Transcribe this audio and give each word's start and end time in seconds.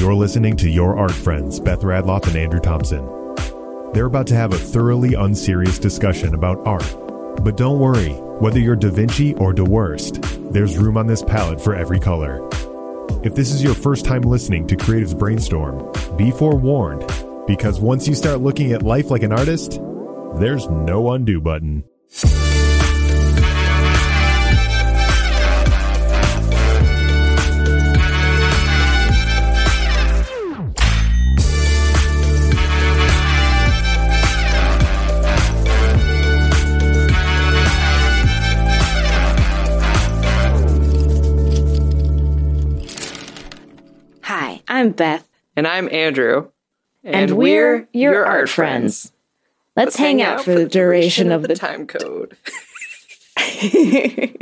You're 0.00 0.14
listening 0.14 0.56
to 0.56 0.70
Your 0.70 0.96
Art 0.96 1.12
Friends, 1.12 1.60
Beth 1.60 1.82
Radloff 1.82 2.26
and 2.26 2.34
Andrew 2.34 2.58
Thompson. 2.58 3.04
They're 3.92 4.06
about 4.06 4.26
to 4.28 4.34
have 4.34 4.54
a 4.54 4.58
thoroughly 4.58 5.12
unserious 5.12 5.78
discussion 5.78 6.34
about 6.34 6.66
art. 6.66 6.96
But 7.44 7.58
don't 7.58 7.78
worry, 7.78 8.12
whether 8.38 8.58
you're 8.58 8.76
Da 8.76 8.88
Vinci 8.88 9.34
or 9.34 9.52
Da 9.52 9.62
Worst, 9.62 10.22
there's 10.52 10.78
room 10.78 10.96
on 10.96 11.06
this 11.06 11.22
palette 11.22 11.60
for 11.60 11.74
every 11.74 12.00
color. 12.00 12.48
If 13.22 13.34
this 13.34 13.52
is 13.52 13.62
your 13.62 13.74
first 13.74 14.06
time 14.06 14.22
listening 14.22 14.66
to 14.68 14.74
Creatives 14.74 15.16
Brainstorm, 15.16 15.92
be 16.16 16.30
forewarned, 16.30 17.06
because 17.46 17.78
once 17.78 18.08
you 18.08 18.14
start 18.14 18.40
looking 18.40 18.72
at 18.72 18.82
life 18.82 19.10
like 19.10 19.22
an 19.22 19.32
artist, 19.32 19.82
there's 20.36 20.66
no 20.70 21.10
undo 21.10 21.42
button. 21.42 21.84
I'm 44.80 44.92
Beth, 44.92 45.28
And 45.56 45.66
I'm 45.66 45.92
Andrew. 45.92 46.48
and, 47.04 47.32
we're 47.32 47.86
your, 47.92 48.24
art 48.24 48.48
friends. 48.48 49.12
Let's, 49.76 49.94
hang, 49.94 50.22
out, 50.22 50.42
for 50.42 50.54
the 50.54 50.64
duration 50.66 51.30
of 51.30 51.42
the 51.42 51.54
time 51.54 51.86
code. 51.86 52.34
I 53.36 54.32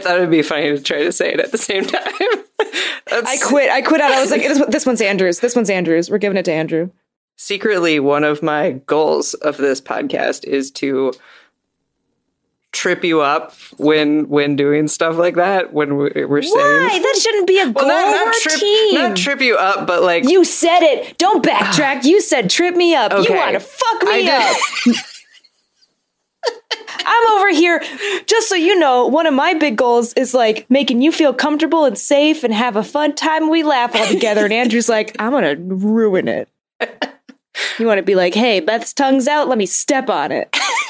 thought 0.00 0.16
it'd 0.16 0.30
be 0.30 0.40
funny 0.40 0.70
to 0.70 0.80
try 0.82 1.04
to 1.04 1.12
say 1.12 1.34
it 1.34 1.40
at 1.40 1.52
the 1.52 1.58
same 1.58 1.84
time. 1.84 2.02
I 3.12 3.36
quit. 3.42 3.70
I 3.70 3.82
quit 3.82 4.00
out. 4.00 4.12
I 4.12 4.22
was 4.22 4.30
like, 4.30 4.40
this, 4.40 4.62
this 4.68 4.86
one's 4.86 5.02
Andrews. 5.02 5.40
This 5.40 5.54
one's 5.54 5.68
Andrews. 5.68 6.10
We're 6.10 6.16
giving 6.16 6.38
it 6.38 6.46
to 6.46 6.52
Andrew. 6.52 6.88
secretly 7.36 8.00
one 8.00 8.24
of 8.24 8.42
my 8.42 8.72
goals 8.86 9.34
of 9.34 9.58
this 9.58 9.82
podcast 9.82 10.44
is 10.44 10.70
to 10.70 11.12
trip 12.76 13.02
you 13.02 13.22
up 13.22 13.54
when 13.78 14.28
when 14.28 14.54
doing 14.56 14.86
stuff 14.88 15.16
like 15.16 15.34
that 15.36 15.72
when 15.72 15.96
we- 15.96 16.24
we're 16.26 16.42
saying 16.42 16.54
Why? 16.54 16.98
That 17.02 17.18
shouldn't 17.20 17.46
be 17.46 17.58
a 17.58 17.70
goal. 17.70 17.86
well, 17.86 18.12
not, 18.14 18.26
not 18.26 18.34
trip, 18.42 18.60
team. 18.60 18.94
not 18.94 19.16
trip 19.16 19.40
you 19.40 19.56
up, 19.56 19.86
but 19.86 20.02
like 20.02 20.28
you 20.28 20.44
said 20.44 20.80
it. 20.82 21.16
Don't 21.18 21.44
backtrack. 21.44 22.04
You 22.06 22.20
said 22.20 22.50
trip 22.50 22.76
me 22.76 22.94
up. 22.94 23.12
Okay. 23.12 23.32
You 23.32 23.38
want 23.38 23.54
to 23.54 23.60
fuck 23.60 24.02
me 24.02 24.28
I 24.28 24.56
up. 24.88 24.96
I'm 27.08 27.28
over 27.38 27.50
here, 27.50 27.82
just 28.26 28.48
so 28.48 28.54
you 28.54 28.78
know, 28.78 29.06
one 29.06 29.26
of 29.26 29.34
my 29.34 29.54
big 29.54 29.76
goals 29.76 30.12
is 30.14 30.34
like 30.34 30.68
making 30.70 31.02
you 31.02 31.12
feel 31.12 31.32
comfortable 31.32 31.84
and 31.84 31.96
safe 31.98 32.42
and 32.44 32.52
have 32.52 32.76
a 32.76 32.82
fun 32.82 33.14
time. 33.14 33.48
We 33.48 33.62
laugh 33.62 33.94
all 33.94 34.06
together. 34.06 34.44
And 34.44 34.52
Andrew's 34.52 34.88
like, 34.88 35.14
I'm 35.18 35.30
going 35.30 35.44
to 35.44 35.74
ruin 35.74 36.28
it. 36.28 36.48
You 37.78 37.86
want 37.86 37.98
to 37.98 38.02
be 38.02 38.14
like, 38.14 38.34
hey, 38.34 38.60
Beth's 38.60 38.92
tongue's 38.92 39.28
out. 39.28 39.48
Let 39.48 39.58
me 39.58 39.66
step 39.66 40.08
on 40.10 40.32
it. 40.32 40.54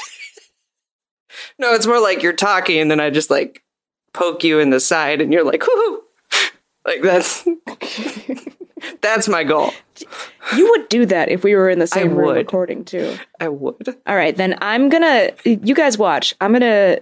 No, 1.59 1.73
it's 1.73 1.87
more 1.87 1.99
like 1.99 2.21
you're 2.21 2.33
talking 2.33 2.79
and 2.79 2.89
then 2.91 2.99
I 2.99 3.09
just 3.09 3.29
like 3.29 3.63
poke 4.13 4.43
you 4.43 4.59
in 4.59 4.69
the 4.69 4.79
side 4.79 5.21
and 5.21 5.31
you're 5.33 5.43
like, 5.43 5.65
whoo. 5.65 6.03
Like 6.85 7.01
that's 7.01 7.45
that's 9.01 9.27
my 9.27 9.43
goal. 9.43 9.73
You 10.55 10.69
would 10.71 10.87
do 10.87 11.05
that 11.07 11.29
if 11.29 11.43
we 11.43 11.55
were 11.55 11.69
in 11.69 11.79
the 11.79 11.87
same 11.87 12.15
room 12.15 12.27
would. 12.27 12.35
recording 12.37 12.85
too. 12.85 13.17
I 13.39 13.49
would. 13.49 13.95
All 14.07 14.15
right, 14.15 14.35
then 14.35 14.57
I'm 14.61 14.87
gonna. 14.89 15.31
You 15.43 15.75
guys 15.75 15.97
watch. 15.97 16.33
I'm 16.39 16.53
gonna 16.53 16.99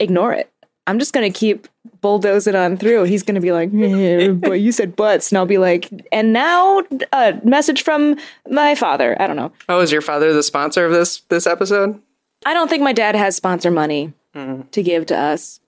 ignore 0.00 0.32
it. 0.32 0.50
I'm 0.86 0.98
just 0.98 1.12
gonna 1.12 1.30
keep 1.30 1.68
bulldozing 2.00 2.56
on 2.56 2.76
through. 2.76 3.04
He's 3.04 3.22
gonna 3.22 3.40
be 3.40 3.52
like, 3.52 3.70
"Eh, 3.72 4.28
"But 4.32 4.60
you 4.60 4.72
said 4.72 4.96
butts," 4.96 5.30
and 5.30 5.38
I'll 5.38 5.46
be 5.46 5.58
like, 5.58 5.88
"And 6.10 6.32
now 6.32 6.82
a 7.12 7.34
message 7.44 7.82
from 7.84 8.16
my 8.48 8.74
father." 8.74 9.16
I 9.22 9.28
don't 9.28 9.36
know. 9.36 9.52
Oh, 9.68 9.80
is 9.80 9.92
your 9.92 10.00
father 10.02 10.32
the 10.32 10.42
sponsor 10.42 10.84
of 10.84 10.92
this 10.92 11.20
this 11.28 11.46
episode? 11.46 12.00
I 12.44 12.54
don't 12.54 12.68
think 12.68 12.82
my 12.82 12.92
dad 12.92 13.14
has 13.14 13.36
sponsor 13.36 13.70
money 13.70 14.12
to 14.34 14.82
give 14.82 15.06
to 15.06 15.16
us. 15.18 15.60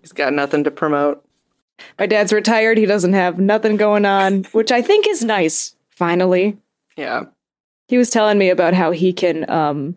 He's 0.00 0.12
got 0.12 0.32
nothing 0.32 0.64
to 0.64 0.70
promote. 0.70 1.24
My 1.98 2.06
dad's 2.06 2.32
retired. 2.32 2.78
He 2.78 2.86
doesn't 2.86 3.12
have 3.12 3.38
nothing 3.38 3.76
going 3.76 4.04
on, 4.04 4.44
which 4.52 4.72
I 4.72 4.82
think 4.82 5.06
is 5.06 5.22
nice. 5.24 5.74
Finally, 5.90 6.56
Yeah. 6.96 7.24
he 7.88 7.98
was 7.98 8.10
telling 8.10 8.38
me 8.38 8.50
about 8.50 8.74
how 8.74 8.90
he 8.90 9.12
can 9.12 9.48
um 9.50 9.96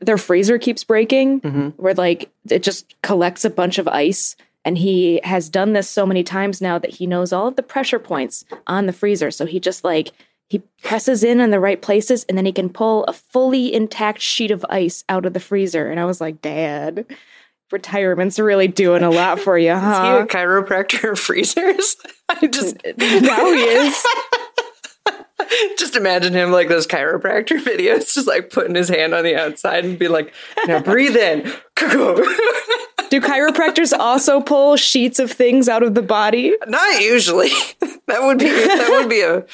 their 0.00 0.18
freezer 0.18 0.58
keeps 0.58 0.82
breaking 0.82 1.38
where 1.76 1.94
like 1.94 2.30
it 2.50 2.64
just 2.64 3.00
collects 3.02 3.44
a 3.44 3.50
bunch 3.50 3.78
of 3.78 3.86
ice 3.86 4.34
and 4.64 4.76
he 4.76 5.20
has 5.22 5.48
done 5.48 5.72
this 5.72 5.88
so 5.88 6.04
many 6.04 6.24
times 6.24 6.60
now 6.60 6.78
that 6.78 6.90
he 6.94 7.06
knows 7.06 7.32
all 7.32 7.46
of 7.46 7.54
the 7.56 7.62
pressure 7.62 8.00
points 8.00 8.44
on 8.66 8.86
the 8.86 8.92
freezer 8.92 9.30
so 9.30 9.46
he 9.46 9.60
just 9.60 9.84
like 9.84 10.10
he 10.48 10.60
presses 10.82 11.22
in 11.22 11.40
in 11.40 11.50
the 11.50 11.60
right 11.60 11.82
places 11.82 12.24
and 12.28 12.38
then 12.38 12.46
he 12.46 12.52
can 12.52 12.70
pull 12.70 13.04
a 13.04 13.12
fully 13.12 13.72
intact 13.72 14.20
sheet 14.20 14.50
of 14.50 14.64
ice 14.68 15.04
out 15.08 15.26
of 15.26 15.32
the 15.32 15.40
freezer 15.40 15.90
and 15.90 16.00
i 16.00 16.04
was 16.04 16.20
like 16.20 16.40
dad 16.42 17.04
retirement's 17.70 18.38
really 18.38 18.68
doing 18.68 19.02
a 19.02 19.10
lot 19.10 19.38
for 19.38 19.58
you 19.58 19.70
Is 19.72 19.78
he 19.78 19.86
huh 19.86 20.24
a 20.24 20.26
chiropractor 20.26 21.12
of 21.12 21.18
freezers? 21.18 21.96
I 22.28 22.46
just 22.46 22.76
now 22.96 23.52
he 23.52 23.62
is 23.62 24.04
just 25.78 25.96
imagine 25.96 26.32
him 26.32 26.50
like 26.50 26.68
those 26.68 26.86
chiropractor 26.86 27.58
videos, 27.60 28.14
just 28.14 28.26
like 28.26 28.50
putting 28.50 28.74
his 28.74 28.88
hand 28.88 29.14
on 29.14 29.24
the 29.24 29.36
outside 29.36 29.84
and 29.84 29.98
be 29.98 30.08
like, 30.08 30.34
now 30.66 30.80
breathe 30.80 31.16
in. 31.16 31.42
do 33.08 33.20
chiropractors 33.20 33.96
also 33.96 34.40
pull 34.40 34.76
sheets 34.76 35.18
of 35.18 35.30
things 35.30 35.68
out 35.68 35.82
of 35.82 35.94
the 35.94 36.02
body 36.02 36.54
Not 36.66 37.00
usually. 37.00 37.50
that 38.08 38.22
would 38.22 38.38
be 38.38 38.46
that 38.48 38.88
would 38.90 39.08
be 39.08 39.20
a 39.22 39.46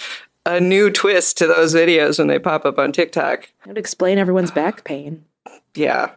a 0.46 0.60
new 0.60 0.90
twist 0.90 1.38
to 1.38 1.46
those 1.46 1.74
videos 1.74 2.18
when 2.18 2.28
they 2.28 2.38
pop 2.38 2.64
up 2.64 2.78
on 2.78 2.92
TikTok. 2.92 3.48
That 3.60 3.68
would 3.68 3.78
explain 3.78 4.18
everyone's 4.18 4.50
back 4.50 4.84
pain. 4.84 5.24
Yeah. 5.74 6.12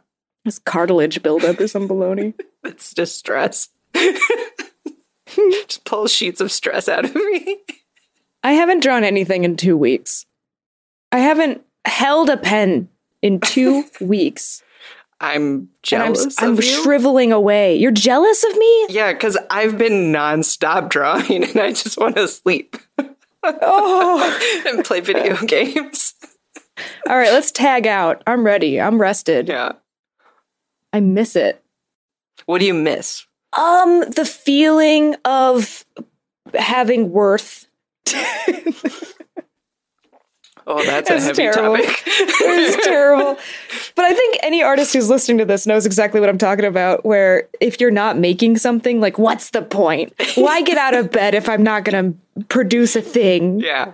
This 0.46 0.60
cartilage 0.60 1.22
buildup 1.22 1.60
or 1.60 1.68
some 1.68 1.88
baloney. 1.88 2.34
It's 2.64 2.94
just 2.94 3.18
stress. 3.18 3.70
just 3.96 5.86
pull 5.86 6.08
sheets 6.08 6.42
of 6.42 6.52
stress 6.52 6.90
out 6.90 7.06
of 7.06 7.16
me. 7.16 7.58
I 8.44 8.54
haven't 8.54 8.84
drawn 8.84 9.04
anything 9.06 9.44
in 9.46 9.56
two 9.56 9.78
weeks. 9.78 10.26
I 11.12 11.20
haven't 11.20 11.62
held 11.86 12.30
a 12.30 12.36
pen 12.36 12.90
in 13.22 13.40
two 13.40 13.86
weeks. 14.02 14.64
I'm 15.22 15.70
And 15.92 16.04
I'm, 16.04 16.14
jealous 16.14 16.42
I'm 16.42 16.60
shriveling 16.60 17.32
away. 17.32 17.78
You're 17.78 17.92
jealous 17.92 18.44
of 18.44 18.58
me? 18.58 18.88
yeah, 18.90 19.14
because 19.14 19.38
I've 19.50 19.78
been 19.78 20.12
nonstop 20.12 20.90
drawing 20.90 21.44
and 21.46 21.58
I 21.58 21.70
just 21.70 21.98
want 21.98 22.18
to 22.18 22.28
sleep 22.28 22.76
Oh. 23.62 24.64
and 24.68 24.84
play 24.84 25.00
video 25.00 25.38
games. 25.46 26.14
All 27.10 27.18
right, 27.18 27.32
let's 27.32 27.52
tag 27.52 27.88
out. 27.88 28.24
I'm 28.28 28.46
ready. 28.46 28.80
I'm 28.80 29.00
rested. 29.00 29.48
Yeah. 29.48 29.74
I 30.94 31.00
miss 31.00 31.36
it. 31.36 31.64
What 32.46 32.60
do 32.60 32.66
you 32.66 32.74
miss? 32.74 33.26
Um, 33.58 34.02
the 34.12 34.26
feeling 34.26 35.16
of 35.26 35.86
having 36.54 37.12
worth. 37.12 37.68
Oh, 40.70 40.84
that's, 40.84 41.08
That's 41.08 41.24
a 41.24 41.28
heavy 41.28 41.44
terrible. 41.44 41.78
topic. 41.78 42.04
It's 42.08 42.86
terrible. 42.86 43.38
But 43.96 44.06
I 44.06 44.14
think 44.14 44.38
any 44.44 44.62
artist 44.62 44.92
who's 44.94 45.10
listening 45.10 45.38
to 45.38 45.46
this 45.46 45.66
knows 45.66 45.86
exactly 45.86 46.20
what 46.20 46.28
I'm 46.30 46.38
talking 46.38 46.66
about. 46.66 47.06
Where 47.06 47.48
if 47.62 47.80
you're 47.80 47.90
not 47.90 48.18
making 48.18 48.58
something, 48.58 49.00
like, 49.00 49.18
what's 49.18 49.52
the 49.52 49.62
point? 49.62 50.14
Why 50.36 50.62
get 50.62 50.78
out 50.78 50.94
of 50.94 51.10
bed 51.10 51.34
if 51.34 51.48
I'm 51.48 51.64
not 51.64 51.86
going 51.86 52.14
to 52.36 52.44
produce 52.46 52.96
a 52.98 53.02
thing? 53.02 53.60
yeah. 53.62 53.94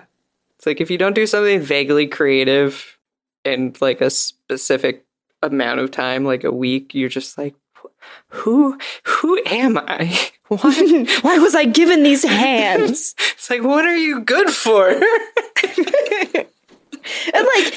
It's 0.58 0.66
like 0.66 0.80
if 0.82 0.90
you 0.90 0.98
don't 0.98 1.14
do 1.14 1.28
something 1.28 1.60
vaguely 1.62 2.08
creative 2.08 2.98
in 3.44 3.76
like 3.82 4.00
a 4.02 4.10
specific 4.10 5.06
amount 5.42 5.82
of 5.82 5.92
time, 5.92 6.24
like 6.24 6.44
a 6.46 6.52
week, 6.52 6.96
you're 6.96 7.10
just 7.10 7.38
like, 7.38 7.54
who 8.30 8.80
who 9.04 9.40
am 9.46 9.78
I? 9.78 10.18
What? 10.50 10.62
Why 11.24 11.40
was 11.40 11.56
I 11.56 11.66
given 11.66 12.04
these 12.04 12.24
hands? 12.24 13.16
It's 13.32 13.50
like, 13.50 13.64
what 13.64 13.86
are 13.86 13.96
you 13.98 14.20
good 14.22 14.52
for? 14.52 14.94
and 17.34 17.48
like 17.56 17.74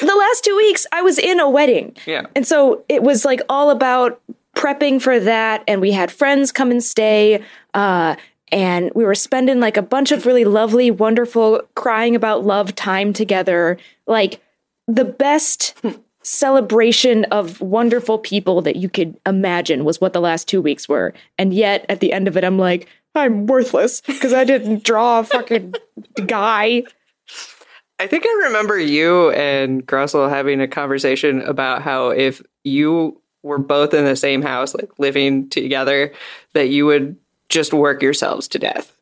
the 0.00 0.16
last 0.18 0.44
two 0.44 0.56
weeks, 0.56 0.86
I 0.92 1.02
was 1.02 1.18
in 1.18 1.40
a 1.40 1.48
wedding. 1.48 1.96
yeah. 2.06 2.26
And 2.34 2.46
so 2.46 2.84
it 2.88 3.02
was 3.02 3.24
like 3.24 3.40
all 3.48 3.70
about 3.70 4.20
prepping 4.56 5.00
for 5.00 5.20
that. 5.20 5.62
And 5.68 5.80
we 5.80 5.92
had 5.92 6.10
friends 6.10 6.50
come 6.52 6.70
and 6.70 6.82
stay. 6.82 7.42
Uh, 7.74 8.16
and 8.52 8.90
we 8.94 9.04
were 9.04 9.14
spending 9.14 9.60
like 9.60 9.76
a 9.76 9.82
bunch 9.82 10.12
of 10.12 10.24
really 10.24 10.44
lovely, 10.44 10.90
wonderful, 10.90 11.62
crying 11.74 12.14
about 12.14 12.44
love 12.44 12.74
time 12.74 13.12
together. 13.12 13.76
Like 14.06 14.40
the 14.86 15.04
best 15.04 15.74
celebration 16.22 17.24
of 17.26 17.60
wonderful 17.60 18.18
people 18.18 18.60
that 18.62 18.76
you 18.76 18.88
could 18.88 19.18
imagine 19.26 19.84
was 19.84 20.00
what 20.00 20.12
the 20.12 20.20
last 20.20 20.48
two 20.48 20.62
weeks 20.62 20.88
were. 20.88 21.12
And 21.38 21.52
yet 21.52 21.86
at 21.88 22.00
the 22.00 22.12
end 22.12 22.28
of 22.28 22.36
it, 22.36 22.44
I'm 22.44 22.58
like, 22.58 22.88
I'm 23.14 23.46
worthless 23.46 24.00
because 24.00 24.32
I 24.32 24.44
didn't 24.44 24.84
draw 24.84 25.20
a 25.20 25.24
fucking 25.24 25.74
guy. 26.26 26.82
I 27.98 28.06
think 28.06 28.24
I 28.26 28.42
remember 28.46 28.78
you 28.78 29.30
and 29.30 29.86
Grussel 29.86 30.28
having 30.28 30.60
a 30.60 30.68
conversation 30.68 31.40
about 31.42 31.82
how 31.82 32.10
if 32.10 32.42
you 32.64 33.20
were 33.42 33.58
both 33.58 33.94
in 33.94 34.04
the 34.04 34.16
same 34.16 34.42
house, 34.42 34.74
like 34.74 34.90
living 34.98 35.48
together, 35.48 36.12
that 36.52 36.68
you 36.68 36.84
would 36.86 37.16
just 37.48 37.72
work 37.72 38.02
yourselves 38.02 38.48
to 38.48 38.58
death. 38.58 38.92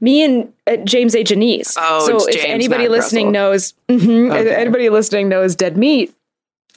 Me 0.00 0.22
and 0.22 0.52
uh, 0.66 0.76
James 0.78 1.14
A. 1.14 1.24
Janisse. 1.24 1.76
Oh, 1.78 2.06
so 2.06 2.28
if 2.28 2.34
James, 2.34 2.46
anybody 2.46 2.88
listening 2.88 3.26
Russell. 3.28 3.32
knows, 3.32 3.74
Mhm, 3.88 4.30
Okay. 4.32 4.54
anybody 4.54 4.90
listening 4.90 5.28
knows 5.28 5.54
Dead 5.54 5.76
Meat. 5.78 6.12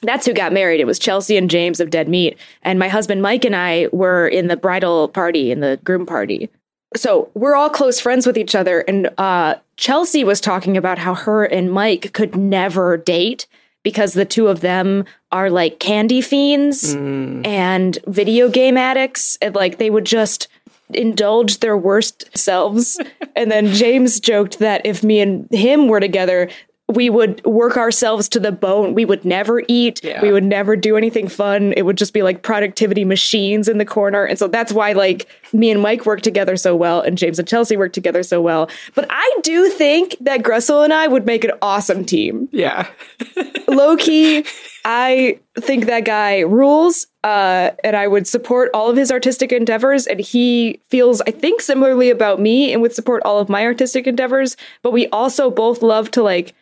That's 0.02 0.24
who 0.26 0.32
got 0.32 0.52
married. 0.52 0.80
It 0.80 0.86
was 0.86 0.98
Chelsea 0.98 1.36
and 1.36 1.50
James 1.50 1.80
of 1.80 1.90
Dead 1.90 2.08
Meat, 2.08 2.38
and 2.62 2.78
my 2.78 2.88
husband 2.88 3.20
Mike 3.20 3.44
and 3.44 3.56
I 3.56 3.88
were 3.92 4.26
in 4.28 4.46
the 4.48 4.56
bridal 4.56 5.08
party, 5.08 5.50
in 5.50 5.60
the 5.60 5.78
groom 5.84 6.06
party. 6.06 6.48
So 6.96 7.30
we're 7.34 7.54
all 7.56 7.70
close 7.70 8.00
friends 8.00 8.26
with 8.26 8.38
each 8.38 8.54
other, 8.54 8.80
and 8.80 9.10
uh, 9.18 9.56
Chelsea 9.76 10.24
was 10.24 10.40
talking 10.40 10.76
about 10.76 10.98
how 10.98 11.14
her 11.14 11.44
and 11.44 11.72
Mike 11.72 12.12
could 12.12 12.36
never 12.36 12.96
date 12.96 13.46
because 13.82 14.14
the 14.14 14.24
two 14.24 14.48
of 14.48 14.60
them 14.60 15.04
are 15.30 15.50
like 15.50 15.78
candy 15.78 16.20
fiends 16.20 16.94
Mm, 16.94 17.46
and 17.46 17.98
video 18.06 18.48
game 18.48 18.76
addicts. 18.76 19.36
And 19.42 19.54
like 19.54 19.78
they 19.78 19.90
would 19.90 20.06
just 20.06 20.48
indulge 20.92 21.58
their 21.58 21.76
worst 21.76 22.36
selves. 22.36 22.98
And 23.36 23.50
then 23.50 23.66
james 23.72 24.20
joked 24.20 24.60
that 24.60 24.86
if 24.86 25.02
me 25.02 25.18
and 25.20 25.50
him 25.50 25.88
were 25.88 25.98
together 25.98 26.48
we 26.92 27.08
would 27.08 27.42
work 27.46 27.78
ourselves 27.78 28.28
to 28.28 28.38
the 28.38 28.52
bone 28.52 28.92
we 28.92 29.04
would 29.06 29.24
never 29.24 29.62
eat 29.68 30.02
Yeah. 30.04 30.20
we 30.20 30.30
would 30.30 30.44
never 30.44 30.76
do 30.76 30.96
anything 30.96 31.28
fun 31.28 31.72
it 31.76 31.82
would 31.82 31.96
just 31.96 32.12
be 32.12 32.22
like 32.22 32.42
productivity 32.42 33.04
machines 33.06 33.68
in 33.68 33.78
the 33.78 33.86
corner 33.86 34.24
and 34.24 34.38
so 34.38 34.48
that's 34.48 34.70
why 34.70 34.92
like 34.92 35.26
me 35.54 35.70
and 35.70 35.80
mike 35.80 36.04
work 36.04 36.20
together 36.20 36.56
so 36.56 36.76
well 36.76 37.00
and 37.00 37.16
james 37.16 37.38
and 37.38 37.48
chelsea 37.48 37.76
work 37.76 37.94
together 37.94 38.22
so 38.22 38.42
well 38.42 38.68
but 38.94 39.06
i 39.08 39.38
do 39.42 39.70
think 39.70 40.14
that 40.20 40.42
gressel 40.42 40.84
and 40.84 40.92
i 40.92 41.08
would 41.08 41.24
make 41.24 41.42
an 41.42 41.52
awesome 41.62 42.04
team 42.04 42.48
yeah. 42.52 42.86
low 43.68 43.96
key, 43.96 44.44
I 44.84 45.38
think 45.58 45.86
that 45.86 46.04
guy 46.04 46.40
rules, 46.40 47.06
uh, 47.22 47.70
and 47.82 47.96
I 47.96 48.06
would 48.06 48.26
support 48.26 48.70
all 48.74 48.90
of 48.90 48.96
his 48.96 49.10
artistic 49.10 49.50
endeavors. 49.52 50.06
And 50.06 50.20
he 50.20 50.80
feels, 50.90 51.20
I 51.22 51.30
think, 51.30 51.60
similarly 51.60 52.10
about 52.10 52.40
me 52.40 52.72
and 52.72 52.82
would 52.82 52.94
support 52.94 53.22
all 53.24 53.38
of 53.38 53.48
my 53.48 53.64
artistic 53.64 54.06
endeavors. 54.06 54.56
But 54.82 54.92
we 54.92 55.08
also 55.08 55.50
both 55.50 55.82
love 55.82 56.10
to 56.12 56.22
like 56.22 56.54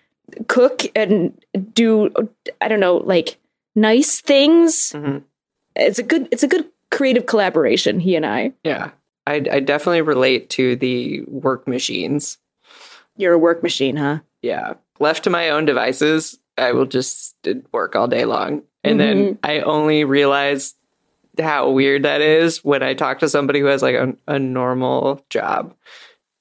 cook 0.48 0.82
and 0.94 1.38
do, 1.72 2.10
I 2.60 2.68
don't 2.68 2.80
know, 2.80 2.96
like 2.98 3.38
nice 3.74 4.20
things. 4.20 4.92
Mhm. 4.92 5.22
It's 5.76 5.98
a 5.98 6.02
good, 6.02 6.28
it's 6.30 6.42
a 6.42 6.48
good 6.48 6.68
creative 6.90 7.26
collaboration. 7.26 8.00
He 8.00 8.16
and 8.16 8.26
I. 8.26 8.52
Yeah. 8.64 8.90
I, 9.26 9.34
I 9.50 9.60
definitely 9.60 10.02
relate 10.02 10.50
to 10.50 10.76
the 10.76 11.22
work 11.28 11.68
machines. 11.68 12.38
You're 13.16 13.34
a 13.34 13.38
work 13.38 13.62
machine, 13.62 13.96
huh? 13.96 14.18
Yeah. 14.42 14.74
Left 14.98 15.24
to 15.24 15.30
my 15.30 15.50
own 15.50 15.64
devices, 15.64 16.38
I 16.58 16.72
will 16.72 16.86
just 16.86 17.36
work 17.72 17.96
all 17.96 18.08
day 18.08 18.24
long. 18.24 18.62
And 18.84 18.98
then 18.98 19.38
I 19.42 19.60
only 19.60 20.04
realize 20.04 20.74
how 21.40 21.70
weird 21.70 22.02
that 22.02 22.20
is 22.20 22.64
when 22.64 22.82
I 22.82 22.94
talk 22.94 23.20
to 23.20 23.28
somebody 23.28 23.60
who 23.60 23.66
has 23.66 23.80
like 23.80 23.94
a, 23.94 24.14
a 24.26 24.38
normal 24.38 25.24
job 25.30 25.74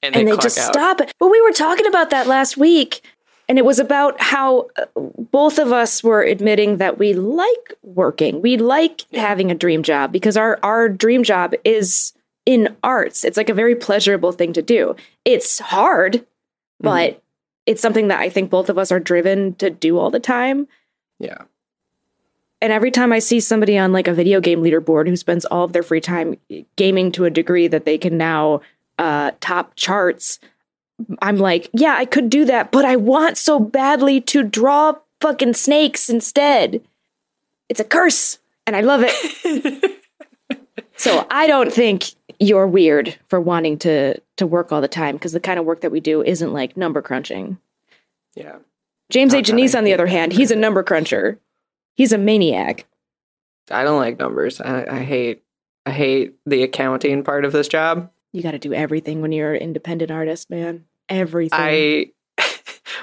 and 0.02 0.14
they, 0.14 0.20
and 0.20 0.28
they 0.28 0.36
just 0.36 0.58
out. 0.58 0.72
stop 0.72 1.00
it. 1.00 1.14
But 1.18 1.28
we 1.28 1.40
were 1.40 1.52
talking 1.52 1.86
about 1.86 2.10
that 2.10 2.26
last 2.26 2.56
week, 2.56 3.02
and 3.48 3.58
it 3.58 3.64
was 3.64 3.78
about 3.78 4.20
how 4.20 4.68
uh, 4.76 4.86
both 4.96 5.58
of 5.58 5.72
us 5.72 6.02
were 6.02 6.22
admitting 6.22 6.78
that 6.78 6.98
we 6.98 7.12
like 7.12 7.74
working. 7.82 8.40
We 8.40 8.56
like 8.56 9.02
having 9.12 9.50
a 9.50 9.54
dream 9.54 9.82
job 9.82 10.12
because 10.12 10.36
our 10.36 10.58
our 10.62 10.88
dream 10.88 11.22
job 11.22 11.54
is 11.64 12.12
in 12.46 12.76
arts. 12.82 13.24
It's 13.24 13.36
like 13.36 13.48
a 13.50 13.54
very 13.54 13.74
pleasurable 13.74 14.32
thing 14.32 14.52
to 14.54 14.62
do. 14.62 14.96
It's 15.24 15.58
hard, 15.58 16.26
but 16.80 17.22
it's 17.66 17.82
something 17.82 18.08
that 18.08 18.20
I 18.20 18.28
think 18.28 18.50
both 18.50 18.68
of 18.68 18.78
us 18.78 18.90
are 18.90 19.00
driven 19.00 19.54
to 19.56 19.70
do 19.70 19.98
all 19.98 20.10
the 20.10 20.20
time. 20.20 20.66
Yeah. 21.18 21.42
And 22.60 22.72
every 22.72 22.92
time 22.92 23.12
I 23.12 23.18
see 23.18 23.40
somebody 23.40 23.76
on 23.76 23.92
like 23.92 24.06
a 24.06 24.14
video 24.14 24.40
game 24.40 24.62
leaderboard 24.62 25.08
who 25.08 25.16
spends 25.16 25.44
all 25.44 25.64
of 25.64 25.72
their 25.72 25.82
free 25.82 26.00
time 26.00 26.36
gaming 26.76 27.10
to 27.12 27.24
a 27.24 27.30
degree 27.30 27.66
that 27.68 27.84
they 27.84 27.98
can 27.98 28.16
now 28.16 28.60
uh, 28.98 29.32
top 29.40 29.74
charts, 29.74 30.38
I'm 31.20 31.38
like, 31.38 31.70
yeah, 31.72 31.94
I 31.98 32.04
could 32.04 32.30
do 32.30 32.44
that, 32.46 32.72
but 32.72 32.84
I 32.84 32.96
want 32.96 33.38
so 33.38 33.58
badly 33.58 34.20
to 34.22 34.42
draw 34.42 34.94
fucking 35.20 35.54
snakes 35.54 36.08
instead. 36.08 36.82
It's 37.68 37.80
a 37.80 37.84
curse, 37.84 38.38
and 38.66 38.76
I 38.76 38.80
love 38.80 39.02
it. 39.04 40.00
so 40.96 41.26
I 41.30 41.46
don't 41.46 41.72
think 41.72 42.14
you're 42.38 42.66
weird 42.66 43.16
for 43.28 43.40
wanting 43.40 43.78
to 43.78 44.20
to 44.36 44.46
work 44.46 44.72
all 44.72 44.80
the 44.80 44.88
time 44.88 45.16
because 45.16 45.32
the 45.32 45.40
kind 45.40 45.58
of 45.58 45.64
work 45.64 45.80
that 45.82 45.92
we 45.92 46.00
do 46.00 46.22
isn't 46.22 46.52
like 46.52 46.76
number 46.76 47.00
crunching. 47.00 47.58
Yeah. 48.34 48.56
James 49.10 49.32
A. 49.32 49.36
Not 49.36 49.46
that 49.46 49.54
Janisse, 49.54 49.76
on 49.76 49.84
the 49.84 49.92
other 49.92 50.06
hand, 50.06 50.32
he's 50.32 50.50
a 50.50 50.56
number 50.56 50.82
cruncher. 50.82 51.38
He's 51.94 52.12
a 52.12 52.18
maniac. 52.18 52.86
I 53.70 53.84
don't 53.84 53.98
like 53.98 54.18
numbers. 54.18 54.60
I, 54.60 54.86
I 54.90 55.02
hate 55.02 55.42
I 55.86 55.90
hate 55.90 56.34
the 56.46 56.62
accounting 56.62 57.22
part 57.22 57.44
of 57.44 57.52
this 57.52 57.68
job. 57.68 58.10
You 58.32 58.42
got 58.42 58.52
to 58.52 58.58
do 58.58 58.72
everything 58.72 59.20
when 59.20 59.32
you're 59.32 59.54
an 59.54 59.62
independent 59.62 60.10
artist, 60.10 60.48
man. 60.48 60.84
Everything. 61.12 61.58
I 61.60 62.06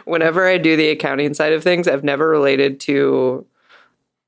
whenever 0.05 0.47
I 0.47 0.57
do 0.57 0.75
the 0.75 0.89
accounting 0.89 1.33
side 1.33 1.53
of 1.53 1.63
things, 1.63 1.87
I've 1.87 2.03
never 2.03 2.27
related 2.27 2.79
to 2.81 3.45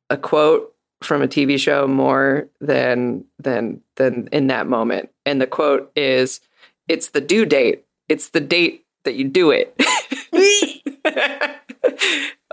a 0.09 0.17
quote 0.17 0.73
from 1.03 1.21
a 1.21 1.27
TV 1.27 1.59
show 1.59 1.87
more 1.87 2.47
than 2.59 3.25
than 3.39 3.81
than 3.95 4.29
in 4.31 4.47
that 4.47 4.67
moment. 4.67 5.09
And 5.25 5.41
the 5.41 5.47
quote 5.47 5.91
is 5.95 6.39
it's 6.87 7.09
the 7.09 7.21
due 7.21 7.45
date. 7.45 7.85
It's 8.07 8.29
the 8.29 8.39
date 8.39 8.85
that 9.03 9.15
you 9.15 9.27
do 9.27 9.51
it. 9.51 9.75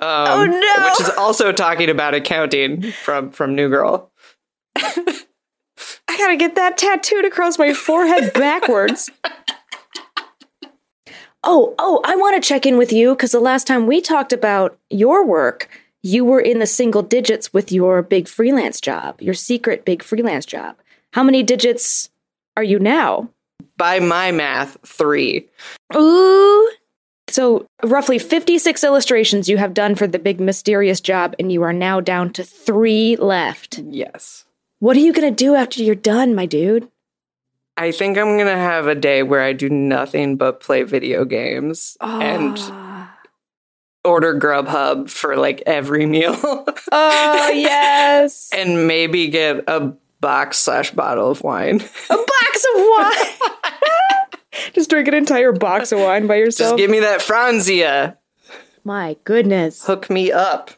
um, 0.01 0.09
Oh, 0.31 0.45
no. 0.47 0.85
Which 0.85 1.01
is 1.01 1.11
also 1.17 1.53
talking 1.53 1.91
about 1.91 2.15
accounting 2.15 2.93
from 3.05 3.31
from 3.31 3.55
New 3.55 3.69
Girl. 3.69 4.11
I 4.77 6.17
gotta 6.17 6.37
get 6.37 6.55
that 6.55 6.79
tattooed 6.79 7.25
across 7.25 7.59
my 7.59 7.75
forehead 7.75 8.33
backwards. 8.33 9.11
Oh, 11.51 11.75
oh, 11.79 12.03
I 12.05 12.15
want 12.15 12.37
to 12.37 12.47
check 12.47 12.67
in 12.67 12.77
with 12.77 12.93
you 12.93 13.15
because 13.15 13.33
the 13.33 13.41
last 13.41 13.67
time 13.67 13.87
we 13.87 14.03
talked 14.03 14.35
about 14.35 14.79
your 14.91 15.25
work, 15.25 15.71
you 16.03 16.23
were 16.23 16.41
in 16.41 16.59
the 16.59 16.67
single 16.67 17.01
digits 17.01 17.55
with 17.55 17.73
your 17.73 18.03
big 18.03 18.29
freelance 18.29 18.83
job, 18.83 19.19
your 19.23 19.33
secret 19.33 19.87
big 19.87 20.03
freelance 20.03 20.45
job. 20.45 20.77
How 21.15 21.23
many 21.23 21.43
digits 21.43 22.11
are 22.55 22.63
you 22.63 22.79
now? 22.79 23.31
By 23.79 23.99
my 23.99 24.31
math, 24.31 24.77
three. 24.85 25.49
Ooh. 25.97 26.71
So, 27.31 27.65
roughly 27.83 28.19
56 28.19 28.85
illustrations 28.85 29.49
you 29.49 29.57
have 29.57 29.73
done 29.73 29.95
for 29.95 30.07
the 30.07 30.19
big 30.19 30.41
mysterious 30.41 31.01
job, 31.01 31.35
and 31.39 31.51
you 31.51 31.63
are 31.63 31.73
now 31.73 31.99
down 32.01 32.31
to 32.35 32.45
three 32.45 33.17
left. 33.17 33.79
Yes. 33.79 34.45
What 34.81 34.99
are 34.99 35.01
you 35.01 35.15
going 35.15 35.35
to 35.35 35.45
do 35.45 35.55
after 35.55 35.83
you're 35.83 35.95
done, 35.95 36.35
my 36.35 36.45
dude? 36.45 36.91
I 37.79 37.93
think 37.93 38.19
I'm 38.19 38.37
gonna 38.37 38.57
have 38.57 38.87
a 38.89 38.95
day 38.95 39.23
where 39.23 39.41
I 39.43 39.53
do 39.53 39.69
nothing 39.71 40.37
but 40.37 40.61
play 40.61 40.83
video 40.83 41.25
games 41.25 41.97
and 42.01 42.57
Ah. 42.61 43.17
order 44.05 44.39
Grubhub 44.39 45.09
for 45.11 45.37
like 45.37 45.63
every 45.65 46.05
meal, 46.07 46.37
Oh, 46.93 47.51
yes. 47.55 48.51
and 48.55 48.87
maybe 48.89 49.29
get 49.29 49.65
a 49.69 49.93
box 50.21 50.59
slash 50.59 50.91
bottle 50.91 51.31
of 51.31 51.43
wine. 51.43 51.77
a 52.11 52.17
box 52.17 52.67
of 52.75 52.81
wine. 52.83 53.53
Just 54.73 54.91
drink 54.91 55.07
an 55.09 55.15
entire 55.15 55.53
box 55.53 55.93
of 55.93 56.01
wine 56.01 56.27
by 56.27 56.35
yourself. 56.37 56.77
Just 56.77 56.79
yourself. 56.79 56.79
give 56.79 56.91
me 56.91 57.01
that 57.01 57.21
Franzia. 57.21 58.17
My 58.85 59.17
goodness. 59.25 59.87
Hook 59.87 60.11
me 60.11 60.33
up. 60.33 60.73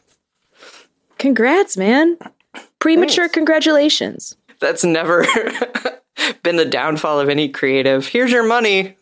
Congrats, 1.17 1.77
man. 1.77 2.17
Premature 2.79 3.27
congratulations. 3.29 4.35
That's 4.59 4.83
never 4.83 5.25
been 6.43 6.55
the 6.55 6.65
downfall 6.65 7.19
of 7.19 7.29
any 7.29 7.49
creative. 7.49 8.07
Here's 8.07 8.31
your 8.31 8.45
money. 8.47 8.95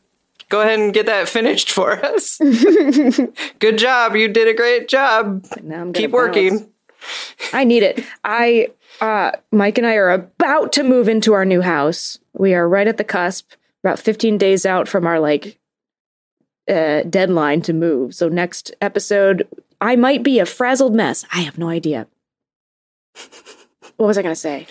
Go 0.49 0.61
ahead 0.61 0.79
and 0.79 0.93
get 0.93 1.05
that 1.05 1.29
finished 1.29 1.69
for 1.71 1.91
us. 2.03 2.37
Good 3.59 3.77
job. 3.77 4.15
You 4.15 4.27
did 4.27 4.47
a 4.47 4.53
great 4.53 4.87
job. 4.87 5.45
Now 5.61 5.75
I'm 5.81 5.91
gonna 5.91 5.93
Keep 5.93 6.11
bounce. 6.11 6.13
working. 6.13 6.69
I 7.53 7.63
need 7.63 7.83
it. 7.83 8.03
I 8.23 8.69
uh 8.99 9.31
Mike 9.51 9.77
and 9.77 9.85
I 9.85 9.93
are 9.95 10.09
about 10.09 10.73
to 10.73 10.83
move 10.83 11.07
into 11.07 11.33
our 11.33 11.45
new 11.45 11.61
house. 11.61 12.17
We 12.33 12.55
are 12.55 12.67
right 12.67 12.87
at 12.87 12.97
the 12.97 13.03
cusp, 13.03 13.51
about 13.83 13.99
15 13.99 14.37
days 14.39 14.65
out 14.65 14.87
from 14.87 15.05
our 15.05 15.19
like 15.19 15.59
uh 16.67 17.03
deadline 17.03 17.61
to 17.63 17.73
move. 17.73 18.15
So 18.15 18.27
next 18.27 18.73
episode 18.81 19.47
I 19.79 19.95
might 19.95 20.23
be 20.23 20.39
a 20.39 20.45
frazzled 20.45 20.95
mess. 20.95 21.25
I 21.31 21.41
have 21.41 21.57
no 21.59 21.69
idea. 21.69 22.07
What 23.97 24.07
was 24.07 24.17
I 24.17 24.21
going 24.21 24.33
to 24.35 24.39
say? 24.39 24.67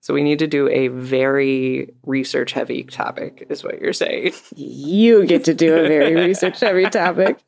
So 0.00 0.14
we 0.14 0.22
need 0.22 0.38
to 0.38 0.46
do 0.46 0.68
a 0.68 0.88
very 0.88 1.92
research 2.06 2.52
heavy 2.52 2.84
topic, 2.84 3.46
is 3.50 3.62
what 3.62 3.80
you're 3.80 3.92
saying. 3.92 4.32
You 4.56 5.26
get 5.26 5.44
to 5.44 5.54
do 5.54 5.74
a 5.76 5.86
very 5.86 6.14
research 6.28 6.60
heavy 6.60 6.84
topic. 6.86 7.38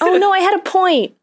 Oh 0.00 0.16
no, 0.20 0.32
I 0.32 0.38
had 0.38 0.54
a 0.58 0.62
point. 0.62 1.14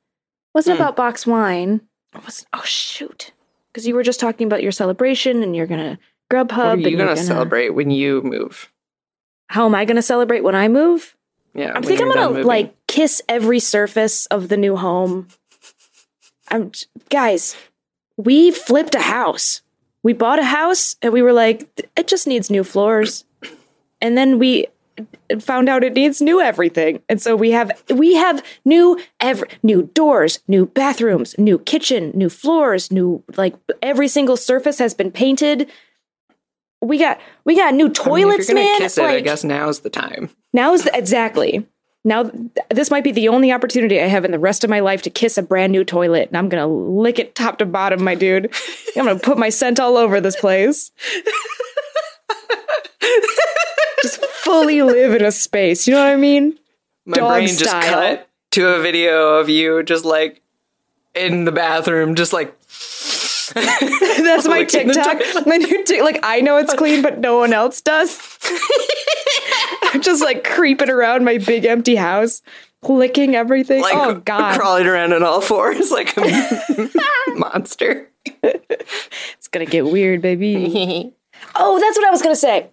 Wasn't 0.53 0.75
Hmm. 0.77 0.81
about 0.83 0.95
box 0.97 1.25
wine. 1.25 1.81
It 2.13 2.25
was 2.25 2.45
oh 2.53 2.61
shoot. 2.63 3.31
Because 3.71 3.87
you 3.87 3.95
were 3.95 4.03
just 4.03 4.19
talking 4.19 4.45
about 4.47 4.61
your 4.61 4.71
celebration 4.73 5.41
and 5.43 5.55
you're 5.55 5.65
gonna 5.67 5.97
Grubhub. 6.31 6.57
What 6.57 6.59
are 6.65 6.71
and 6.73 6.81
you 6.81 6.89
you're 6.89 6.97
going 7.05 7.15
to 7.15 7.21
celebrate 7.23 7.69
when 7.69 7.91
you 7.91 8.21
move? 8.23 8.71
How 9.47 9.65
am 9.65 9.75
I 9.75 9.85
gonna 9.85 10.01
celebrate 10.01 10.41
when 10.41 10.55
I 10.55 10.67
move? 10.67 11.15
Yeah, 11.53 11.69
I 11.69 11.73
when 11.75 11.83
think 11.83 12.01
I'm 12.01 12.07
gonna 12.11 12.29
moving. 12.29 12.45
like 12.45 12.75
kiss 12.87 13.21
every 13.29 13.59
surface 13.59 14.25
of 14.27 14.49
the 14.49 14.57
new 14.57 14.75
home. 14.75 15.27
I'm 16.49 16.71
guys, 17.09 17.55
we 18.17 18.51
flipped 18.51 18.95
a 18.95 18.99
house. 19.01 19.61
We 20.03 20.13
bought 20.13 20.39
a 20.39 20.43
house 20.43 20.95
and 21.01 21.13
we 21.13 21.21
were 21.21 21.33
like, 21.33 21.89
it 21.95 22.07
just 22.07 22.27
needs 22.27 22.49
new 22.49 22.63
floors. 22.63 23.25
And 24.01 24.17
then 24.17 24.37
we 24.37 24.67
found 25.39 25.69
out 25.69 25.83
it 25.83 25.93
needs 25.93 26.21
new 26.21 26.41
everything. 26.41 27.01
And 27.09 27.21
so 27.21 27.35
we 27.35 27.51
have 27.51 27.71
we 27.89 28.15
have 28.15 28.43
new 28.65 28.99
every 29.19 29.47
new 29.63 29.83
doors, 29.93 30.39
new 30.47 30.65
bathrooms, 30.67 31.35
new 31.37 31.57
kitchen, 31.57 32.11
new 32.13 32.29
floors, 32.29 32.91
new 32.91 33.23
like 33.37 33.55
every 33.81 34.07
single 34.07 34.37
surface 34.37 34.77
has 34.79 34.93
been 34.93 35.09
painted. 35.11 35.71
We 36.81 36.99
got 36.99 37.19
we 37.45 37.55
got 37.55 37.73
new 37.73 37.85
I 37.85 37.87
mean, 37.87 37.93
toilets, 37.93 38.49
if 38.49 38.49
you're 38.49 38.57
gonna 38.57 38.67
man. 38.67 38.79
kiss 38.79 38.97
it, 38.97 39.03
I 39.05 39.21
guess 39.21 39.43
now's 39.43 39.79
the 39.79 39.89
time. 39.89 40.29
now's 40.51 40.83
the, 40.83 40.95
exactly. 40.95 41.65
Now 42.03 42.23
th- 42.23 42.49
this 42.69 42.91
might 42.91 43.03
be 43.03 43.11
the 43.11 43.29
only 43.29 43.51
opportunity 43.51 44.01
I 44.01 44.07
have 44.07 44.25
in 44.25 44.31
the 44.31 44.39
rest 44.39 44.63
of 44.63 44.69
my 44.69 44.81
life 44.81 45.01
to 45.03 45.09
kiss 45.09 45.37
a 45.37 45.41
brand 45.41 45.71
new 45.71 45.83
toilet, 45.85 46.27
and 46.29 46.37
I'm 46.37 46.49
gonna 46.49 46.67
lick 46.67 47.17
it 47.19 47.35
top 47.35 47.59
to 47.59 47.65
bottom, 47.65 48.03
my 48.03 48.15
dude. 48.15 48.53
I'm 48.97 49.05
gonna 49.05 49.19
put 49.19 49.37
my 49.37 49.49
scent 49.49 49.79
all 49.79 49.95
over 49.97 50.19
this 50.19 50.35
place. 50.35 50.91
Just 54.01 54.23
fully 54.25 54.81
live 54.81 55.13
in 55.15 55.23
a 55.23 55.31
space. 55.31 55.87
You 55.87 55.93
know 55.93 56.03
what 56.03 56.11
I 56.11 56.17
mean? 56.17 56.57
My 57.05 57.17
Dog 57.17 57.31
brain 57.31 57.47
just 57.47 57.65
style. 57.65 57.93
cut 58.17 58.29
to 58.51 58.67
a 58.67 58.81
video 58.81 59.35
of 59.35 59.49
you 59.49 59.81
just 59.83 60.03
like 60.05 60.41
in 61.15 61.45
the 61.45 61.51
bathroom, 61.51 62.15
just 62.15 62.33
like 62.33 62.57
That's 64.23 64.47
my 64.47 64.63
TikTok. 64.67 65.45
My 65.45 65.57
new 65.57 65.83
Tik- 65.83 66.01
like 66.01 66.19
I 66.23 66.41
know 66.41 66.57
it's 66.57 66.73
clean, 66.73 67.01
but 67.01 67.19
no 67.19 67.37
one 67.37 67.53
else 67.53 67.81
does. 67.81 68.19
I'm 69.83 70.01
just 70.01 70.23
like 70.23 70.43
creeping 70.43 70.89
around 70.89 71.23
my 71.23 71.37
big 71.37 71.65
empty 71.65 71.95
house, 71.95 72.41
licking 72.81 73.35
everything. 73.35 73.81
like 73.81 73.95
oh 73.95 74.15
god, 74.15 74.59
crawling 74.59 74.87
around 74.87 75.13
on 75.13 75.23
all 75.23 75.41
fours 75.41 75.91
like 75.91 76.15
a 76.17 76.89
monster. 77.35 78.09
it's 78.43 79.47
gonna 79.51 79.65
get 79.65 79.85
weird, 79.85 80.21
baby. 80.21 81.13
oh, 81.55 81.79
that's 81.79 81.97
what 81.97 82.07
I 82.07 82.11
was 82.11 82.21
gonna 82.21 82.35
say. 82.35 82.69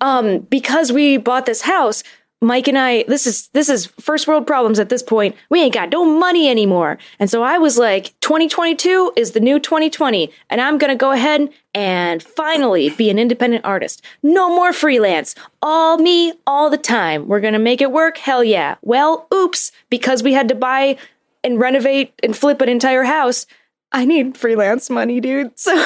Um, 0.00 0.38
because 0.38 0.90
we 0.90 1.18
bought 1.18 1.44
this 1.44 1.62
house, 1.62 2.02
Mike 2.42 2.68
and 2.68 2.78
I, 2.78 3.04
this 3.06 3.26
is 3.26 3.48
this 3.48 3.68
is 3.68 3.86
first 4.00 4.26
world 4.26 4.46
problems 4.46 4.78
at 4.78 4.88
this 4.88 5.02
point. 5.02 5.36
We 5.50 5.60
ain't 5.60 5.74
got 5.74 5.90
no 5.90 6.06
money 6.06 6.48
anymore. 6.48 6.96
And 7.18 7.28
so 7.28 7.42
I 7.42 7.58
was 7.58 7.76
like, 7.76 8.18
2022 8.20 9.12
is 9.14 9.32
the 9.32 9.40
new 9.40 9.58
2020, 9.58 10.30
and 10.48 10.60
I'm 10.60 10.78
gonna 10.78 10.96
go 10.96 11.10
ahead 11.10 11.50
and 11.74 12.22
finally 12.22 12.88
be 12.90 13.10
an 13.10 13.18
independent 13.18 13.64
artist. 13.64 14.02
No 14.22 14.48
more 14.48 14.72
freelance. 14.72 15.34
All 15.60 15.98
me, 15.98 16.32
all 16.46 16.70
the 16.70 16.78
time. 16.78 17.28
We're 17.28 17.40
gonna 17.40 17.58
make 17.58 17.82
it 17.82 17.92
work. 17.92 18.16
Hell 18.16 18.42
yeah. 18.42 18.76
Well, 18.80 19.26
oops, 19.32 19.70
because 19.90 20.22
we 20.22 20.32
had 20.32 20.48
to 20.48 20.54
buy 20.54 20.96
and 21.44 21.60
renovate 21.60 22.14
and 22.22 22.34
flip 22.34 22.62
an 22.62 22.70
entire 22.70 23.04
house. 23.04 23.44
I 23.92 24.06
need 24.06 24.38
freelance 24.38 24.88
money, 24.88 25.20
dude. 25.20 25.58
So 25.58 25.76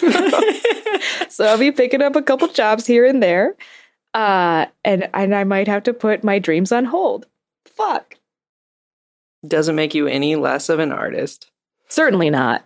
so 1.28 1.46
I'll 1.46 1.58
be 1.58 1.72
picking 1.72 2.02
up 2.02 2.14
a 2.14 2.22
couple 2.22 2.46
jobs 2.48 2.86
here 2.86 3.04
and 3.04 3.20
there. 3.20 3.56
Uh 4.14 4.66
and 4.84 5.10
and 5.12 5.34
I 5.34 5.44
might 5.44 5.68
have 5.68 5.82
to 5.82 5.92
put 5.92 6.24
my 6.24 6.38
dreams 6.38 6.72
on 6.72 6.84
hold. 6.86 7.26
Fuck. 7.66 8.16
Doesn't 9.46 9.74
make 9.74 9.94
you 9.94 10.06
any 10.06 10.36
less 10.36 10.68
of 10.68 10.78
an 10.78 10.92
artist. 10.92 11.50
Certainly 11.88 12.30
not. 12.30 12.64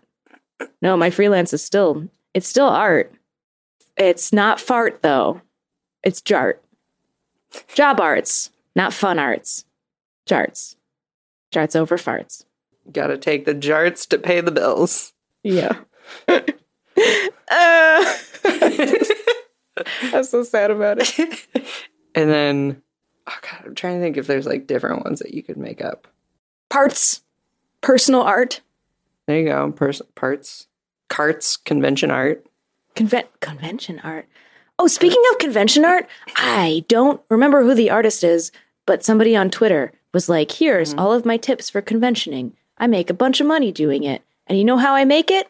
No, 0.82 0.96
my 0.96 1.10
freelance 1.10 1.52
is 1.52 1.64
still 1.64 2.06
it's 2.34 2.46
still 2.46 2.68
art. 2.68 3.12
It's 3.96 4.32
not 4.32 4.60
fart 4.60 5.02
though. 5.02 5.40
It's 6.04 6.20
jart. 6.20 6.60
Job 7.74 7.98
arts, 7.98 8.50
not 8.76 8.92
fun 8.92 9.18
arts. 9.18 9.64
Jarts. 10.26 10.76
Jarts 11.50 11.74
over 11.74 11.96
farts. 11.96 12.44
Gotta 12.92 13.16
take 13.16 13.46
the 13.46 13.54
jarts 13.54 14.06
to 14.08 14.18
pay 14.18 14.42
the 14.42 14.52
bills. 14.52 15.14
Yeah. 15.42 15.78
uh, 16.28 18.14
I'm 20.02 20.24
so 20.24 20.42
sad 20.42 20.70
about 20.70 20.98
it. 21.00 21.46
And 22.14 22.30
then, 22.30 22.82
oh 23.28 23.38
god, 23.42 23.62
I'm 23.64 23.74
trying 23.76 23.98
to 23.98 24.00
think 24.00 24.16
if 24.16 24.26
there's 24.26 24.46
like 24.46 24.66
different 24.66 25.04
ones 25.04 25.20
that 25.20 25.34
you 25.34 25.42
could 25.42 25.56
make 25.56 25.80
up. 25.80 26.08
Parts, 26.68 27.22
personal 27.80 28.22
art, 28.22 28.60
There 29.26 29.38
you 29.38 29.44
go. 29.44 29.70
Pers- 29.70 30.02
parts, 30.16 30.66
carts, 31.08 31.56
convention 31.56 32.10
art. 32.10 32.44
conven- 32.96 33.28
convention 33.40 34.00
art. 34.02 34.26
Oh, 34.80 34.88
speaking 34.88 35.22
of 35.30 35.38
convention 35.38 35.84
art, 35.84 36.08
I 36.36 36.84
don't 36.88 37.20
remember 37.28 37.62
who 37.62 37.74
the 37.74 37.90
artist 37.90 38.24
is, 38.24 38.50
but 38.86 39.04
somebody 39.04 39.36
on 39.36 39.50
Twitter 39.50 39.92
was 40.12 40.28
like, 40.28 40.50
"Here's 40.50 40.90
mm-hmm. 40.90 40.98
all 40.98 41.12
of 41.12 41.24
my 41.24 41.36
tips 41.36 41.70
for 41.70 41.82
conventioning. 41.82 42.54
I 42.78 42.88
make 42.88 43.10
a 43.10 43.14
bunch 43.14 43.40
of 43.40 43.46
money 43.46 43.70
doing 43.70 44.02
it, 44.02 44.22
and 44.46 44.58
you 44.58 44.64
know 44.64 44.78
how 44.78 44.94
I 44.94 45.04
make 45.04 45.30
it? 45.30 45.46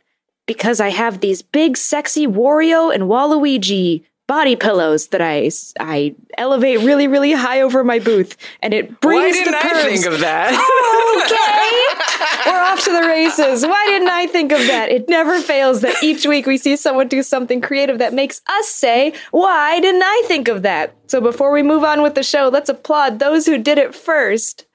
Because 0.46 0.80
I 0.80 0.88
have 0.88 1.20
these 1.20 1.40
big, 1.40 1.78
sexy 1.78 2.26
Wario 2.26 2.92
and 2.92 3.04
Waluigi." 3.04 4.02
Body 4.28 4.54
pillows 4.56 5.08
that 5.08 5.20
I 5.20 5.50
I 5.80 6.14
elevate 6.36 6.80
really 6.80 7.08
really 7.08 7.32
high 7.32 7.62
over 7.62 7.82
my 7.82 7.98
booth, 7.98 8.36
and 8.62 8.72
it 8.72 9.00
brings 9.00 9.36
Why 9.36 9.44
the 9.44 9.50
didn't 9.50 9.54
I 9.54 9.62
curves 9.62 9.84
think 9.84 10.06
of 10.06 10.20
that? 10.20 10.50
Oh, 10.52 11.22
okay. 11.24 12.50
We're 12.50 12.62
off 12.62 12.84
to 12.84 12.92
the 12.92 13.00
races. 13.00 13.66
Why 13.66 13.86
didn't 13.86 14.08
I 14.10 14.26
think 14.26 14.52
of 14.52 14.58
that? 14.66 14.90
It 14.90 15.08
never 15.08 15.40
fails 15.40 15.80
that 15.80 16.02
each 16.02 16.26
week 16.26 16.46
we 16.46 16.58
see 16.58 16.76
someone 16.76 17.08
do 17.08 17.22
something 17.22 17.60
creative 17.60 17.98
that 17.98 18.12
makes 18.14 18.40
us 18.46 18.68
say, 18.68 19.14
Why 19.30 19.80
didn't 19.80 20.02
I 20.04 20.22
think 20.26 20.48
of 20.48 20.62
that? 20.62 20.94
So 21.06 21.20
before 21.20 21.50
we 21.50 21.62
move 21.62 21.82
on 21.82 22.02
with 22.02 22.14
the 22.14 22.22
show, 22.22 22.48
let's 22.48 22.68
applaud 22.68 23.18
those 23.18 23.46
who 23.46 23.58
did 23.58 23.78
it 23.78 23.94
first. 23.94 24.66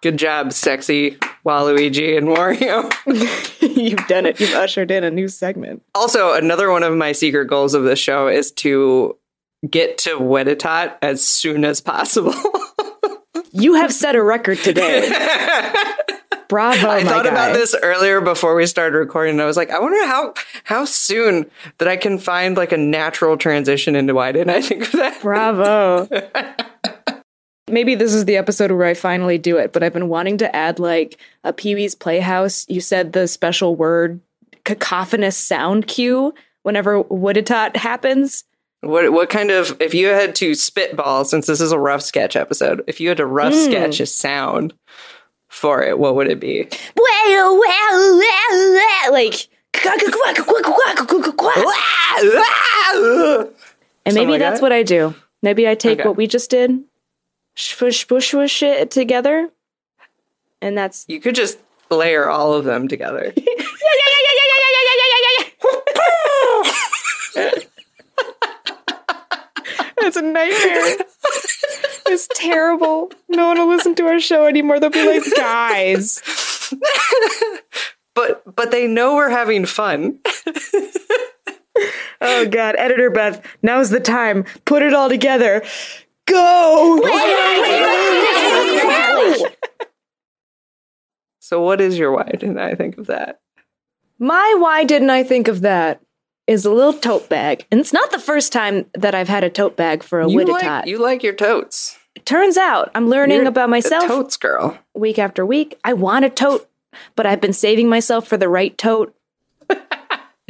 Good 0.00 0.16
job, 0.16 0.52
sexy 0.52 1.18
Waluigi 1.44 2.16
and 2.16 2.28
Wario. 2.28 2.92
You've 3.76 4.06
done 4.06 4.26
it. 4.26 4.38
You've 4.38 4.54
ushered 4.54 4.90
in 4.90 5.02
a 5.02 5.10
new 5.10 5.28
segment. 5.28 5.82
Also, 5.94 6.34
another 6.34 6.70
one 6.70 6.82
of 6.82 6.94
my 6.94 7.12
secret 7.12 7.46
goals 7.46 7.74
of 7.74 7.82
this 7.84 7.98
show 7.98 8.28
is 8.28 8.52
to 8.52 9.16
get 9.68 9.98
to 9.98 10.10
Weditot 10.10 10.96
as 11.02 11.24
soon 11.24 11.64
as 11.64 11.80
possible. 11.80 12.34
You 13.52 13.74
have 13.74 13.92
set 13.92 14.14
a 14.14 14.22
record 14.22 14.58
today. 14.58 15.08
Bravo, 16.48 16.88
I 16.88 17.02
thought 17.02 17.24
guy. 17.24 17.30
about 17.30 17.54
this 17.54 17.74
earlier 17.82 18.20
before 18.20 18.54
we 18.54 18.66
started 18.66 18.96
recording, 18.96 19.32
and 19.34 19.42
I 19.42 19.46
was 19.46 19.56
like, 19.56 19.70
I 19.70 19.80
wonder 19.80 20.06
how 20.06 20.34
how 20.64 20.84
soon 20.84 21.50
that 21.78 21.88
I 21.88 21.96
can 21.96 22.18
find 22.18 22.56
like 22.56 22.72
a 22.72 22.76
natural 22.76 23.36
transition 23.36 23.96
into 23.96 24.14
why 24.14 24.32
didn't 24.32 24.50
I 24.50 24.60
think 24.62 24.82
of 24.84 24.92
that? 24.92 25.20
Bravo. 25.20 26.08
Maybe 27.68 27.94
this 27.94 28.14
is 28.14 28.24
the 28.24 28.36
episode 28.36 28.70
where 28.72 28.86
I 28.86 28.94
finally 28.94 29.38
do 29.38 29.56
it, 29.58 29.72
but 29.72 29.82
I've 29.82 29.92
been 29.92 30.08
wanting 30.08 30.38
to 30.38 30.54
add 30.56 30.78
like 30.78 31.18
a 31.44 31.52
Pee 31.52 31.74
Wee's 31.74 31.94
Playhouse. 31.94 32.64
You 32.68 32.80
said 32.80 33.12
the 33.12 33.28
special 33.28 33.74
word 33.76 34.20
cacophonous 34.64 35.36
sound 35.36 35.86
cue 35.86 36.34
whenever 36.62 37.02
Woodatot 37.04 37.76
happens. 37.76 38.44
What 38.80 39.12
what 39.12 39.28
kind 39.30 39.50
of 39.50 39.76
if 39.80 39.92
you 39.94 40.06
had 40.08 40.34
to 40.36 40.54
spitball 40.54 41.24
since 41.24 41.46
this 41.46 41.60
is 41.60 41.72
a 41.72 41.78
rough 41.78 42.02
sketch 42.02 42.36
episode, 42.36 42.84
if 42.86 43.00
you 43.00 43.08
had 43.08 43.16
to 43.18 43.26
rough 43.26 43.52
Hmm. 43.52 43.64
sketch 43.64 43.98
a 44.00 44.06
sound 44.06 44.72
for 45.48 45.82
it, 45.82 45.98
what 45.98 46.14
would 46.14 46.28
it 46.30 46.38
be? 46.38 46.68
Like. 49.10 49.48
And 54.06 54.14
maybe 54.14 54.32
like 54.32 54.38
that's 54.40 54.60
that? 54.60 54.62
what 54.62 54.72
I 54.72 54.82
do. 54.82 55.14
Maybe 55.42 55.68
I 55.68 55.74
take 55.74 56.00
Okay. 56.00 56.08
what 56.08 56.16
we 56.16 56.26
just 56.26 56.50
did, 56.50 56.82
shush, 57.58 58.06
spush, 58.06 58.30
shush 58.30 58.62
it 58.62 58.90
together, 58.90 59.50
and 60.62 60.78
that's 60.78 61.04
You 61.08 61.20
could 61.20 61.34
just 61.34 61.58
layer 61.90 62.28
all 62.28 62.54
of 62.54 62.64
them 62.64 62.88
together. 62.88 63.32
It's 70.00 70.16
a 70.16 70.22
nightmare. 70.22 71.06
it's 72.06 72.28
terrible. 72.34 73.10
No 73.28 73.48
one 73.48 73.58
will 73.58 73.68
listen 73.68 73.94
to 73.96 74.06
our 74.06 74.20
show 74.20 74.46
anymore. 74.46 74.80
They'll 74.80 74.90
be 74.90 75.06
like, 75.06 75.24
guys. 75.36 76.22
But 78.14 78.42
but 78.56 78.70
they 78.70 78.86
know 78.86 79.16
we're 79.16 79.28
having 79.28 79.66
fun. 79.66 80.20
Oh 82.20 82.48
God, 82.48 82.74
editor 82.76 83.10
Beth, 83.10 83.44
now's 83.62 83.90
the 83.90 84.00
time. 84.00 84.44
Put 84.64 84.82
it 84.82 84.92
all 84.92 85.08
together. 85.08 85.62
Go. 86.28 87.00
So 91.40 91.62
what 91.62 91.80
is 91.80 91.98
your 91.98 92.12
why 92.12 92.24
didn't 92.24 92.58
I 92.58 92.74
think 92.74 92.98
of 92.98 93.06
that? 93.06 93.40
My 94.18 94.56
why 94.58 94.84
didn't 94.84 95.10
I 95.10 95.22
think 95.22 95.48
of 95.48 95.62
that 95.62 96.02
is 96.46 96.64
a 96.66 96.70
little 96.70 96.92
tote 96.92 97.28
bag. 97.28 97.66
And 97.70 97.80
it's 97.80 97.92
not 97.92 98.10
the 98.10 98.18
first 98.18 98.52
time 98.52 98.86
that 98.94 99.14
I've 99.14 99.28
had 99.28 99.44
a 99.44 99.50
tote 99.50 99.76
bag 99.76 100.02
for 100.02 100.20
a 100.20 100.28
You 100.28 100.38
Widitot. 100.40 100.62
like 100.62 100.86
you 100.86 100.98
like 100.98 101.22
your 101.22 101.34
totes. 101.34 101.98
Turns 102.24 102.56
out 102.56 102.90
I'm 102.94 103.08
learning 103.08 103.38
You're 103.38 103.48
about 103.48 103.66
a 103.68 103.70
myself 103.70 104.06
totes 104.06 104.36
girl. 104.36 104.76
week 104.94 105.18
after 105.18 105.46
week. 105.46 105.78
I 105.84 105.92
want 105.94 106.24
a 106.24 106.30
tote, 106.30 106.68
but 107.16 107.26
I've 107.26 107.40
been 107.40 107.52
saving 107.52 107.88
myself 107.88 108.26
for 108.28 108.36
the 108.36 108.48
right 108.48 108.76
tote. 108.76 109.14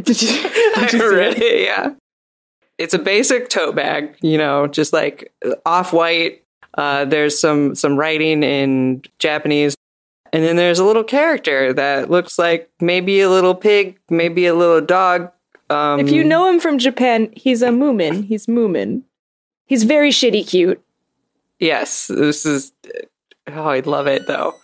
Did 0.00 0.22
you, 0.22 0.28
did 0.42 0.92
you 0.92 0.98
see 1.00 1.44
it? 1.44 1.64
Yeah. 1.64 1.90
It's 2.78 2.94
a 2.94 2.98
basic 2.98 3.48
tote 3.48 3.74
bag, 3.74 4.16
you 4.22 4.38
know, 4.38 4.66
just 4.66 4.92
like 4.92 5.32
off 5.66 5.92
white. 5.92 6.44
Uh, 6.74 7.04
there's 7.04 7.38
some 7.38 7.74
some 7.74 7.96
writing 7.96 8.42
in 8.42 9.02
Japanese, 9.18 9.76
and 10.32 10.44
then 10.44 10.56
there's 10.56 10.78
a 10.78 10.84
little 10.84 11.02
character 11.04 11.72
that 11.72 12.08
looks 12.10 12.38
like 12.38 12.70
maybe 12.80 13.20
a 13.20 13.28
little 13.28 13.54
pig, 13.54 13.98
maybe 14.10 14.46
a 14.46 14.54
little 14.54 14.80
dog. 14.80 15.30
Um, 15.70 16.00
If 16.00 16.10
you 16.10 16.22
know 16.22 16.48
him 16.48 16.60
from 16.60 16.78
Japan, 16.78 17.30
he's 17.34 17.62
a 17.62 17.68
Moomin. 17.68 18.24
He's 18.24 18.46
Moomin. 18.46 19.02
He's 19.66 19.82
very 19.82 20.10
shitty 20.10 20.48
cute. 20.48 20.82
Yes, 21.58 22.06
this 22.06 22.46
is. 22.46 22.72
Oh, 23.48 23.64
I 23.64 23.80
love 23.80 24.06
it 24.06 24.26
though. 24.26 24.54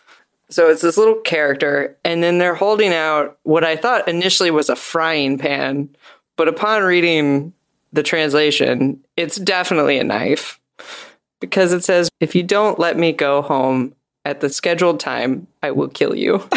So 0.51 0.69
it's 0.71 0.83
this 0.83 0.97
little 0.97 1.17
character, 1.17 1.97
and 2.05 2.23
then 2.23 2.39
they're 2.39 2.55
holding 2.55 2.93
out 2.93 3.39
what 3.43 3.65
I 3.65 3.75
thought 3.77 4.07
initially 4.07 4.53
was 4.53 4.69
a 4.69 4.77
frying 4.77 5.37
pan, 5.37 5.89
but 6.37 6.47
upon 6.47 6.85
reading 6.85 7.53
the 7.95 8.03
translation, 8.03 9.03
it's 9.17 9.37
definitely 9.37 9.99
a 9.99 10.05
knife 10.05 10.61
because 11.41 11.73
it 11.73 11.85
says, 11.85 12.11
If 12.21 12.35
you 12.35 12.43
don't 12.43 12.79
let 12.79 12.99
me 12.99 13.13
go 13.13 13.41
home 13.43 13.95
at 14.25 14.41
the 14.41 14.49
scheduled 14.51 15.01
time, 15.01 15.47
I 15.63 15.71
will 15.71 15.89
kill 15.89 16.15
you. 16.15 16.47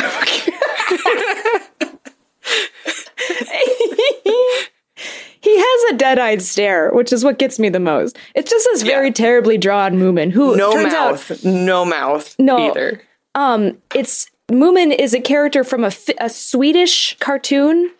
he 5.41 5.57
has 5.57 5.93
a 5.93 5.97
dead-eyed 5.97 6.41
stare, 6.41 6.91
which 6.91 7.13
is 7.13 7.23
what 7.23 7.39
gets 7.39 7.59
me 7.59 7.69
the 7.69 7.79
most. 7.79 8.17
It's 8.35 8.49
just 8.51 8.67
this 8.71 8.81
very 8.83 9.07
Yeah. 9.07 9.13
terribly 9.13 9.57
drawn 9.57 9.93
Moomin 9.95 10.31
who 10.31 10.55
No 10.55 10.73
turns 10.73 10.93
out 10.93 11.11
mouth. 11.11 11.45
no 11.45 11.85
mouth 11.85 12.35
No. 12.39 12.57
either. 12.69 13.01
um 13.35 13.77
it's 13.95 14.27
Moomin 14.51 14.97
is 14.97 15.13
a 15.13 15.19
character 15.19 15.63
from 15.65 15.83
a, 15.83 15.91
a 16.19 16.29
Swedish 16.29 17.17
cartoon. 17.19 17.91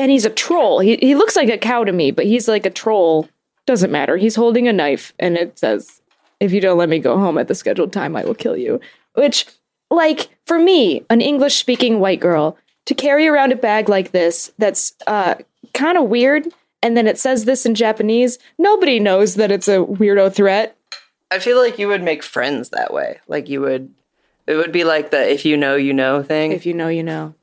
And 0.00 0.10
he's 0.10 0.24
a 0.24 0.30
troll. 0.30 0.80
He 0.80 0.96
he 0.96 1.14
looks 1.14 1.36
like 1.36 1.48
a 1.48 1.58
cow 1.58 1.84
to 1.84 1.92
me, 1.92 2.10
but 2.10 2.26
he's 2.26 2.48
like 2.48 2.66
a 2.66 2.70
troll. 2.70 3.28
Doesn't 3.66 3.92
matter. 3.92 4.16
He's 4.16 4.34
holding 4.34 4.66
a 4.66 4.72
knife 4.72 5.12
and 5.20 5.36
it 5.36 5.58
says, 5.58 6.00
"If 6.40 6.52
you 6.52 6.60
don't 6.60 6.78
let 6.78 6.88
me 6.88 6.98
go 6.98 7.16
home 7.18 7.38
at 7.38 7.46
the 7.46 7.54
scheduled 7.54 7.92
time, 7.92 8.16
I 8.16 8.24
will 8.24 8.34
kill 8.34 8.56
you." 8.56 8.80
Which 9.14 9.46
like 9.90 10.30
for 10.46 10.58
me, 10.58 11.04
an 11.10 11.20
English 11.20 11.54
speaking 11.56 12.00
white 12.00 12.18
girl, 12.18 12.56
to 12.86 12.94
carry 12.94 13.28
around 13.28 13.52
a 13.52 13.56
bag 13.56 13.88
like 13.88 14.10
this 14.10 14.52
that's 14.58 14.94
uh 15.06 15.34
kind 15.74 15.96
of 15.96 16.08
weird 16.08 16.48
and 16.82 16.96
then 16.96 17.06
it 17.06 17.18
says 17.18 17.44
this 17.44 17.66
in 17.66 17.74
Japanese, 17.74 18.38
nobody 18.58 18.98
knows 18.98 19.34
that 19.34 19.52
it's 19.52 19.68
a 19.68 19.78
weirdo 19.78 20.32
threat. 20.32 20.76
I 21.30 21.38
feel 21.38 21.58
like 21.58 21.78
you 21.78 21.88
would 21.88 22.02
make 22.02 22.22
friends 22.22 22.70
that 22.70 22.92
way. 22.92 23.20
Like 23.28 23.48
you 23.48 23.60
would, 23.60 23.92
it 24.46 24.54
would 24.54 24.72
be 24.72 24.84
like 24.84 25.10
the 25.10 25.30
if 25.30 25.44
you 25.44 25.56
know, 25.56 25.76
you 25.76 25.92
know 25.92 26.22
thing. 26.22 26.52
If 26.52 26.66
you 26.66 26.74
know, 26.74 26.88
you 26.88 27.02
know. 27.02 27.34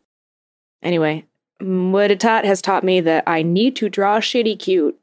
Anyway, 0.82 1.26
Mm, 1.62 1.92
Muditat 1.92 2.44
has 2.46 2.62
taught 2.62 2.84
me 2.84 3.02
that 3.02 3.24
I 3.28 3.42
need 3.44 3.76
to 3.78 3.90
draw 3.90 4.20
shitty 4.20 4.58
cute. 4.60 4.98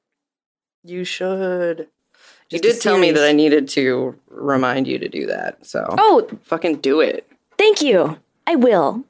you 0.84 1.04
should. 1.04 1.88
You 2.50 2.58
did 2.60 2.80
tell 2.80 2.98
me 2.98 3.10
that 3.10 3.24
I 3.24 3.32
needed 3.32 3.68
to 3.70 4.14
remind 4.28 4.86
you 4.86 4.98
to 4.98 5.08
do 5.08 5.26
that. 5.26 5.64
So 5.66 5.84
Oh, 5.98 6.28
fucking 6.44 6.76
do 6.76 7.00
it. 7.00 7.26
thank 7.58 7.80
you. 7.82 8.18
I 8.46 8.54
will. 8.56 9.04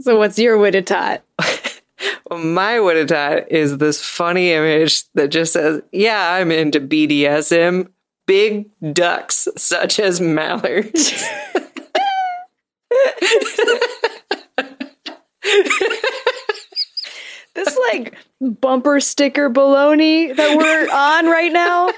So, 0.00 0.16
what's 0.16 0.38
your 0.38 0.56
Muditat? 0.58 1.20
Well, 2.30 2.38
my 2.38 2.74
Wittatat 2.74 3.48
is 3.48 3.76
this 3.78 4.02
funny 4.02 4.52
image 4.52 5.02
that 5.14 5.28
just 5.28 5.52
says, 5.52 5.82
Yeah, 5.92 6.32
I'm 6.34 6.50
into 6.52 6.80
BDSM. 6.80 7.88
Big 8.26 8.70
ducks, 8.94 9.48
such 9.58 9.98
as 10.00 10.18
mallards. 10.20 11.12
This 17.54 17.76
like 17.92 18.14
bumper 18.40 19.00
sticker 19.00 19.50
baloney 19.50 20.34
that 20.34 20.56
we're 20.56 20.88
on 20.88 21.26
right 21.26 21.52
now. 21.52 21.90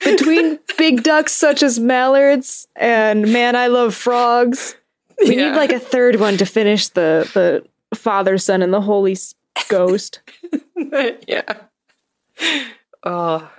Between 0.00 0.58
big 0.76 1.02
ducks 1.02 1.32
such 1.32 1.62
as 1.62 1.78
mallards 1.80 2.68
and 2.76 3.32
man, 3.32 3.56
I 3.56 3.68
love 3.68 3.94
frogs. 3.94 4.76
We 5.18 5.36
Yeah. 5.36 5.50
need 5.50 5.56
like 5.56 5.72
a 5.72 5.78
third 5.78 6.16
one 6.16 6.36
to 6.36 6.44
finish 6.44 6.88
the 6.88 7.28
the 7.32 7.96
Father, 7.96 8.36
Son, 8.36 8.60
and 8.62 8.72
the 8.72 8.80
Holy 8.82 9.16
Ghost. 9.68 10.20
yeah. 11.26 11.54
Oh, 13.04 13.50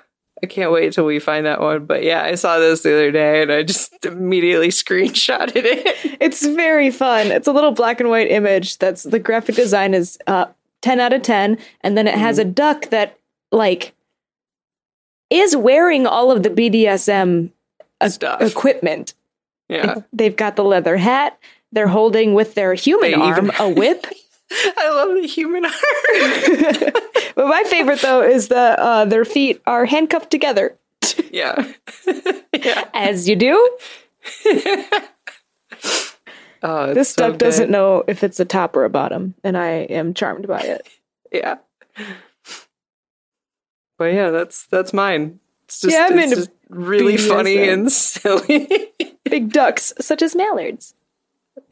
I 0.43 0.45
can't 0.45 0.71
wait 0.71 0.91
till 0.93 1.05
we 1.05 1.19
find 1.19 1.45
that 1.45 1.61
one. 1.61 1.85
But 1.85 2.03
yeah, 2.03 2.21
I 2.23 2.35
saw 2.35 2.59
this 2.59 2.81
the 2.81 2.93
other 2.93 3.11
day 3.11 3.41
and 3.43 3.51
I 3.51 3.63
just 3.63 4.05
immediately 4.05 4.67
screenshotted 4.69 5.53
it. 5.55 6.17
It's 6.19 6.45
very 6.45 6.91
fun. 6.91 7.27
It's 7.27 7.47
a 7.47 7.53
little 7.53 7.71
black 7.71 7.99
and 8.01 8.09
white 8.09 8.29
image 8.29 8.77
that's 8.77 9.03
the 9.03 9.19
graphic 9.19 9.55
design 9.55 9.93
is 9.93 10.17
uh 10.27 10.45
10 10.81 10.99
out 10.99 11.13
of 11.13 11.21
10 11.21 11.57
and 11.81 11.97
then 11.97 12.07
it 12.07 12.15
has 12.15 12.37
a 12.37 12.43
duck 12.45 12.89
that 12.89 13.17
like 13.53 13.93
is 15.29 15.55
wearing 15.55 16.05
all 16.05 16.29
of 16.29 16.43
the 16.43 16.49
BDSM 16.49 17.51
Stuff. 18.05 18.41
equipment. 18.41 19.13
Yeah. 19.69 20.01
They've 20.11 20.35
got 20.35 20.57
the 20.57 20.63
leather 20.65 20.97
hat. 20.97 21.39
They're 21.71 21.87
holding 21.87 22.33
with 22.33 22.53
their 22.53 22.73
human 22.73 23.11
They 23.11 23.15
arm 23.15 23.45
even- 23.47 23.61
a 23.61 23.69
whip. 23.69 24.05
I 24.77 24.89
love 24.89 25.21
the 25.21 25.27
human 25.27 25.65
arm. 25.65 25.73
but 27.35 27.47
my 27.47 27.63
favorite 27.67 28.01
though 28.01 28.21
is 28.21 28.49
that 28.49 28.79
uh, 28.79 29.05
their 29.05 29.25
feet 29.25 29.61
are 29.65 29.85
handcuffed 29.85 30.29
together, 30.29 30.77
yeah. 31.31 31.71
yeah. 32.53 32.85
as 32.93 33.27
you 33.27 33.35
do. 33.35 33.77
Oh, 36.65 36.93
This 36.93 37.09
so 37.09 37.29
duck 37.29 37.39
doesn't 37.39 37.69
know 37.69 38.05
if 38.07 38.23
it's 38.23 38.39
a 38.39 38.45
top 38.45 38.75
or 38.77 38.85
a 38.85 38.89
bottom, 38.89 39.35
and 39.43 39.57
I 39.57 39.69
am 39.89 40.13
charmed 40.13 40.47
by 40.47 40.61
it. 40.61 40.87
Yeah. 41.31 41.57
But 43.97 44.13
yeah, 44.13 44.29
that's 44.29 44.65
that's 44.67 44.93
mine. 44.93 45.39
It's 45.65 45.81
just, 45.81 45.93
Yeah, 45.93 46.07
I'm 46.09 46.17
it's 46.17 46.23
into 46.23 46.35
just 46.37 46.51
really 46.69 47.17
funny 47.17 47.67
and 47.67 47.91
silly. 47.91 48.69
Big 49.25 49.51
ducks, 49.51 49.93
such 49.99 50.21
as 50.21 50.35
mallards. 50.35 50.93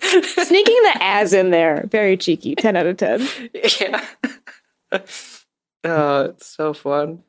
Sneaking 0.02 0.82
the 0.84 0.98
as 1.00 1.34
in 1.34 1.52
there, 1.52 1.86
very 1.88 2.18
cheeky. 2.18 2.56
Ten 2.56 2.76
out 2.76 2.88
of 2.88 2.98
ten. 2.98 3.28
yeah. 3.80 4.06
oh, 5.84 6.22
it's 6.26 6.48
so 6.48 6.74
fun. 6.74 7.24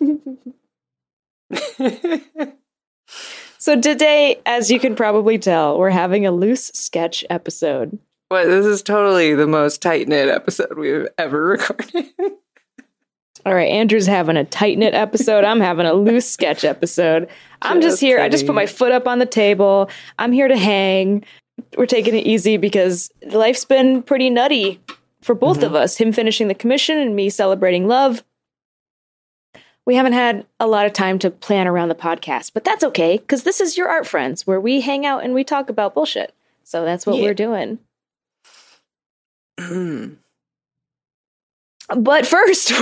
So 3.60 3.78
today, 3.78 4.40
as 4.46 4.70
you 4.70 4.80
can 4.80 4.96
probably 4.96 5.38
tell, 5.38 5.78
we're 5.78 5.90
having 5.90 6.24
a 6.24 6.30
loose 6.30 6.70
sketch 6.72 7.26
episode. 7.28 7.98
Well, 8.30 8.46
this 8.46 8.64
is 8.64 8.82
totally 8.82 9.34
the 9.34 9.46
most 9.46 9.82
tight 9.82 10.08
knit 10.08 10.30
episode 10.30 10.78
we've 10.78 11.06
ever 11.18 11.44
recorded. 11.44 12.06
All 13.44 13.54
right, 13.54 13.70
Andrew's 13.70 14.06
having 14.06 14.38
a 14.38 14.46
tight 14.46 14.78
knit 14.78 14.94
episode. 14.94 15.44
I'm 15.44 15.60
having 15.60 15.84
a 15.84 15.92
loose 15.92 16.26
sketch 16.26 16.64
episode. 16.64 17.28
I'm 17.60 17.82
just 17.82 17.94
Just 17.94 18.00
here. 18.00 18.18
I 18.18 18.30
just 18.30 18.46
put 18.46 18.54
my 18.54 18.64
foot 18.64 18.92
up 18.92 19.06
on 19.06 19.18
the 19.18 19.26
table. 19.26 19.90
I'm 20.18 20.32
here 20.32 20.48
to 20.48 20.56
hang. 20.56 21.22
We're 21.76 21.86
taking 21.86 22.14
it 22.14 22.26
easy 22.26 22.56
because 22.56 23.10
life's 23.26 23.64
been 23.64 24.02
pretty 24.02 24.30
nutty 24.30 24.80
for 25.22 25.34
both 25.34 25.58
of 25.58 25.72
mm-hmm. 25.72 25.82
us. 25.82 25.96
Him 25.96 26.12
finishing 26.12 26.48
the 26.48 26.54
commission 26.54 26.98
and 26.98 27.14
me 27.14 27.30
celebrating 27.30 27.88
love. 27.88 28.24
We 29.86 29.96
haven't 29.96 30.12
had 30.12 30.46
a 30.60 30.66
lot 30.66 30.86
of 30.86 30.92
time 30.92 31.18
to 31.20 31.30
plan 31.30 31.66
around 31.66 31.88
the 31.88 31.94
podcast, 31.94 32.52
but 32.52 32.64
that's 32.64 32.84
okay 32.84 33.16
because 33.16 33.42
this 33.42 33.60
is 33.60 33.76
your 33.76 33.88
art 33.88 34.06
friends 34.06 34.46
where 34.46 34.60
we 34.60 34.82
hang 34.82 35.06
out 35.06 35.24
and 35.24 35.34
we 35.34 35.42
talk 35.42 35.68
about 35.68 35.94
bullshit. 35.94 36.34
So 36.64 36.84
that's 36.84 37.06
what 37.06 37.16
Yeah. 37.16 37.22
we're 37.22 37.34
doing. 37.34 37.78
But 41.96 42.24
first, 42.24 42.70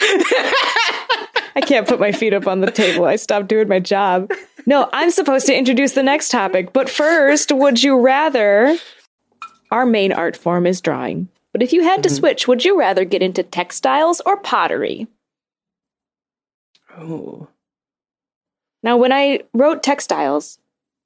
I 1.58 1.60
can't 1.60 1.88
put 1.88 1.98
my 1.98 2.12
feet 2.12 2.32
up 2.34 2.46
on 2.46 2.60
the 2.60 2.70
table. 2.70 3.04
I 3.04 3.16
stopped 3.16 3.48
doing 3.48 3.66
my 3.66 3.80
job. 3.80 4.30
No, 4.64 4.88
I'm 4.92 5.10
supposed 5.10 5.44
to 5.46 5.56
introduce 5.56 5.90
the 5.90 6.04
next 6.04 6.28
topic. 6.28 6.72
But 6.72 6.88
first, 6.88 7.50
would 7.50 7.82
you 7.82 7.98
rather? 7.98 8.78
Our 9.72 9.84
main 9.84 10.12
art 10.12 10.36
form 10.36 10.66
is 10.66 10.80
drawing. 10.80 11.26
But 11.52 11.64
if 11.64 11.72
you 11.72 11.82
had 11.82 12.04
to 12.04 12.08
mm-hmm. 12.08 12.16
switch, 12.16 12.46
would 12.46 12.64
you 12.64 12.78
rather 12.78 13.04
get 13.04 13.22
into 13.22 13.42
textiles 13.42 14.20
or 14.24 14.36
pottery? 14.36 15.08
oh. 16.96 17.48
Now, 18.84 18.96
when 18.96 19.12
I 19.12 19.40
wrote 19.52 19.82
textiles, 19.82 20.60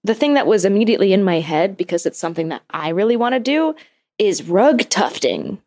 the 0.04 0.14
thing 0.14 0.34
that 0.34 0.46
was 0.46 0.66
immediately 0.66 1.14
in 1.14 1.24
my 1.24 1.40
head, 1.40 1.78
because 1.78 2.04
it's 2.04 2.18
something 2.18 2.48
that 2.48 2.60
I 2.68 2.90
really 2.90 3.16
want 3.16 3.34
to 3.34 3.40
do, 3.40 3.74
is 4.18 4.42
rug 4.42 4.80
tufting. 4.90 5.62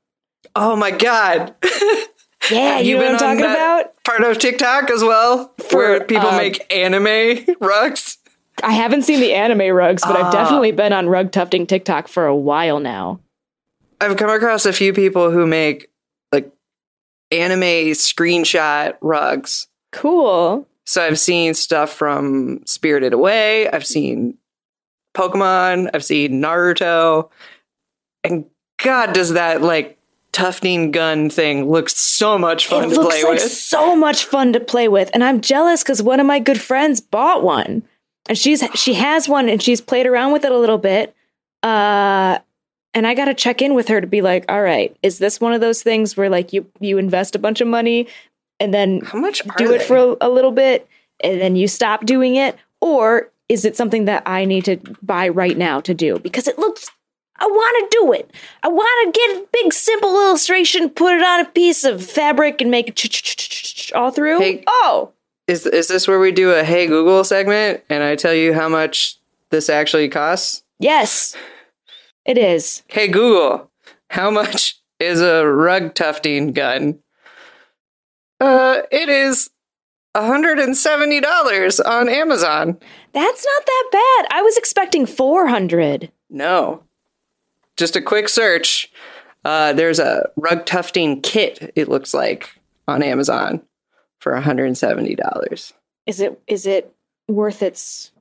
oh 0.55 0.75
my 0.75 0.91
god. 0.91 1.55
Yeah, 2.51 2.77
Have 2.77 2.85
you, 2.85 2.97
know 2.97 3.03
what 3.03 3.11
I'm 3.13 3.17
talking 3.19 3.45
about? 3.45 4.03
Part 4.03 4.23
of 4.23 4.37
TikTok 4.37 4.89
as 4.91 5.03
well, 5.03 5.53
where 5.71 6.03
people 6.03 6.27
uh, 6.29 6.37
make 6.37 6.71
anime 6.73 7.45
rugs. 7.59 8.17
I 8.63 8.71
haven't 8.73 9.01
seen 9.01 9.19
the 9.19 9.33
anime 9.33 9.75
rugs, 9.75 10.03
but 10.03 10.15
I've 10.15 10.25
Ah. 10.25 10.31
definitely 10.31 10.71
been 10.71 10.93
on 10.93 11.09
rug 11.09 11.31
tufting 11.31 11.65
TikTok 11.67 12.07
for 12.07 12.25
a 12.25 12.35
while 12.35 12.79
now. 12.79 13.19
I've 13.99 14.17
come 14.17 14.29
across 14.29 14.65
a 14.65 14.73
few 14.73 14.93
people 14.93 15.31
who 15.31 15.45
make 15.47 15.89
like 16.31 16.51
anime 17.31 17.61
screenshot 17.93 18.95
rugs. 19.01 19.67
Cool. 19.91 20.67
So 20.85 21.03
I've 21.03 21.19
seen 21.19 21.53
stuff 21.55 21.91
from 21.91 22.61
Spirited 22.65 23.13
Away, 23.13 23.69
I've 23.69 23.85
seen 23.85 24.37
Pokemon, 25.15 25.89
I've 25.93 26.03
seen 26.05 26.41
Naruto, 26.41 27.29
and 28.23 28.45
God, 28.83 29.13
does 29.13 29.33
that 29.33 29.61
like 29.61 29.97
tufting 30.35 30.91
gun 30.91 31.29
thing 31.29 31.71
look 31.71 31.87
so 31.89 32.37
much 32.37 32.67
fun 32.67 32.83
it 32.83 32.89
to 32.89 32.95
looks 32.99 33.15
play 33.15 33.23
like 33.23 33.33
with? 33.41 33.51
so 33.51 33.95
much 33.95 34.25
fun 34.25 34.51
to 34.53 34.59
play 34.59 34.87
with, 34.89 35.09
and 35.13 35.23
I'm 35.23 35.39
jealous 35.39 35.81
because 35.81 36.03
one 36.03 36.19
of 36.19 36.25
my 36.25 36.39
good 36.39 36.59
friends 36.59 36.99
bought 36.99 37.41
one, 37.41 37.83
and 38.27 38.37
she's 38.37 38.61
she 38.75 38.95
has 38.95 39.29
one, 39.29 39.47
and 39.47 39.63
she's 39.63 39.79
played 39.79 40.05
around 40.05 40.33
with 40.33 40.43
it 40.43 40.51
a 40.51 40.57
little 40.57 40.77
bit. 40.77 41.15
Uh, 41.63 42.39
and 42.93 43.07
I 43.07 43.13
got 43.13 43.25
to 43.25 43.33
check 43.33 43.61
in 43.61 43.75
with 43.75 43.87
her 43.87 43.99
to 44.01 44.07
be 44.07 44.21
like, 44.21 44.45
all 44.49 44.61
right, 44.61 44.95
is 45.01 45.19
this 45.19 45.39
one 45.39 45.53
of 45.53 45.61
those 45.61 45.81
things 45.81 46.17
where 46.17 46.29
like 46.29 46.51
you 46.53 46.65
you 46.81 46.97
invest 46.97 47.35
a 47.35 47.39
bunch 47.39 47.61
of 47.61 47.67
money 47.67 48.07
and 48.59 48.73
then 48.73 49.01
How 49.01 49.19
much 49.19 49.41
do 49.57 49.73
it 49.73 49.79
they? 49.79 49.85
for 49.85 49.97
a, 49.97 50.27
a 50.27 50.29
little 50.29 50.51
bit 50.51 50.87
and 51.21 51.39
then 51.39 51.55
you 51.55 51.67
stop 51.67 52.05
doing 52.05 52.35
it, 52.35 52.57
or 52.81 53.31
is 53.47 53.63
it 53.63 53.77
something 53.77 54.05
that 54.05 54.23
I 54.25 54.43
need 54.45 54.65
to 54.65 54.77
buy 55.01 55.29
right 55.29 55.57
now 55.57 55.79
to 55.81 55.93
do 55.93 56.19
because 56.19 56.47
it 56.47 56.59
looks. 56.59 56.89
I 57.37 57.45
want 57.47 57.91
to 57.91 57.97
do 57.99 58.13
it. 58.13 58.31
I 58.63 58.67
want 58.69 59.13
to 59.13 59.19
get 59.19 59.37
a 59.37 59.45
big, 59.51 59.73
simple 59.73 60.09
illustration, 60.11 60.89
put 60.89 61.13
it 61.15 61.21
on 61.21 61.41
a 61.41 61.45
piece 61.45 61.83
of 61.83 62.03
fabric, 62.03 62.61
and 62.61 62.71
make 62.71 62.87
it 62.89 63.91
all 63.93 64.11
through. 64.11 64.39
Hey- 64.39 64.63
oh, 64.67 65.11
Is 65.47 65.65
is 65.65 65.87
this 65.89 66.07
where 66.07 66.19
we 66.19 66.31
do 66.31 66.51
a 66.51 66.63
Hey 66.63 66.87
Google 66.87 67.23
segment 67.23 67.83
and 67.89 68.03
I 68.03 68.15
tell 68.15 68.33
you 68.33 68.53
how 68.53 68.69
much 68.69 69.17
this 69.49 69.69
actually 69.69 70.09
costs? 70.09 70.63
yes, 70.79 71.35
it 72.25 72.37
is. 72.37 72.83
Hey 72.87 73.07
Google, 73.07 73.69
how 74.09 74.31
much 74.31 74.79
is 74.99 75.21
a 75.21 75.45
rug 75.45 75.93
tufting 75.93 76.53
gun? 76.53 76.99
Uh, 78.39 78.81
it 78.91 79.07
is 79.09 79.49
$170 80.15 81.85
on 81.85 82.09
Amazon. 82.09 82.77
That's 83.13 83.45
not 83.45 83.65
that 83.65 83.89
bad. 83.91 84.27
I 84.31 84.41
was 84.41 84.57
expecting 84.57 85.05
400. 85.05 86.11
No. 86.29 86.83
Just 87.77 87.95
a 87.95 88.01
quick 88.01 88.29
search. 88.29 88.91
Uh, 89.43 89.73
there's 89.73 89.99
a 89.99 90.29
rug 90.37 90.65
tufting 90.65 91.21
kit, 91.21 91.71
it 91.75 91.87
looks 91.87 92.13
like, 92.13 92.49
on 92.87 93.03
Amazon 93.03 93.61
for 94.19 94.33
$170. 94.33 95.73
Is 96.07 96.19
it 96.19 96.39
is 96.47 96.65
it 96.67 96.93
worth 97.27 97.61
its 97.63 98.11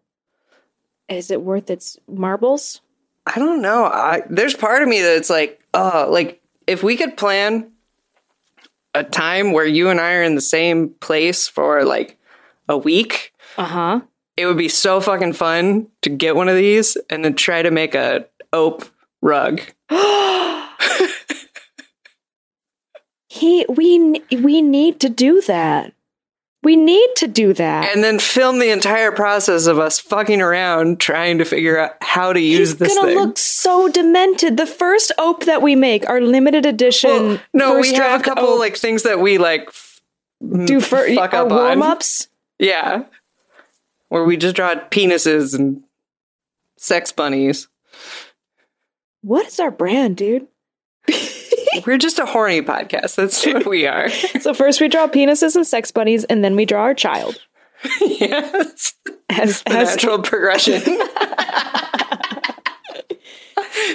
is 1.09 1.31
it 1.31 1.43
worth 1.43 1.71
its 1.71 1.99
marbles? 2.09 2.81
I 3.27 3.39
don't 3.39 3.61
know. 3.63 3.85
I, 3.85 4.23
there's 4.29 4.55
part 4.55 4.83
of 4.83 4.89
me 4.89 5.01
that's 5.03 5.31
like, 5.31 5.61
oh, 5.75 6.09
like 6.11 6.41
if 6.67 6.83
we 6.83 6.97
could 6.97 7.17
plan 7.17 7.71
a 8.95 9.05
time 9.05 9.53
where 9.53 9.67
you 9.67 9.89
and 9.91 10.01
I 10.01 10.15
are 10.15 10.23
in 10.23 10.35
the 10.35 10.41
same 10.41 10.91
place 11.01 11.47
for 11.49 11.85
like 11.85 12.19
a 12.69 12.77
week, 12.79 13.33
Uh-huh. 13.59 14.01
it 14.37 14.47
would 14.47 14.57
be 14.59 14.69
so 14.69 15.01
fucking 15.01 15.33
fun 15.35 15.89
to 16.03 16.11
get 16.11 16.37
one 16.37 16.49
of 16.49 16.57
these 16.57 16.97
and 17.11 17.25
then 17.25 17.35
try 17.35 17.61
to 17.63 17.71
make 17.71 17.95
a 17.95 18.27
ope 18.53 18.85
rug. 19.25 19.61
He 23.29 23.67
we 23.69 24.23
we 24.31 24.63
need 24.63 25.01
to 25.01 25.09
do 25.09 25.41
that. 25.43 25.93
We 26.63 26.77
need 26.77 27.11
to 27.17 27.27
do 27.27 27.53
that. 27.55 27.93
And 27.95 28.03
then 28.03 28.19
film 28.21 28.59
the 28.59 28.71
entire 28.71 29.11
process 29.13 29.67
of 29.67 29.79
us 29.79 29.99
fucking 29.99 30.41
around 30.41 31.01
trying 31.01 31.39
to 31.39 31.45
figure 31.45 31.77
out 31.79 31.97
how 32.01 32.33
to 32.33 32.41
use 32.41 32.71
He's 32.71 32.77
this 32.79 32.95
gonna 32.95 33.09
thing. 33.09 33.19
look 33.19 33.37
so 33.37 33.89
demented. 33.89 34.57
The 34.57 34.67
first 34.67 35.11
ope 35.19 35.45
that 35.47 35.63
we 35.63 35.75
make, 35.75 36.09
our 36.09 36.21
limited 36.21 36.65
edition. 36.65 37.11
Well, 37.11 37.41
no, 37.53 37.73
first 37.75 37.91
we 37.91 37.97
have 37.99 38.21
a 38.21 38.25
couple 38.25 38.45
ope, 38.45 38.61
like 38.61 38.77
things 38.77 39.03
that 39.03 39.19
we 39.21 39.37
like 39.37 39.65
f- 39.67 40.01
do 40.65 40.81
for 40.81 41.05
fuck 41.15 41.35
up 41.35 41.51
warm 41.51 41.83
ups. 41.83 42.29
Yeah. 42.59 43.05
Where 44.09 44.25
we 44.25 44.37
just 44.37 44.55
draw 44.55 44.75
penises 44.77 45.59
and 45.59 45.83
sex 46.79 47.11
bunnies. 47.11 47.67
What 49.25 49.47
is 49.47 49.59
our 49.59 49.71
brand, 49.71 50.19
dude? 50.19 50.47
We're 51.87 51.97
just 51.97 52.19
a 52.19 52.27
horny 52.27 52.61
podcast. 52.61 53.15
That's 53.17 53.45
what 53.47 53.65
we 53.67 53.87
are. 53.87 54.11
So 54.41 54.53
first 54.53 54.83
we 54.83 54.89
draw 54.89 55.07
penises 55.09 55.57
and 55.57 55.67
sex 55.67 55.91
bunnies, 55.91 56.25
and 56.25 56.45
then 56.45 56.55
we 56.57 56.67
draw 56.67 56.83
our 56.83 56.93
child 56.95 57.39
yes. 58.03 58.93
as 59.31 59.63
The 59.63 59.73
as 59.73 59.97
natural 59.97 60.19
progression. 60.21 60.83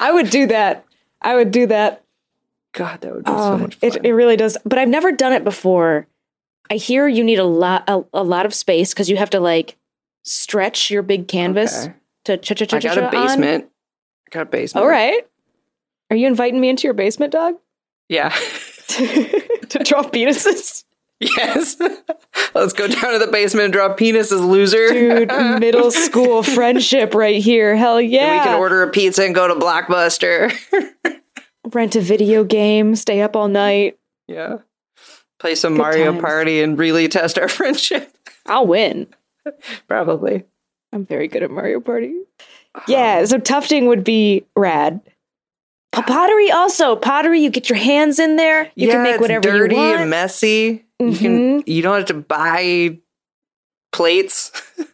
I 0.01 0.09
would 0.13 0.29
do 0.31 0.47
that. 0.47 0.85
I 1.21 1.35
would 1.35 1.51
do 1.51 1.67
that. 1.67 2.03
God, 2.73 3.01
that 3.01 3.13
would 3.13 3.25
be 3.25 3.31
Oh, 3.31 3.37
so 3.37 3.53
um, 3.53 3.61
much 3.61 3.75
fun. 3.75 3.89
it, 3.91 4.05
it 4.05 4.13
really 4.13 4.35
does. 4.37 4.57
But 4.65 4.79
I've 4.79 4.89
never 4.89 5.11
done 5.11 5.33
it 5.33 5.43
before. 5.43 6.07
I 6.71 6.75
hear 6.75 7.07
you 7.07 7.23
need 7.23 7.39
a 7.39 7.43
lot 7.45 7.83
a, 7.87 8.03
a 8.13 8.23
lot 8.23 8.45
of 8.45 8.53
space 8.53 8.93
because 8.93 9.09
you 9.09 9.17
have 9.17 9.29
to 9.31 9.39
like 9.39 9.75
stretch 10.23 10.89
your 10.91 11.01
big 11.03 11.27
canvas 11.27 11.85
Okay. 11.85 11.93
to 12.25 12.37
ch 12.37 12.57
ch 12.57 12.67
ch 12.69 12.73
I 12.73 12.79
got 12.79 12.97
a 12.97 13.09
basement. 13.11 13.65
I 13.65 13.67
got 14.29 14.41
a 14.43 14.45
basement. 14.45 14.83
All 14.83 14.89
right. 14.89 15.25
Are 16.09 16.15
you 16.15 16.27
inviting 16.27 16.59
me 16.59 16.69
into 16.69 16.87
your 16.87 16.93
basement, 16.93 17.31
dog? 17.33 17.55
Yeah. 18.11 18.29
to 18.87 19.83
draw 19.83 20.01
penises? 20.01 20.83
yes. 21.19 21.79
Let's 22.55 22.73
go 22.73 22.87
down 22.87 23.13
to 23.13 23.19
the 23.23 23.29
basement 23.31 23.65
and 23.65 23.73
draw 23.73 23.95
penises, 23.95 24.43
loser. 24.43 24.87
Dude, 24.87 25.27
middle 25.59 25.91
school 25.91 26.41
friendship 26.41 27.13
right 27.13 27.39
here. 27.39 27.75
Hell 27.75 28.01
yeah. 28.01 28.39
We 28.39 28.43
can 28.45 28.59
order 28.59 28.81
a 28.81 28.89
pizza 28.89 29.23
and 29.25 29.35
go 29.35 29.47
to 29.47 29.53
Blockbuster. 29.53 30.51
Rent 31.71 31.95
a 31.95 32.01
video 32.01 32.43
game, 32.43 32.95
stay 32.95 33.21
up 33.21 33.35
all 33.35 33.47
night. 33.47 33.99
yeah. 34.27 34.57
Play 35.37 35.53
some 35.53 35.73
Good 35.73 35.81
Mario 35.81 36.11
times. 36.13 36.21
Party 36.23 36.61
and 36.61 36.79
really 36.79 37.07
test 37.07 37.37
our 37.37 37.47
friendship. 37.47 38.11
I'll 38.47 38.65
win. 38.65 39.05
Probably. 39.87 40.45
I'm 40.91 41.05
very 41.05 41.27
good 41.27 41.43
at 41.43 41.51
Mario 41.51 41.79
Party. 41.79 42.15
Yeah, 42.87 43.19
um, 43.19 43.25
so 43.25 43.37
tufting 43.39 43.87
would 43.87 44.03
be 44.03 44.45
rad. 44.55 45.01
Pottery 45.91 46.51
also. 46.51 46.95
Pottery, 46.95 47.41
you 47.41 47.49
get 47.49 47.69
your 47.69 47.77
hands 47.77 48.19
in 48.19 48.35
there. 48.35 48.71
You 48.75 48.89
can 48.89 49.03
make 49.03 49.19
whatever 49.19 49.41
dirty 49.41 49.75
you 49.75 49.81
want. 49.81 50.01
and 50.01 50.09
messy. 50.09 50.85
You 50.99 51.15
can 51.15 51.61
mm-hmm. 51.61 51.69
you 51.69 51.81
don't 51.81 51.97
have 51.97 52.05
to 52.05 52.13
buy 52.13 52.99
plates 53.91 54.51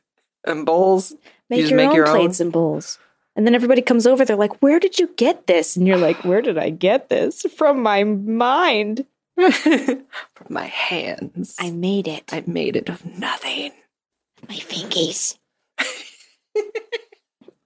and 0.45 0.65
bowls. 0.65 1.13
make 1.49 1.61
just 1.61 1.71
your 1.71 1.77
make 1.77 1.89
own 1.89 1.95
your 1.95 2.07
own. 2.07 2.15
plates 2.15 2.39
and 2.39 2.51
bowls. 2.51 2.97
And 3.35 3.45
then 3.45 3.53
everybody 3.53 3.81
comes 3.81 4.07
over. 4.07 4.23
They're 4.23 4.37
like, 4.37 4.61
"Where 4.61 4.79
did 4.79 4.97
you 4.97 5.07
get 5.17 5.47
this?" 5.47 5.75
And 5.75 5.85
you're 5.85 5.97
like, 5.97 6.23
"Where 6.23 6.41
did 6.41 6.57
I 6.57 6.69
get 6.69 7.09
this? 7.09 7.41
From 7.55 7.83
my 7.83 8.03
mind. 8.03 9.05
From 9.37 10.47
my 10.49 10.67
hands. 10.67 11.55
I 11.59 11.71
made 11.71 12.07
it. 12.07 12.31
I 12.31 12.43
made 12.47 12.77
it 12.77 12.87
of 12.87 13.05
nothing. 13.05 13.73
my 14.47 14.55
fingies. 14.55 15.37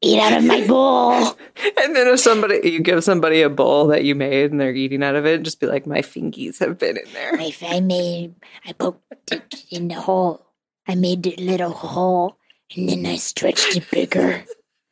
Eat 0.01 0.19
out 0.19 0.37
of 0.37 0.43
my 0.43 0.65
bowl." 0.67 1.37
And 1.77 1.95
then 1.95 2.07
if 2.07 2.19
somebody 2.19 2.69
you 2.69 2.79
give 2.79 3.03
somebody 3.03 3.41
a 3.41 3.49
bowl 3.49 3.87
that 3.87 4.03
you 4.03 4.15
made 4.15 4.51
and 4.51 4.59
they're 4.59 4.73
eating 4.73 5.03
out 5.03 5.15
of 5.15 5.25
it, 5.25 5.43
just 5.43 5.59
be 5.59 5.67
like, 5.67 5.85
My 5.85 6.01
fingies 6.01 6.59
have 6.59 6.77
been 6.77 6.97
in 6.97 7.11
there. 7.13 7.39
I, 7.39 7.53
I 7.61 7.79
made, 7.79 8.35
I 8.65 8.73
poked 8.73 9.31
it 9.31 9.65
in 9.69 9.89
the 9.89 9.95
hole. 9.95 10.45
I 10.87 10.95
made 10.95 11.27
a 11.27 11.35
little 11.35 11.71
hole 11.71 12.37
and 12.75 12.89
then 12.89 13.05
I 13.05 13.17
stretched 13.17 13.75
it 13.75 13.89
bigger. 13.91 14.43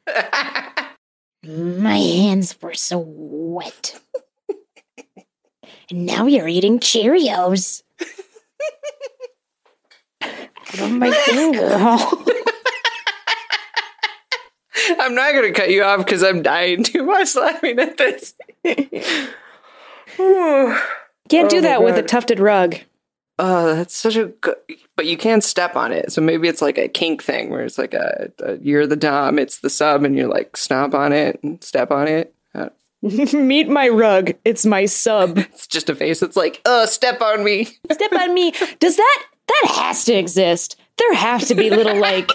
My 1.43 1.97
hands 1.97 2.59
were 2.61 2.73
so 2.73 2.99
wet. 2.99 3.99
And 5.89 6.05
now 6.05 6.25
you're 6.25 6.49
eating 6.49 6.79
Cheerios. 6.79 7.83
Out 10.21 10.81
of 10.81 10.91
my 10.91 11.11
finger. 11.11 11.69
I'm 14.99 15.15
not 15.15 15.33
gonna 15.33 15.51
cut 15.51 15.69
you 15.69 15.83
off 15.83 15.99
because 15.99 16.23
I'm 16.23 16.41
dying 16.41 16.83
too 16.83 17.03
much 17.03 17.35
laughing 17.35 17.79
at 17.79 17.97
this. 17.97 18.33
oh, 20.19 20.87
Can't 21.29 21.49
do 21.49 21.57
Oh 21.57 21.61
that 21.61 21.83
with 21.83 21.97
a 21.97 22.03
tufted 22.03 22.39
rug. 22.39 22.77
Oh, 23.39 23.75
that's 23.75 23.95
such 23.95 24.15
a 24.15 24.25
good 24.27 24.55
but 24.95 25.05
you 25.05 25.17
can 25.17 25.41
step 25.41 25.75
on 25.75 25.91
it. 25.91 26.11
So 26.11 26.21
maybe 26.21 26.47
it's 26.47 26.61
like 26.61 26.77
a 26.77 26.87
kink 26.87 27.21
thing 27.21 27.49
where 27.49 27.63
it's 27.63 27.77
like 27.77 27.93
a, 27.93 28.31
a 28.39 28.57
you're 28.57 28.87
the 28.87 28.95
dom, 28.95 29.37
it's 29.37 29.59
the 29.59 29.69
sub, 29.69 30.03
and 30.03 30.15
you're 30.15 30.27
like 30.27 30.57
stomp 30.57 30.95
on 30.95 31.13
it 31.13 31.39
and 31.43 31.63
step 31.63 31.91
on 31.91 32.07
it. 32.07 32.33
Meet 33.33 33.69
my 33.69 33.89
rug. 33.89 34.33
It's 34.43 34.65
my 34.65 34.85
sub. 34.85 35.37
It's 35.57 35.67
just 35.67 35.89
a 35.89 35.95
face 35.95 36.23
It's 36.23 36.35
like, 36.35 36.61
uh, 36.65 36.85
step 36.85 37.21
on 37.21 37.43
me. 37.43 37.65
Step 37.91 38.11
on 38.13 38.33
me. 38.33 38.53
Does 38.79 38.97
that 38.97 39.23
that 39.47 39.71
has 39.75 40.05
to 40.05 40.13
exist? 40.13 40.79
There 40.97 41.13
have 41.13 41.45
to 41.47 41.55
be 41.55 41.69
little 41.69 41.99
like 41.99 42.27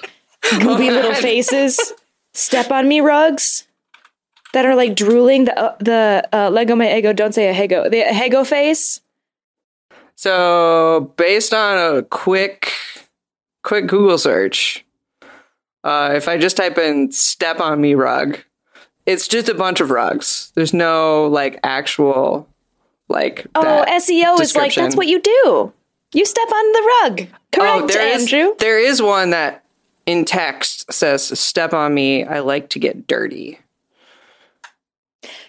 goopy 0.42 0.88
little 0.88 1.14
faces. 1.14 1.92
Step 2.34 2.70
on 2.70 2.88
me 2.88 3.00
rugs 3.00 3.66
that 4.52 4.64
are 4.64 4.74
like 4.74 4.94
drooling. 4.96 5.44
The 5.44 5.58
uh, 5.58 5.76
the 5.80 6.28
uh, 6.32 6.50
Lego 6.50 6.74
my 6.74 6.96
ego. 6.96 7.12
Don't 7.12 7.34
say 7.34 7.48
a 7.48 7.54
hego. 7.54 7.90
The 7.90 8.02
hego 8.02 8.46
face. 8.46 9.00
So, 10.14 11.12
based 11.16 11.52
on 11.52 11.96
a 11.96 12.02
quick, 12.02 12.72
quick 13.64 13.86
Google 13.86 14.18
search, 14.18 14.84
uh, 15.84 16.12
if 16.14 16.28
I 16.28 16.38
just 16.38 16.56
type 16.56 16.78
in 16.78 17.10
"step 17.12 17.60
on 17.60 17.80
me 17.80 17.94
rug," 17.94 18.38
it's 19.04 19.26
just 19.26 19.48
a 19.48 19.54
bunch 19.54 19.80
of 19.80 19.90
rugs. 19.90 20.52
There's 20.54 20.72
no 20.74 21.26
like 21.26 21.58
actual 21.64 22.46
like. 23.08 23.46
Oh, 23.54 23.84
SEO 23.88 24.40
is 24.40 24.54
like 24.54 24.74
that's 24.74 24.96
what 24.96 25.08
you 25.08 25.20
do. 25.20 25.72
You 26.14 26.24
step 26.26 26.48
on 26.52 26.72
the 26.72 26.92
rug. 27.02 27.16
Correct, 27.52 27.82
Oh, 27.82 27.86
there 27.86 28.08
is 28.08 28.32
Andrew. 28.32 28.54
there 28.58 28.78
is 28.78 29.00
one 29.02 29.30
that 29.30 29.61
in 30.06 30.24
text 30.24 30.92
says 30.92 31.38
"step 31.38 31.72
on 31.74 31.94
me." 31.94 32.24
I 32.24 32.40
like 32.40 32.68
to 32.70 32.78
get 32.78 33.06
dirty. 33.06 33.58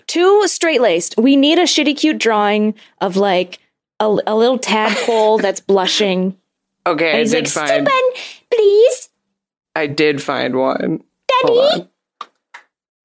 Too 0.08 0.48
straight 0.48 0.82
laced. 0.82 1.16
We 1.18 1.36
need 1.36 1.58
a 1.60 1.64
shitty 1.64 1.98
cute 1.98 2.18
drawing 2.20 2.76
of 3.02 3.16
like 3.18 3.60
a, 4.00 4.06
a 4.28 4.36
little 4.36 4.60
tadpole 4.60 5.38
that's 5.40 5.60
blushing. 5.62 6.38
Okay, 6.86 7.12
And 7.22 7.30
I 7.30 7.32
did 7.32 7.56
like, 7.56 7.70
find. 7.88 7.90
please. 8.54 9.10
I 9.76 9.88
did 9.88 10.22
find 10.22 10.56
one. 10.58 11.04
Hold 11.44 11.74
on. 11.82 11.90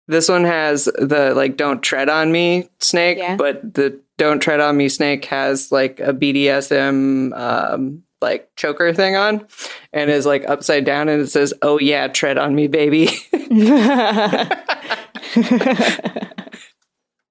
This 0.09 0.29
one 0.29 0.45
has 0.45 0.87
the 0.87 1.33
like 1.37 1.57
"Don't 1.57 1.83
tread 1.83 2.09
on 2.09 2.33
me" 2.33 2.69
snake, 2.81 3.19
Yeah. 3.19 3.37
but 3.37 3.75
the 3.75 4.01
"Don't 4.17 4.41
tread 4.41 4.59
on 4.61 4.77
me" 4.77 4.89
snake 4.89 5.25
has 5.27 5.71
like 5.71 6.01
a 6.01 6.13
BDSM 6.13 7.39
um, 7.39 8.03
like 8.21 8.55
choker 8.57 8.93
thing 8.93 9.17
on, 9.17 9.47
and 9.93 10.11
is 10.11 10.27
like 10.27 10.49
upside 10.49 10.85
down, 10.85 11.09
and 11.09 11.23
it 11.23 11.29
says, 11.29 11.55
"Oh 11.63 11.79
yeah, 11.79 12.09
tread 12.09 12.39
on 12.39 12.55
me, 12.55 12.67
baby." 12.67 13.09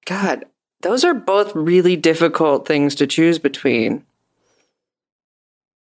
God, 0.06 0.44
those 0.82 1.04
are 1.04 1.14
both 1.14 1.54
really 1.54 1.96
difficult 1.96 2.66
things 2.66 2.94
to 2.96 3.06
choose 3.06 3.38
between. 3.38 4.04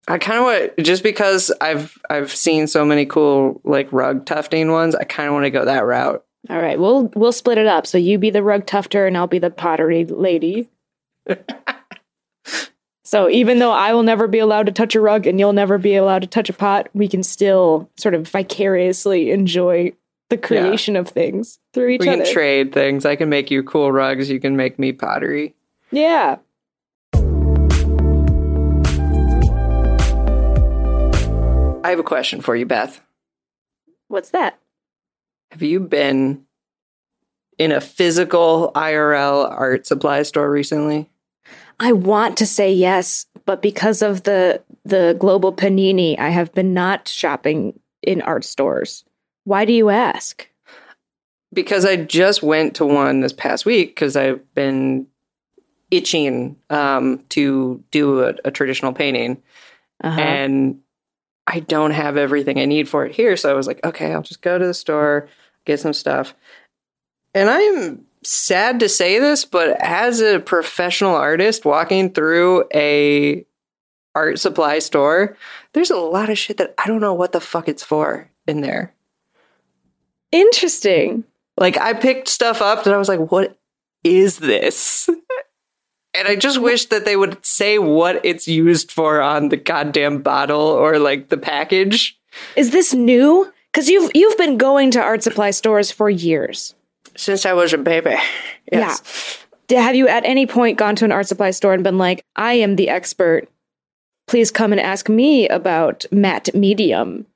I 0.09 0.19
kind 0.19 0.38
of 0.38 0.45
want 0.45 0.77
just 0.79 1.03
because 1.03 1.53
I've 1.61 1.97
I've 2.11 2.33
seen 2.33 2.67
so 2.67 2.85
many 2.85 3.07
cool 3.07 3.61
like 3.65 3.88
rug 3.93 4.27
tufting 4.27 4.71
ones. 4.73 4.95
I 4.95 5.05
kind 5.05 5.29
of 5.29 5.35
want 5.35 5.45
to 5.45 5.51
go 5.51 5.65
that 5.65 5.85
route. 5.85 6.25
All 6.51 6.61
right, 6.61 6.79
we'll 6.79 7.11
we'll 7.15 7.33
split 7.33 7.59
it 7.59 7.67
up. 7.67 7.87
So 7.87 7.99
you 7.99 8.19
be 8.19 8.31
the 8.31 8.43
rug 8.43 8.67
tufter 8.67 9.07
and 9.07 9.17
I'll 9.17 9.29
be 9.29 9.38
the 9.38 9.51
pottery 9.51 10.05
lady. 10.05 10.69
so 13.12 13.29
even 13.29 13.59
though 13.59 13.72
I 13.72 13.92
will 13.92 14.05
never 14.05 14.27
be 14.27 14.38
allowed 14.38 14.64
to 14.64 14.72
touch 14.72 14.94
a 14.94 15.01
rug 15.03 15.27
and 15.27 15.38
you'll 15.38 15.53
never 15.53 15.77
be 15.77 15.96
allowed 15.96 16.22
to 16.22 16.27
touch 16.27 16.48
a 16.48 16.55
pot, 16.55 16.88
we 16.94 17.09
can 17.09 17.22
still 17.22 17.90
sort 17.94 18.14
of 18.14 18.27
vicariously 18.27 19.31
enjoy 19.33 19.92
the 20.31 20.38
creation 20.38 20.96
of 20.96 21.11
things 21.11 21.59
through 21.75 21.90
each 21.90 22.01
we 22.01 22.09
other. 22.09 22.20
We 22.20 22.25
can 22.25 22.33
trade 22.33 22.72
things. 22.72 23.05
I 23.05 23.16
can 23.16 23.29
make 23.29 23.51
you 23.51 23.62
cool 23.64 23.92
rugs. 23.92 24.31
You 24.31 24.40
can 24.40 24.57
make 24.57 24.79
me 24.79 24.92
pottery. 24.92 25.55
yeah. 25.90 26.38
I 31.85 31.90
have 31.90 31.98
a 31.98 32.05
question 32.05 32.40
for 32.40 32.57
you, 32.57 32.64
Beth. 32.64 33.03
What's 34.09 34.31
that? 34.31 34.59
Have 35.51 35.61
you 35.61 35.81
been 35.81 36.46
in 37.59 37.72
a 37.72 37.81
physical 37.83 38.72
IRL 38.75 39.51
art 39.51 39.87
supply 39.87 40.22
store 40.22 40.51
recently? 40.51 41.11
I 41.83 41.92
want 41.92 42.38
to 42.38 42.47
say 42.47 42.73
yes, 42.73 43.27
but 43.45 43.61
because 43.61 44.01
of 44.03 44.23
the 44.23 44.62
the 44.85 45.16
global 45.18 45.53
panini, 45.53 46.18
I 46.18 46.31
have 46.31 46.55
been 46.55 46.73
not 46.73 47.09
shopping 47.09 47.79
in 48.03 48.23
art 48.23 48.45
stores. 48.45 49.05
Why 49.45 49.64
do 49.64 49.73
you 49.73 49.90
ask? 49.90 50.49
because 51.55 51.85
I 51.85 51.97
just 51.97 52.42
went 52.42 52.77
to 52.77 52.87
one 52.87 53.21
this 53.21 53.35
past 53.35 53.66
week 53.66 53.90
because 53.90 54.16
I've 54.16 54.40
been 54.55 55.07
itching 55.90 56.57
um, 56.71 57.23
to 57.29 57.85
do 57.90 58.23
a, 58.25 58.35
a 58.47 58.51
traditional 58.51 58.95
painting, 58.95 59.42
Uh-huh. 60.03 60.18
and 60.18 60.81
I 61.47 61.61
don't 61.61 61.90
have 61.90 62.16
everything 62.16 62.59
I 62.59 62.64
need 62.64 62.88
for 62.88 63.05
it 63.05 63.14
here. 63.14 63.37
So 63.37 63.51
I 63.51 63.55
was 63.55 63.66
like, 63.66 63.85
okay, 63.85 64.14
I'll 64.14 64.23
just 64.23 64.40
go 64.40 64.59
to 64.59 64.66
the 64.66 64.73
store, 64.73 65.29
get 65.66 65.79
some 65.79 65.92
stuff. 65.92 66.35
And 67.35 67.51
I'm 67.51 68.07
sad 68.25 68.81
to 68.81 68.89
say 68.89 69.19
this, 69.19 69.45
but 69.45 69.71
as 69.81 70.21
a 70.21 70.41
professional 70.41 71.15
artist 71.15 71.65
walking 71.65 72.13
through 72.13 72.65
a 72.75 73.45
art 74.15 74.39
supply 74.39 74.79
store, 74.79 75.37
there's 75.73 75.91
a 75.91 75.97
lot 75.97 76.31
of 76.31 76.39
shit 76.39 76.59
that 76.59 76.75
I 76.79 76.87
don't 76.87 77.01
know 77.01 77.15
what 77.15 77.33
the 77.33 77.41
fuck 77.41 77.69
it's 77.69 77.83
for 77.83 78.31
in 78.47 78.61
there. 78.61 78.95
Interesting. 80.31 81.25
Like 81.57 81.79
I 81.79 81.93
picked 81.93 82.29
stuff 82.29 82.63
up 82.63 82.85
that 82.85 82.95
I 82.95 82.99
was 82.99 83.09
like, 83.09 83.31
what 83.31 83.59
is 84.05 84.39
this? 84.39 85.09
And 86.15 86.29
I 86.29 86.37
just 86.37 86.61
wish 86.61 86.87
that 86.87 87.05
they 87.07 87.17
would 87.17 87.45
say 87.45 87.79
what 87.79 88.21
it's 88.23 88.47
used 88.47 88.93
for 88.93 89.23
on 89.23 89.49
the 89.49 89.57
goddamn 89.57 90.21
bottle 90.21 90.61
or 90.61 90.99
like 90.99 91.31
the 91.31 91.39
package. 91.39 92.19
Is 92.55 92.71
this 92.71 92.93
new? 92.93 93.51
Because 93.73 93.89
you've 93.89 94.11
you've 94.15 94.37
been 94.37 94.59
going 94.59 94.91
to 94.91 95.01
art 95.01 95.23
supply 95.23 95.53
stores 95.53 95.91
for 95.91 96.11
years. 96.11 96.75
Since 97.16 97.46
I 97.46 97.53
was 97.53 97.72
a 97.72 97.79
baby. 97.79 98.16
Yes. 98.70 99.38
D- 99.68 99.75
Have 99.75 99.94
you 99.94 100.09
at 100.09 100.25
any 100.25 100.46
point 100.46 100.79
gone 100.79 100.96
to 100.96 101.05
an 101.05 101.12
art 101.12 101.27
supply 101.27 101.51
store 101.51 101.75
and 101.75 101.85
been 101.85 101.98
like, 101.98 102.25
"I 102.37 102.55
am 102.55 102.77
the 102.77 102.88
expert. 102.88 103.48
Please 104.27 104.51
come 104.51 104.72
and 104.72 104.81
ask 104.81 105.09
me 105.09 105.48
about 105.48 106.07
matte 106.11 106.55
medium." 106.55 107.27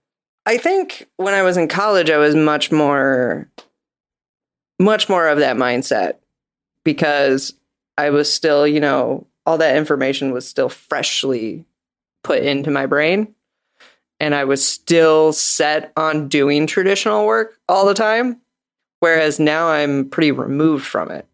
I 0.46 0.58
think 0.58 1.08
when 1.16 1.34
I 1.34 1.42
was 1.42 1.56
in 1.56 1.68
college, 1.68 2.08
I 2.10 2.18
was 2.18 2.34
much 2.34 2.70
more, 2.70 3.48
much 4.78 5.08
more 5.08 5.28
of 5.28 5.38
that 5.38 5.56
mindset 5.56 6.14
because 6.84 7.52
I 7.98 8.10
was 8.10 8.32
still, 8.32 8.66
you 8.66 8.78
know, 8.78 9.26
all 9.44 9.58
that 9.58 9.76
information 9.76 10.32
was 10.32 10.46
still 10.46 10.68
freshly 10.68 11.64
put 12.22 12.42
into 12.42 12.70
my 12.70 12.86
brain. 12.86 13.34
And 14.18 14.34
I 14.34 14.44
was 14.44 14.66
still 14.66 15.32
set 15.32 15.92
on 15.96 16.28
doing 16.28 16.66
traditional 16.66 17.26
work 17.26 17.58
all 17.68 17.84
the 17.86 17.94
time. 17.94 18.40
Whereas 19.00 19.38
now 19.38 19.68
I'm 19.68 20.08
pretty 20.08 20.32
removed 20.32 20.86
from 20.86 21.10
it. 21.10 21.26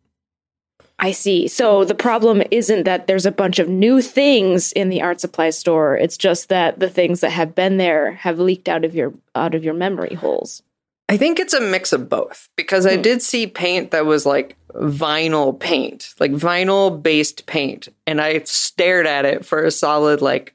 I 0.99 1.11
see. 1.11 1.49
So 1.49 1.85
the 1.85 1.97
problem 1.97 2.43
isn't 2.53 2.85
that 2.85 3.09
there's 3.09 3.27
a 3.27 3.33
bunch 3.33 3.59
of 3.59 3.69
new 3.69 4.01
things 4.01 4.71
in 4.73 4.89
the 4.89 5.03
art 5.03 5.21
supply 5.21 5.51
store. 5.51 5.97
It's 5.97 6.17
just 6.17 6.49
that 6.49 6.79
the 6.79 6.89
things 6.89 7.21
that 7.21 7.31
have 7.31 7.57
been 7.57 7.77
there 7.77 8.13
have 8.13 8.39
leaked 8.39 8.69
out 8.69 8.85
of 8.85 8.95
your 8.95 9.13
out 9.35 9.57
of 9.57 9.65
your 9.65 9.75
memory 9.75 10.15
holes. 10.15 10.63
I 11.09 11.17
think 11.17 11.41
it's 11.41 11.55
a 11.55 11.61
mix 11.61 11.93
of 11.93 12.09
both 12.09 12.49
because 12.57 12.87
I 12.87 12.97
hmm. 12.97 13.03
did 13.03 13.21
see 13.21 13.47
paint 13.47 13.91
that 13.91 14.07
was 14.07 14.25
like 14.25 14.57
vinyl 14.75 15.59
paint, 15.59 16.15
like 16.21 16.31
vinyl 16.33 17.03
based 17.03 17.47
paint. 17.47 17.89
And 18.07 18.21
I 18.21 18.39
stared 18.45 19.07
at 19.07 19.25
it 19.25 19.45
for 19.45 19.65
a 19.65 19.73
solid 19.73 20.23
like 20.23 20.55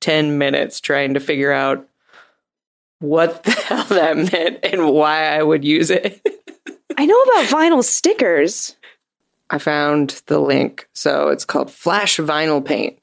10 0.00 0.38
minutes 0.38 0.80
trying 0.80 1.14
to 1.14 1.20
figure 1.20 1.52
out 1.52 1.86
what 3.02 3.42
the 3.42 3.50
hell 3.68 3.84
that 3.84 4.16
meant 4.16 4.60
and 4.62 4.90
why 4.90 5.36
I 5.36 5.42
would 5.42 5.64
use 5.64 5.90
it. 5.90 6.20
I 6.96 7.06
know 7.06 7.20
about 7.20 7.46
vinyl 7.46 7.84
stickers. 7.84 8.76
I 9.50 9.58
found 9.58 10.22
the 10.26 10.38
link. 10.38 10.88
So 10.94 11.28
it's 11.28 11.44
called 11.44 11.68
Flashe 11.68 12.24
Vinyl 12.24 12.64
Paint. 12.64 12.98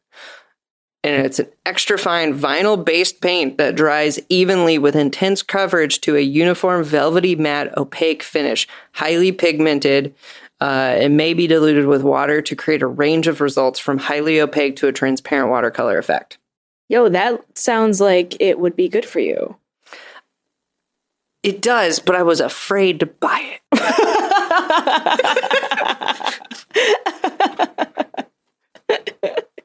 And 1.04 1.26
it's 1.26 1.40
an 1.40 1.48
extra 1.66 1.98
fine 1.98 2.38
vinyl 2.38 2.84
based 2.84 3.22
paint 3.22 3.58
that 3.58 3.76
dries 3.76 4.20
evenly 4.28 4.78
with 4.78 4.96
intense 4.96 5.42
coverage 5.42 6.02
to 6.02 6.18
a 6.18 6.22
uniform, 6.22 6.84
velvety, 6.84 7.36
matte, 7.36 7.78
opaque 7.78 8.22
finish, 8.22 8.68
highly 8.92 9.32
pigmented. 9.32 10.14
Uh, 10.60 10.98
it 11.00 11.10
may 11.10 11.34
be 11.34 11.48
diluted 11.48 11.86
with 11.86 12.04
water 12.04 12.42
to 12.42 12.56
create 12.56 12.82
a 12.82 12.88
range 12.88 13.28
of 13.28 13.40
results 13.40 13.80
from 13.80 13.98
highly 13.98 14.42
opaque 14.42 14.76
to 14.76 14.88
a 14.88 14.92
transparent 14.92 15.50
watercolor 15.50 15.98
effect. 15.98 16.38
Yo, 16.90 17.08
that 17.08 17.58
sounds 17.58 18.02
like 18.02 18.36
it 18.42 18.60
would 18.60 18.76
be 18.76 18.90
good 18.90 19.06
for 19.06 19.20
you. 19.20 19.56
It 21.44 21.62
does, 21.62 22.00
but 22.00 22.16
I 22.16 22.24
was 22.24 22.42
afraid 22.42 23.00
to 23.00 23.06
buy 23.06 23.60
it. 23.72 23.74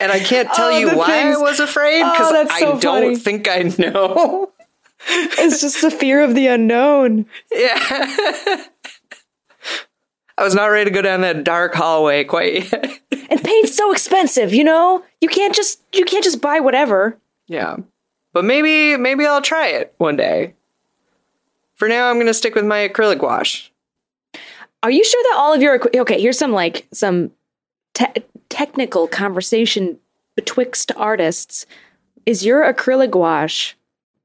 and 0.00 0.12
I 0.12 0.20
can't 0.20 0.48
tell 0.52 0.72
Oh, 0.72 0.78
you 0.78 0.96
why 0.96 1.06
things- 1.06 1.36
I 1.36 1.40
was 1.40 1.60
afraid 1.60 2.02
Oh, 2.02 2.10
because 2.12 2.32
that's 2.32 2.52
I 2.52 2.60
so 2.60 2.78
don't 2.78 3.02
funny. 3.02 3.16
think 3.16 3.48
I 3.48 3.62
know. 3.78 4.50
It's 5.06 5.60
just 5.60 5.82
the 5.82 5.90
fear 5.90 6.22
of 6.24 6.34
the 6.34 6.46
unknown. 6.46 7.26
yeah. 7.52 7.76
I 10.38 10.42
was 10.42 10.54
not 10.54 10.64
ready 10.68 10.86
to 10.86 10.90
go 10.94 11.02
down 11.02 11.20
that 11.20 11.44
dark 11.44 11.74
hallway 11.74 12.24
quite 12.24 12.72
yet. 12.72 13.00
And 13.28 13.44
paint's 13.44 13.76
so 13.76 13.92
expensive, 13.92 14.54
you 14.54 14.64
know? 14.64 15.04
You 15.20 15.28
can't 15.28 15.54
just 15.54 15.82
you 15.92 16.06
can't 16.06 16.24
just 16.24 16.40
buy 16.40 16.58
whatever. 16.60 17.18
yeah. 17.48 17.76
But 18.32 18.46
maybe 18.46 18.96
maybe 18.96 19.26
I'll 19.26 19.42
try 19.42 19.68
it 19.68 19.92
one 19.98 20.16
day. 20.16 20.54
For 21.84 21.88
now 21.88 22.08
I'm 22.08 22.16
going 22.16 22.28
to 22.28 22.32
stick 22.32 22.54
with 22.54 22.64
my 22.64 22.88
acrylic 22.88 23.20
wash. 23.20 23.70
Are 24.82 24.90
you 24.90 25.04
sure 25.04 25.22
that 25.24 25.36
all 25.36 25.52
of 25.52 25.60
your 25.60 25.78
okay? 25.96 26.18
Here's 26.18 26.38
some 26.38 26.52
like 26.52 26.86
some 26.94 27.30
te- 27.92 28.24
technical 28.48 29.06
conversation 29.06 29.98
betwixt 30.34 30.92
artists. 30.96 31.66
Is 32.24 32.42
your 32.42 32.62
acrylic 32.62 33.14
wash 33.14 33.76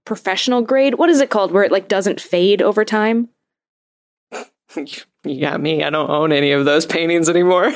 professional 0.06 0.62
grade? 0.62 0.93
What 0.93 1.10
is 1.10 1.19
it 1.19 1.30
called? 1.30 1.52
Where 1.52 1.63
it 1.63 1.72
like 1.74 1.89
doesn't 1.89 2.22
fade 2.22 2.62
over 2.62 2.86
time? 2.86 3.28
You 5.26 5.41
got 5.41 5.60
me. 5.60 5.84
I 5.84 5.89
don't 5.89 6.10
own 6.10 6.32
any 6.32 6.54
of 6.54 6.63
those 6.63 6.86
paintings 6.86 7.28
anymore. 7.28 7.74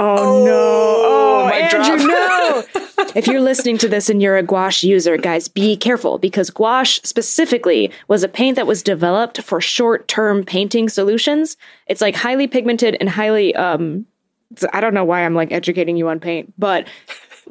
Oh, 0.00 0.44
no! 0.44 0.50
Oh, 0.50 1.42
oh 1.44 1.46
mic 1.46 1.72
Andrew, 1.72 1.96
drop. 1.96 2.66
no! 2.74 2.82
if 3.14 3.26
you're 3.26 3.40
listening 3.40 3.78
to 3.78 3.88
this 3.88 4.08
and 4.08 4.22
you're 4.22 4.36
a 4.36 4.42
gouache 4.42 4.86
user, 4.86 5.16
guys, 5.16 5.48
be 5.48 5.76
careful 5.76 6.18
because 6.18 6.50
gouache 6.50 7.00
specifically 7.04 7.90
was 8.08 8.22
a 8.22 8.28
paint 8.28 8.56
that 8.56 8.66
was 8.66 8.82
developed 8.82 9.42
for 9.42 9.60
short-term 9.60 10.44
painting 10.44 10.88
solutions. 10.88 11.56
It's 11.86 12.00
like 12.00 12.16
highly 12.16 12.46
pigmented 12.46 12.96
and 13.00 13.08
highly 13.08 13.54
um 13.56 14.06
I 14.72 14.80
don't 14.80 14.94
know 14.94 15.04
why 15.04 15.24
I'm 15.24 15.34
like 15.34 15.50
educating 15.52 15.96
you 15.96 16.08
on 16.08 16.20
paint, 16.20 16.52
but 16.58 16.86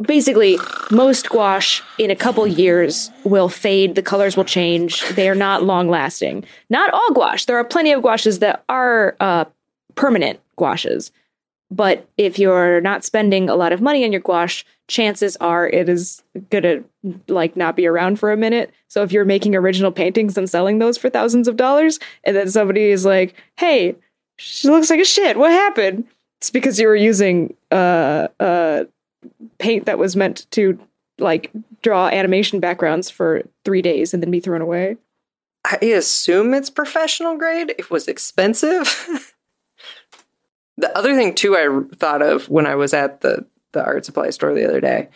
basically 0.02 0.58
most 0.92 1.30
gouache 1.30 1.84
in 1.98 2.12
a 2.12 2.16
couple 2.16 2.46
years 2.48 3.12
will 3.24 3.50
fade, 3.50 3.96
the 3.96 4.02
colors 4.04 4.38
will 4.38 4.46
change. 4.46 5.08
They 5.10 5.28
are 5.30 5.36
not 5.36 5.64
long 5.64 5.90
lasting. 5.90 6.46
Not 6.70 6.94
all 6.94 7.12
gouache. 7.14 7.46
There 7.48 7.58
are 7.58 7.64
plenty 7.64 7.92
of 7.92 8.02
gouaches 8.02 8.40
that 8.40 8.64
are 8.70 9.16
uh 9.20 9.46
permanent 9.96 10.40
gouaches 10.56 11.12
But 11.70 12.08
if 12.18 12.38
you're 12.38 12.82
not 12.82 13.04
spending 13.06 13.50
a 13.50 13.56
lot 13.56 13.72
of 13.72 13.82
money 13.82 14.04
on 14.04 14.12
your 14.12 14.22
gouache, 14.22 14.64
chances 14.92 15.38
are 15.38 15.70
it 15.70 15.88
is 15.88 16.22
gonna 16.50 16.84
like 17.28 17.56
not 17.56 17.76
be 17.78 17.88
around 17.88 18.20
for 18.20 18.32
a 18.32 18.38
minute. 18.38 18.72
So 18.90 19.02
if 19.04 19.12
you're 19.12 19.26
making 19.26 19.56
original 19.56 19.92
paintings 19.92 20.38
and 20.38 20.50
selling 20.50 20.80
those 20.80 20.98
for 20.98 21.10
thousands 21.10 21.48
of 21.48 21.56
dollars, 21.56 21.98
and 22.26 22.36
then 22.36 22.50
somebody 22.50 22.92
is 22.92 23.06
like, 23.06 23.34
"Hey, 23.58 23.96
she 24.38 24.68
looks 24.68 24.90
like 24.90 25.00
a 25.00 25.06
shit. 25.06 25.38
What 25.38 25.52
happened?" 25.52 26.06
It's 26.40 26.50
because 26.50 26.80
you 26.80 26.88
were 26.88 26.96
using 26.96 27.56
uh 27.72 28.28
uh 28.40 28.84
paint 29.60 29.86
that 29.86 29.98
was 29.98 30.16
meant 30.16 30.46
to 30.52 30.78
like 31.20 31.52
draw 31.82 32.08
animation 32.10 32.60
backgrounds 32.60 33.10
for 33.10 33.44
three 33.64 33.82
days 33.82 34.14
and 34.14 34.22
then 34.22 34.30
be 34.30 34.42
thrown 34.42 34.62
away. 34.62 34.98
I 35.64 35.78
assume 35.86 36.54
it's 36.54 36.70
professional 36.70 37.38
grade. 37.38 37.74
It 37.78 37.90
was 37.90 38.08
expensive. 38.08 39.08
the 40.78 40.98
other 40.98 41.16
thing 41.16 41.34
too 41.34 41.56
I 41.56 41.96
thought 41.96 42.22
of 42.22 42.50
when 42.50 42.66
I 42.66 42.76
was 42.76 42.94
at 42.94 43.22
the 43.22 43.46
the 43.74 43.84
art 43.84 44.06
supply 44.06 44.30
store 44.30 44.54
the 44.54 44.66
other 44.68 44.82
day 44.82 45.08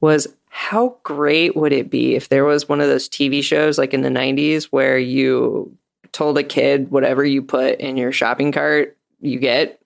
was 0.00 0.26
how 0.48 0.96
great 1.04 1.54
would 1.56 1.72
it 1.72 1.90
be 1.90 2.14
if 2.16 2.28
there 2.28 2.44
was 2.44 2.68
one 2.68 2.80
of 2.80 2.88
those 2.88 3.08
TV 3.08 3.42
shows 3.42 3.78
like 3.78 3.94
in 3.94 4.02
the 4.02 4.08
90s 4.08 4.64
where 4.64 4.98
you 4.98 5.76
told 6.12 6.36
a 6.38 6.42
kid 6.42 6.90
whatever 6.90 7.24
you 7.24 7.40
put 7.42 7.78
in 7.78 7.96
your 7.96 8.10
shopping 8.12 8.50
cart 8.50 8.96
you 9.20 9.38
get 9.38 9.80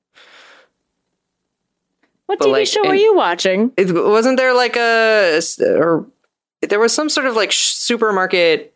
What 2.26 2.38
But, 2.38 2.48
TV 2.48 2.52
like, 2.52 2.66
show 2.68 2.87
were 2.87 2.94
you 2.94 3.14
watching? 3.14 3.72
it, 3.76 3.92
wasn't 3.92 4.38
there 4.38 4.54
like 4.54 4.76
a 4.76 5.40
or 5.60 6.06
there 6.62 6.80
was 6.80 6.94
some 6.94 7.10
sort 7.10 7.26
of 7.26 7.37
like 7.37 7.52
supermarket 7.52 8.72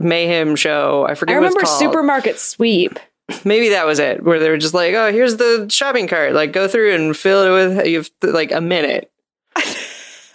mayhem 0.00 0.56
show 0.56 1.06
i 1.08 1.14
forget 1.14 1.34
I 1.34 1.36
remember. 1.36 1.64
Supermarket 1.64 2.38
Sweep. 2.40 2.98
Maybe 3.44 3.70
that 3.70 3.86
was 3.86 3.98
it 3.98 4.22
where 4.22 4.38
they 4.38 4.50
were 4.50 4.58
just 4.58 4.74
like 4.74 4.94
oh 4.94 5.10
here's 5.12 5.36
the 5.36 5.66
shopping 5.70 6.06
cart 6.06 6.32
like 6.32 6.52
go 6.52 6.68
through 6.68 6.94
and 6.94 7.16
fill 7.16 7.44
it 7.44 7.50
with 7.50 7.86
you 7.86 7.98
have 7.98 8.10
like 8.22 8.52
a 8.52 8.60
minute 8.60 9.10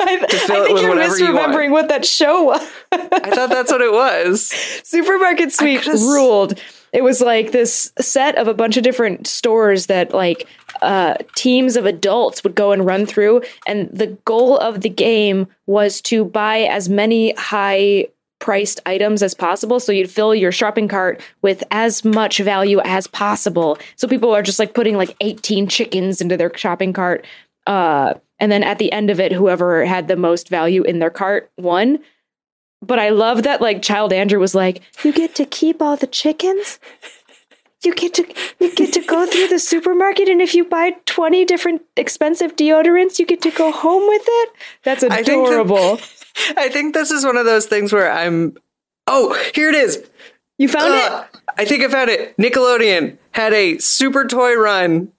I, 0.01 0.17
fill 0.27 0.63
I 0.63 0.65
think 0.65 0.79
you're 0.79 0.89
whatever 0.89 1.17
you 1.17 1.25
misremembering 1.25 1.71
what 1.71 1.89
that 1.89 2.05
show 2.05 2.43
was. 2.43 2.61
i 2.91 3.31
thought 3.31 3.49
that's 3.49 3.71
what 3.71 3.81
it 3.81 3.91
was 3.91 4.49
Supermarket 4.89 5.51
Sweep 5.53 5.85
ruled. 5.85 6.59
It 6.91 7.03
was 7.03 7.21
like 7.21 7.51
this 7.51 7.93
set 7.99 8.35
of 8.37 8.47
a 8.47 8.55
bunch 8.55 8.75
of 8.75 8.83
different 8.83 9.27
stores 9.27 9.85
that 9.85 10.13
like 10.15 10.47
uh, 10.81 11.15
teams 11.35 11.75
of 11.75 11.85
adults 11.85 12.43
would 12.43 12.55
go 12.55 12.71
and 12.71 12.85
run 12.85 13.05
through, 13.05 13.43
and 13.67 13.87
the 13.93 14.07
goal 14.25 14.57
of 14.57 14.81
the 14.81 14.89
game 14.89 15.47
was 15.67 16.01
to 16.01 16.25
buy 16.25 16.61
as 16.61 16.89
many 16.89 17.33
high 17.35 18.07
priced 18.39 18.79
items 18.85 19.21
as 19.21 19.33
possible 19.33 19.79
so 19.79 19.91
you'd 19.91 20.09
fill 20.09 20.33
your 20.33 20.51
shopping 20.51 20.87
cart 20.87 21.21
with 21.41 21.63
as 21.71 22.03
much 22.03 22.39
value 22.39 22.79
as 22.83 23.05
possible 23.07 23.77
so 23.95 24.07
people 24.07 24.33
are 24.33 24.41
just 24.41 24.59
like 24.59 24.73
putting 24.73 24.95
like 24.95 25.15
18 25.21 25.67
chickens 25.67 26.21
into 26.21 26.37
their 26.37 26.51
shopping 26.55 26.93
cart 26.93 27.25
uh 27.67 28.13
and 28.39 28.51
then 28.51 28.63
at 28.63 28.79
the 28.79 28.91
end 28.91 29.09
of 29.09 29.19
it 29.19 29.31
whoever 29.31 29.85
had 29.85 30.07
the 30.07 30.15
most 30.15 30.49
value 30.49 30.83
in 30.83 30.99
their 30.99 31.09
cart 31.09 31.51
won 31.57 31.99
but 32.81 32.99
I 32.99 33.09
love 33.09 33.43
that 33.43 33.61
like 33.61 33.81
child 33.81 34.13
Andrew 34.13 34.39
was 34.39 34.55
like, 34.55 34.81
You 35.03 35.11
get 35.11 35.35
to 35.35 35.45
keep 35.45 35.81
all 35.81 35.97
the 35.97 36.07
chickens? 36.07 36.79
You 37.83 37.93
get 37.93 38.13
to 38.15 38.25
you 38.59 38.75
get 38.75 38.93
to 38.93 39.01
go 39.01 39.25
through 39.25 39.47
the 39.47 39.59
supermarket 39.59 40.27
and 40.27 40.41
if 40.41 40.53
you 40.53 40.65
buy 40.65 40.91
20 41.05 41.45
different 41.45 41.81
expensive 41.95 42.55
deodorants, 42.55 43.19
you 43.19 43.25
get 43.25 43.41
to 43.43 43.51
go 43.51 43.71
home 43.71 44.07
with 44.07 44.23
it? 44.25 44.49
That's 44.83 45.03
adorable. 45.03 45.99
I 46.57 46.69
think 46.69 46.93
this 46.93 47.11
is 47.11 47.25
one 47.25 47.37
of 47.37 47.45
those 47.45 47.65
things 47.65 47.91
where 47.93 48.11
i'm 48.11 48.55
oh 49.07 49.33
here 49.55 49.69
it 49.69 49.75
is 49.75 50.03
you 50.57 50.67
found 50.67 50.93
Uh, 50.93 51.25
it? 51.33 51.39
i 51.57 51.65
think 51.65 51.83
i 51.83 51.87
found 51.87 52.09
it 52.09 52.35
nickelodeon 52.37 53.17
had 53.31 53.53
a 53.53 53.77
super 53.79 54.25
toy 54.25 54.55
run 54.55 55.11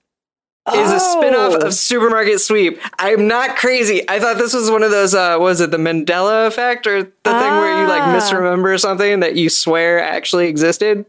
is 0.74 0.92
a 0.92 1.00
spin-off 1.00 1.54
Oh. 1.54 1.66
of 1.66 1.74
Supermarket 1.74 2.38
Sweep. 2.40 2.78
I'm 2.98 3.26
not 3.26 3.56
crazy. 3.56 4.09
I 4.09 4.20
thought 4.20 4.37
this 4.38 4.54
was 4.54 4.70
one 4.70 4.85
of 4.85 4.92
those 4.92 5.14
uh 5.14 5.37
was 5.40 5.61
it 5.61 5.72
the 5.72 5.78
Mandela 5.78 6.46
effect 6.46 6.87
or 6.87 7.02
the 7.02 7.11
thing 7.24 7.33
where 7.33 7.80
you 7.80 7.88
like 7.88 8.02
Ah. 8.02 8.12
misremember 8.12 8.78
something 8.78 9.18
that 9.20 9.35
you 9.35 9.48
swear 9.48 10.00
actually 10.00 10.46
existed? 10.48 11.06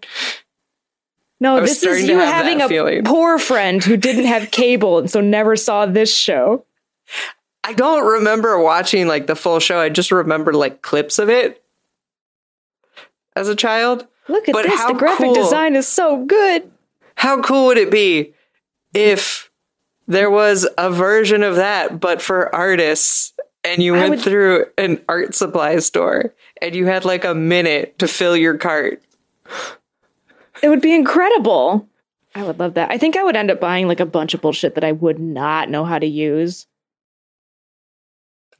No, 1.39 1.59
this 1.59 1.83
is 1.83 2.07
you 2.07 2.17
having 2.17 2.61
a 2.61 2.69
feeling. 2.69 3.03
poor 3.03 3.37
friend 3.37 3.83
who 3.83 3.97
didn't 3.97 4.25
have 4.25 4.49
cable 4.49 4.97
and 4.99 5.11
so 5.11 5.21
never 5.21 5.55
saw 5.55 5.85
this 5.85 6.15
show. 6.15 6.63
I 7.63 7.73
don't 7.73 8.05
remember 8.05 8.57
watching 8.59 9.07
like 9.07 9.27
the 9.27 9.35
full 9.35 9.59
show. 9.59 9.79
I 9.79 9.89
just 9.89 10.11
remember 10.11 10.53
like 10.53 10.81
clips 10.81 11.19
of 11.19 11.29
it 11.29 11.63
as 13.35 13.47
a 13.47 13.55
child. 13.55 14.07
Look 14.27 14.47
at 14.49 14.53
But 14.53 14.63
this. 14.63 14.73
how 14.79 14.87
The 14.93 14.99
graphic 14.99 15.25
cool. 15.27 15.33
design 15.35 15.75
is 15.75 15.87
so 15.87 16.25
good. 16.25 16.69
How 17.15 17.41
cool 17.41 17.67
would 17.67 17.77
it 17.77 17.91
be 17.91 18.33
if 18.93 19.49
there 20.07 20.31
was 20.31 20.67
a 20.77 20.89
version 20.91 21.43
of 21.43 21.55
that 21.55 21.99
but 21.99 22.21
for 22.21 22.53
artists 22.53 23.33
and 23.63 23.81
you 23.83 23.95
I 23.95 23.99
went 23.99 24.09
would- 24.11 24.21
through 24.21 24.65
an 24.77 25.03
art 25.07 25.35
supply 25.35 25.77
store 25.79 26.33
and 26.61 26.73
you 26.75 26.87
had 26.87 27.05
like 27.05 27.23
a 27.23 27.35
minute 27.35 27.99
to 27.99 28.07
fill 28.07 28.35
your 28.35 28.57
cart? 28.57 29.03
It 30.63 30.69
would 30.69 30.81
be 30.81 30.93
incredible. 30.95 31.87
I 32.33 32.43
would 32.43 32.59
love 32.59 32.73
that. 32.75 32.89
I 32.91 32.97
think 32.97 33.17
I 33.17 33.23
would 33.23 33.35
end 33.35 33.51
up 33.51 33.59
buying 33.59 33.87
like 33.87 33.99
a 33.99 34.05
bunch 34.05 34.33
of 34.33 34.41
bullshit 34.41 34.75
that 34.75 34.83
I 34.83 34.91
would 34.93 35.19
not 35.19 35.69
know 35.69 35.83
how 35.85 35.99
to 35.99 36.05
use. 36.07 36.65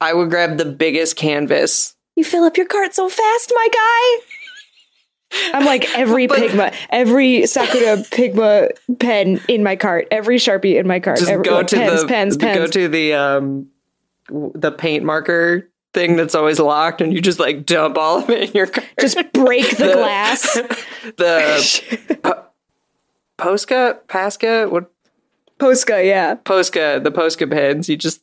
I 0.02 0.12
would 0.12 0.30
grab 0.30 0.58
the 0.58 0.64
biggest 0.64 1.16
canvas. 1.16 1.94
You 2.16 2.24
fill 2.24 2.44
up 2.44 2.56
your 2.56 2.66
cart 2.66 2.92
so 2.94 3.08
fast, 3.08 3.52
my 3.54 3.68
guy. 3.72 4.24
I'm 5.58 5.64
like 5.64 5.88
every 5.96 6.26
But- 6.28 6.38
Pigma, 6.40 6.72
every 6.90 7.46
Sakura 7.46 7.98
Pigma 8.10 8.68
pen 8.98 9.40
in 9.48 9.62
my 9.62 9.76
cart, 9.76 10.08
every 10.10 10.36
Sharpie 10.38 10.78
in 10.78 10.86
my 10.86 10.98
cart. 11.00 11.18
Just 11.18 11.30
every, 11.30 11.44
go 11.44 11.54
like, 11.58 11.68
to 11.68 11.76
pens, 11.76 12.02
the 12.02 12.06
pens, 12.08 12.36
pens. 12.36 12.58
go 12.58 12.66
to 12.66 12.88
the 12.88 13.14
um 13.14 13.68
the 14.28 14.72
paint 14.72 15.04
marker 15.04 15.68
thing 15.94 16.16
that's 16.16 16.34
always 16.34 16.58
locked 16.58 17.00
and 17.00 17.12
you 17.12 17.20
just 17.20 17.38
like 17.38 17.64
dump 17.66 17.96
all 17.96 18.18
of 18.18 18.28
it 18.30 18.48
in 18.48 18.52
your 18.54 18.66
cart. 18.66 18.86
Just 19.00 19.16
break 19.32 19.70
the 19.76 19.86
The- 19.86 19.92
glass. 19.92 20.54
the 21.16 22.18
po- 22.22 22.44
Posca, 23.38 23.98
Pasca, 24.08 24.68
what 24.70 24.90
Posca, 25.58 26.04
yeah. 26.04 26.34
Posca, 26.34 27.02
the 27.02 27.10
Posca 27.12 27.48
pens, 27.50 27.88
you 27.88 27.96
just 27.96 28.20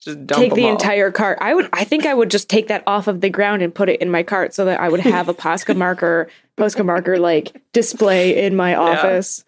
just 0.00 0.26
dump 0.26 0.40
take 0.40 0.54
the 0.54 0.64
all. 0.64 0.70
entire 0.72 1.10
cart. 1.10 1.38
I 1.40 1.54
would. 1.54 1.68
I 1.72 1.84
think 1.84 2.06
I 2.06 2.14
would 2.14 2.30
just 2.30 2.48
take 2.48 2.68
that 2.68 2.82
off 2.86 3.06
of 3.06 3.20
the 3.20 3.30
ground 3.30 3.62
and 3.62 3.74
put 3.74 3.88
it 3.88 4.00
in 4.00 4.10
my 4.10 4.22
cart 4.22 4.54
so 4.54 4.64
that 4.64 4.80
I 4.80 4.88
would 4.88 5.00
have 5.00 5.28
a 5.28 5.34
Posca 5.34 5.76
marker, 5.76 6.28
Posca 6.58 6.84
marker 6.84 7.18
like 7.18 7.54
display 7.72 8.44
in 8.44 8.56
my 8.56 8.74
office. 8.74 9.44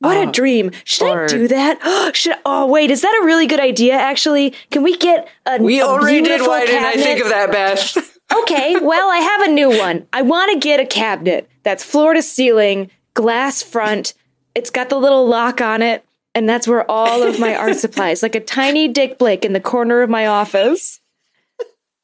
What 0.00 0.16
a 0.16 0.28
Oh, 0.28 0.32
dream! 0.32 0.72
Should 0.84 1.06
or- 1.08 1.24
I 1.24 1.26
do 1.28 1.46
that? 1.48 2.10
Should 2.16 2.34
oh 2.44 2.66
wait, 2.66 2.90
is 2.90 3.02
that 3.02 3.18
a 3.22 3.24
really 3.24 3.46
good 3.46 3.60
idea? 3.60 3.94
Actually, 3.94 4.52
can 4.72 4.82
we 4.82 4.96
get 4.96 5.28
a 5.46 5.62
We 5.62 5.80
a 5.80 5.84
already 5.84 6.22
did. 6.22 6.40
Why 6.40 6.66
didn't 6.66 6.84
I 6.84 6.94
think 6.94 7.20
of 7.20 7.28
that, 7.28 7.52
Beth? 7.52 8.18
okay, 8.42 8.76
well, 8.80 9.08
I 9.10 9.18
have 9.18 9.42
a 9.42 9.52
new 9.52 9.68
one. 9.78 10.06
I 10.12 10.22
want 10.22 10.52
to 10.52 10.58
get 10.58 10.80
a 10.80 10.86
cabinet 10.86 11.48
that's 11.62 11.84
floor 11.84 12.14
to 12.14 12.22
ceiling, 12.22 12.90
glass 13.14 13.62
front. 13.62 14.14
It's 14.56 14.70
got 14.70 14.88
the 14.88 14.98
little 14.98 15.26
lock 15.28 15.60
on 15.60 15.82
it, 15.82 16.04
and 16.34 16.48
that's 16.48 16.66
where 16.66 16.88
all 16.90 17.22
of 17.22 17.38
my 17.38 17.54
art 17.54 17.76
supplies, 17.78 18.22
like 18.22 18.34
a 18.34 18.40
tiny 18.40 18.88
Dick 18.88 19.18
Blick 19.18 19.44
in 19.44 19.52
the 19.52 19.60
corner 19.60 20.02
of 20.02 20.10
my 20.10 20.26
office. 20.26 21.00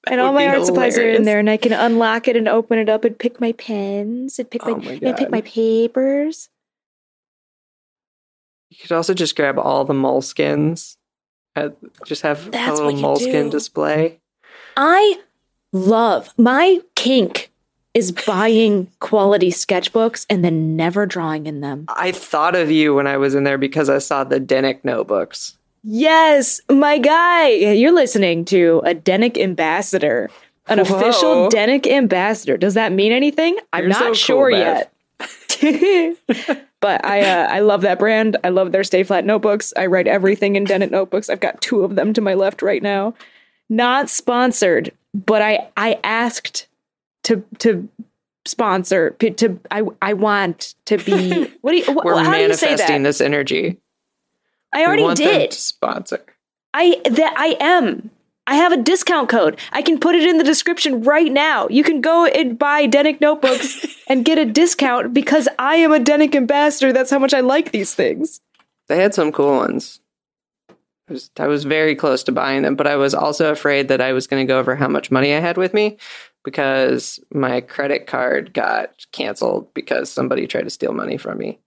And 0.07 0.21
all 0.21 0.33
my 0.33 0.47
art 0.47 0.65
supplies 0.65 0.97
are 0.97 1.09
in 1.09 1.25
there, 1.25 1.39
and 1.39 1.51
I 1.51 1.57
can 1.59 1.73
unlock 1.73 2.29
it 2.29 2.37
and 2.37 2.49
open 2.49 2.79
it 2.79 2.89
up 2.89 3.05
and 3.05 3.19
pick 3.19 3.41
my 3.41 3.53
pens 3.53 4.39
and 4.39 4.49
pick 4.49 4.65
my, 4.65 4.71
Oh 4.71 4.77
my 4.77 4.99
and 5.03 5.17
pick 5.17 5.29
my 5.29 5.43
papers. 5.43 6.49
You 8.71 8.79
could 8.81 8.93
also 8.93 9.13
just 9.13 9.37
grab 9.37 9.59
all 9.59 9.85
the 9.85 9.95
moleskins. 9.95 10.97
Uh, 11.57 11.71
just 12.07 12.23
have 12.23 12.51
That's 12.51 12.79
a 12.79 12.85
little 12.85 13.01
moleskin 13.01 13.47
do. 13.47 13.51
display. 13.51 14.21
I 14.77 15.21
love 15.73 16.33
my 16.39 16.81
kink 16.95 17.51
is 17.95 18.13
buying 18.13 18.91
quality 19.01 19.51
sketchbooks 19.51 20.27
and 20.29 20.45
then 20.45 20.77
never 20.77 21.07
drawing 21.07 21.47
in 21.47 21.61
them. 21.61 21.87
I 21.89 22.13
thought 22.13 22.55
of 22.55 22.71
you 22.71 22.95
when 22.95 23.07
I 23.07 23.17
was 23.17 23.35
in 23.35 23.45
there 23.45 23.59
because 23.59 23.89
I 23.89 23.99
saw 23.99 24.25
the 24.25 24.41
Denik 24.41 24.85
notebooks. 24.85 25.57
Yes, 25.83 26.61
my 26.71 26.99
guy. 26.99 27.49
You're 27.49 27.95
listening 27.95 28.45
to 28.47 28.83
a 28.85 28.95
Denik 28.95 29.39
ambassador, 29.39 30.31
an 30.67 30.79
Whoa. 30.79 30.97
official 30.97 31.49
Denik 31.49 31.87
ambassador. 31.87 32.57
Does 32.57 32.75
that 32.75 32.93
mean 32.93 33.11
anything? 33.13 33.59
I'm 33.73 33.85
You're 33.85 33.93
so 33.95 34.01
not 34.01 34.07
cool, 34.07 34.15
sure 34.15 34.51
Beth. 34.51 34.91
yet. 35.61 36.19
but 36.81 37.05
I 37.05 37.23
uh, 37.23 37.49
I 37.49 37.61
love 37.61 37.81
that 37.81 37.99
brand. 37.99 38.37
I 38.45 38.51
love 38.51 38.71
their 38.71 38.85
Stay 38.85 39.03
Flat 39.03 39.25
notebooks. 39.25 39.73
I 39.77 39.87
write 39.87 40.07
everything 40.07 40.55
in 40.55 40.65
Denik 40.65 40.91
notebooks. 40.93 41.29
I've 41.29 41.41
got 41.41 41.61
two 41.61 41.83
of 41.83 41.97
them 41.97 42.13
to 42.13 42.21
my 42.21 42.35
left 42.35 42.63
right 42.63 42.83
now. 42.83 43.15
Not 43.69 44.09
sponsored, 44.09 44.93
but 45.15 45.43
I 45.43 45.69
I 45.77 45.99
asked 46.05 46.68
to 47.29 47.45
to 47.59 47.89
sponsor 48.47 49.11
to 49.11 49.61
I 49.71 49.83
I 50.01 50.15
want 50.15 50.75
to 50.87 50.97
be 50.97 51.45
what 51.61 51.73
do 51.73 51.77
you 51.77 51.85
wh- 51.85 52.05
We're 52.05 52.25
how 52.25 52.33
do 52.33 52.39
you 52.39 52.55
say 52.55 52.69
manifesting 52.69 53.03
that? 53.03 53.09
this 53.09 53.21
energy. 53.21 53.79
I 54.75 54.85
already 54.87 55.15
did. 55.15 55.53
sponsor. 55.53 56.25
I 56.73 57.01
that 57.05 57.35
I 57.37 57.57
am. 57.61 58.11
I 58.47 58.55
have 58.55 58.73
a 58.73 58.79
discount 58.79 59.29
code. 59.29 59.59
I 59.73 59.83
can 59.83 60.01
put 60.01 60.15
it 60.15 60.23
in 60.27 60.39
the 60.39 60.45
description 60.45 61.03
right 61.03 61.31
now. 61.31 61.69
You 61.69 61.85
can 61.85 62.01
go 62.01 62.25
and 62.25 62.59
buy 62.59 62.89
Denik 62.89 63.21
notebooks 63.21 63.87
and 64.09 64.25
get 64.25 64.39
a 64.39 64.47
discount 64.47 65.13
because 65.13 65.49
I 65.59 65.77
am 65.77 65.93
a 65.93 65.99
Denik 65.99 66.35
ambassador. 66.35 66.95
That's 66.95 67.11
how 67.11 67.19
much 67.19 67.35
I 67.35 67.41
like 67.41 67.73
these 67.73 67.95
things. 67.95 68.41
They 68.89 68.97
had 68.97 69.13
some 69.13 69.33
cool 69.33 69.55
ones. 69.55 70.01
I 70.71 71.13
was, 71.13 71.31
I 71.39 71.47
was 71.47 71.65
very 71.65 71.95
close 71.95 72.23
to 72.25 72.33
buying 72.33 72.63
them, 72.63 72.75
but 72.75 72.87
I 72.87 72.97
was 72.97 73.15
also 73.15 73.51
afraid 73.51 73.89
that 73.89 74.01
I 74.01 74.15
was 74.15 74.27
going 74.27 74.47
to 74.47 74.51
go 74.51 74.59
over 74.59 74.77
how 74.77 74.89
much 74.89 75.11
money 75.11 75.35
I 75.35 75.41
had 75.41 75.59
with 75.59 75.75
me 75.75 75.99
because 76.45 77.21
my 77.33 77.61
credit 77.61 78.07
card 78.07 78.53
got 78.55 78.91
canceled 79.13 79.73
because 79.75 80.11
somebody 80.11 80.47
tried 80.47 80.63
to 80.65 80.71
steal 80.71 80.93
money 80.93 81.17
from 81.17 81.39
me. 81.39 81.59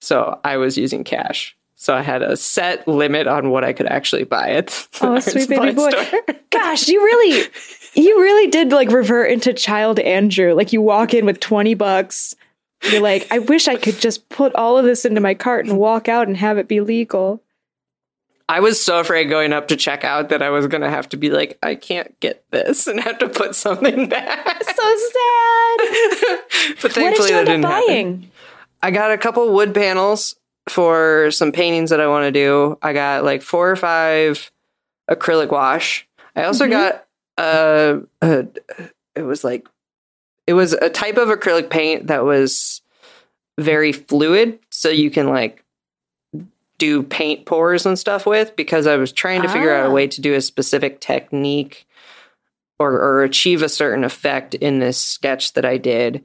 So 0.00 0.38
I 0.44 0.56
was 0.56 0.76
using 0.78 1.04
cash. 1.04 1.56
So 1.76 1.94
I 1.94 2.02
had 2.02 2.20
a 2.22 2.36
set 2.36 2.86
limit 2.86 3.26
on 3.26 3.50
what 3.50 3.64
I 3.64 3.72
could 3.72 3.86
actually 3.86 4.24
buy 4.24 4.50
at 4.50 4.88
Oh, 5.00 5.18
sweet 5.20 5.48
baby 5.48 5.72
boy. 5.72 5.90
store. 5.90 6.20
Gosh, 6.50 6.88
you 6.88 7.02
really, 7.02 7.48
you 7.94 8.20
really 8.20 8.50
did 8.50 8.70
like 8.70 8.90
revert 8.90 9.30
into 9.30 9.54
child 9.54 9.98
Andrew. 9.98 10.52
Like 10.52 10.72
you 10.74 10.82
walk 10.82 11.14
in 11.14 11.24
with 11.24 11.40
20 11.40 11.72
bucks. 11.74 12.34
You're 12.90 13.00
like, 13.00 13.26
I 13.30 13.38
wish 13.38 13.68
I 13.68 13.76
could 13.76 13.98
just 13.98 14.28
put 14.28 14.54
all 14.54 14.76
of 14.76 14.84
this 14.84 15.04
into 15.06 15.20
my 15.20 15.32
cart 15.34 15.66
and 15.66 15.78
walk 15.78 16.08
out 16.08 16.28
and 16.28 16.36
have 16.36 16.58
it 16.58 16.68
be 16.68 16.80
legal. 16.80 17.42
I 18.50 18.58
was 18.58 18.82
so 18.82 18.98
afraid 18.98 19.26
going 19.26 19.52
up 19.52 19.68
to 19.68 19.76
check 19.76 20.02
out 20.02 20.30
that 20.30 20.42
I 20.42 20.50
was 20.50 20.66
going 20.66 20.80
to 20.80 20.90
have 20.90 21.08
to 21.10 21.16
be 21.16 21.30
like, 21.30 21.56
I 21.62 21.76
can't 21.76 22.18
get 22.18 22.44
this 22.50 22.86
and 22.88 22.98
have 23.00 23.18
to 23.18 23.28
put 23.28 23.54
something 23.54 24.08
back. 24.08 24.64
So 24.64 24.72
sad. 24.72 25.78
but 25.78 26.82
what 26.82 26.92
thankfully 26.92 27.28
did 27.28 27.30
you 27.30 27.36
that 27.36 27.44
didn't 27.44 27.64
up 27.64 27.70
happen. 27.70 28.30
I 28.82 28.90
got 28.90 29.12
a 29.12 29.18
couple 29.18 29.52
wood 29.52 29.72
panels 29.72 30.34
for 30.68 31.30
some 31.30 31.52
paintings 31.52 31.90
that 31.90 32.00
I 32.00 32.08
want 32.08 32.24
to 32.24 32.32
do. 32.32 32.76
I 32.82 32.92
got 32.92 33.22
like 33.22 33.42
four 33.42 33.70
or 33.70 33.76
five 33.76 34.50
acrylic 35.08 35.52
wash. 35.52 36.08
I 36.34 36.42
also 36.42 36.66
Mhm. 36.66 36.70
got 36.70 37.06
a, 37.38 38.00
a 38.20 38.46
it 39.14 39.22
was 39.22 39.44
like 39.44 39.68
it 40.48 40.54
was 40.54 40.72
a 40.72 40.90
type 40.90 41.18
of 41.18 41.28
acrylic 41.28 41.70
paint 41.70 42.08
that 42.08 42.24
was 42.24 42.82
very 43.58 43.92
fluid 43.92 44.58
so 44.70 44.88
you 44.88 45.10
can 45.10 45.28
like 45.28 45.64
do 46.80 47.04
paint 47.04 47.46
pours 47.46 47.86
and 47.86 47.96
stuff 47.96 48.26
with 48.26 48.56
because 48.56 48.88
I 48.88 48.96
was 48.96 49.12
trying 49.12 49.42
to 49.42 49.48
figure 49.48 49.72
out 49.72 49.86
a 49.86 49.88
Ah. 49.90 49.92
way 49.92 50.08
to 50.08 50.20
do 50.20 50.34
a 50.34 50.40
specific 50.40 50.98
technique 51.00 51.86
or, 52.80 52.92
or 52.92 53.22
achieve 53.22 53.62
a 53.62 53.68
certain 53.68 54.02
effect 54.02 54.54
in 54.56 54.80
this 54.80 54.98
sketch 54.98 55.52
that 55.52 55.64
I 55.64 55.76
did. 55.76 56.24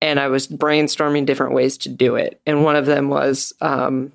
And 0.00 0.18
I 0.18 0.28
was 0.28 0.48
brainstorming 0.48 1.26
different 1.26 1.52
ways 1.52 1.76
to 1.78 1.88
do 1.90 2.16
it. 2.16 2.40
And 2.46 2.64
one 2.64 2.74
of 2.74 2.86
them 2.86 3.08
was 3.10 3.52
um, 3.60 4.10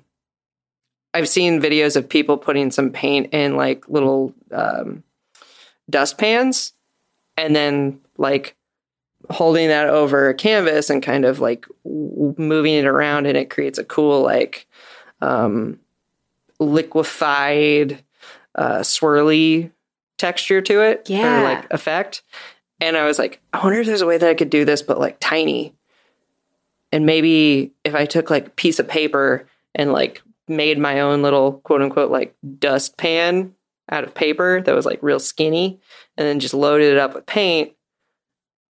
I've 1.14 1.28
seen 1.28 1.62
videos 1.62 1.96
of 1.96 2.08
people 2.08 2.36
putting 2.36 2.70
some 2.72 2.90
paint 2.90 3.32
in 3.32 3.56
like 3.56 3.88
little 3.88 4.34
um, 4.50 5.04
dust 5.88 6.18
pans 6.18 6.72
and 7.36 7.54
then 7.54 8.00
like 8.18 8.56
holding 9.30 9.68
that 9.68 9.88
over 9.88 10.28
a 10.28 10.34
canvas 10.34 10.90
and 10.90 11.02
kind 11.02 11.24
of 11.24 11.38
like 11.40 11.66
w- 11.84 12.34
moving 12.36 12.74
it 12.74 12.84
around 12.86 13.26
and 13.26 13.36
it 13.36 13.50
creates 13.50 13.78
a 13.78 13.84
cool 13.84 14.22
like 14.22 14.65
um, 15.20 15.78
liquefied 16.58 18.02
uh, 18.54 18.78
swirly 18.80 19.70
texture 20.18 20.60
to 20.62 20.80
it 20.80 21.08
Yeah. 21.10 21.40
or 21.40 21.44
like 21.44 21.70
effect 21.70 22.22
and 22.80 22.96
i 22.96 23.04
was 23.04 23.18
like 23.18 23.38
i 23.52 23.62
wonder 23.62 23.80
if 23.80 23.86
there's 23.86 24.00
a 24.00 24.06
way 24.06 24.16
that 24.16 24.28
i 24.30 24.34
could 24.34 24.48
do 24.48 24.64
this 24.64 24.80
but 24.80 24.98
like 24.98 25.18
tiny 25.20 25.74
and 26.90 27.04
maybe 27.04 27.72
if 27.84 27.94
i 27.94 28.06
took 28.06 28.30
like 28.30 28.46
a 28.46 28.50
piece 28.50 28.78
of 28.78 28.88
paper 28.88 29.46
and 29.74 29.92
like 29.92 30.22
made 30.48 30.78
my 30.78 31.00
own 31.00 31.20
little 31.20 31.54
quote 31.64 31.82
unquote 31.82 32.10
like 32.10 32.34
dust 32.58 32.96
pan 32.96 33.54
out 33.90 34.04
of 34.04 34.14
paper 34.14 34.62
that 34.62 34.74
was 34.74 34.86
like 34.86 34.98
real 35.02 35.20
skinny 35.20 35.78
and 36.16 36.26
then 36.26 36.40
just 36.40 36.54
loaded 36.54 36.90
it 36.92 36.98
up 36.98 37.14
with 37.14 37.26
paint 37.26 37.72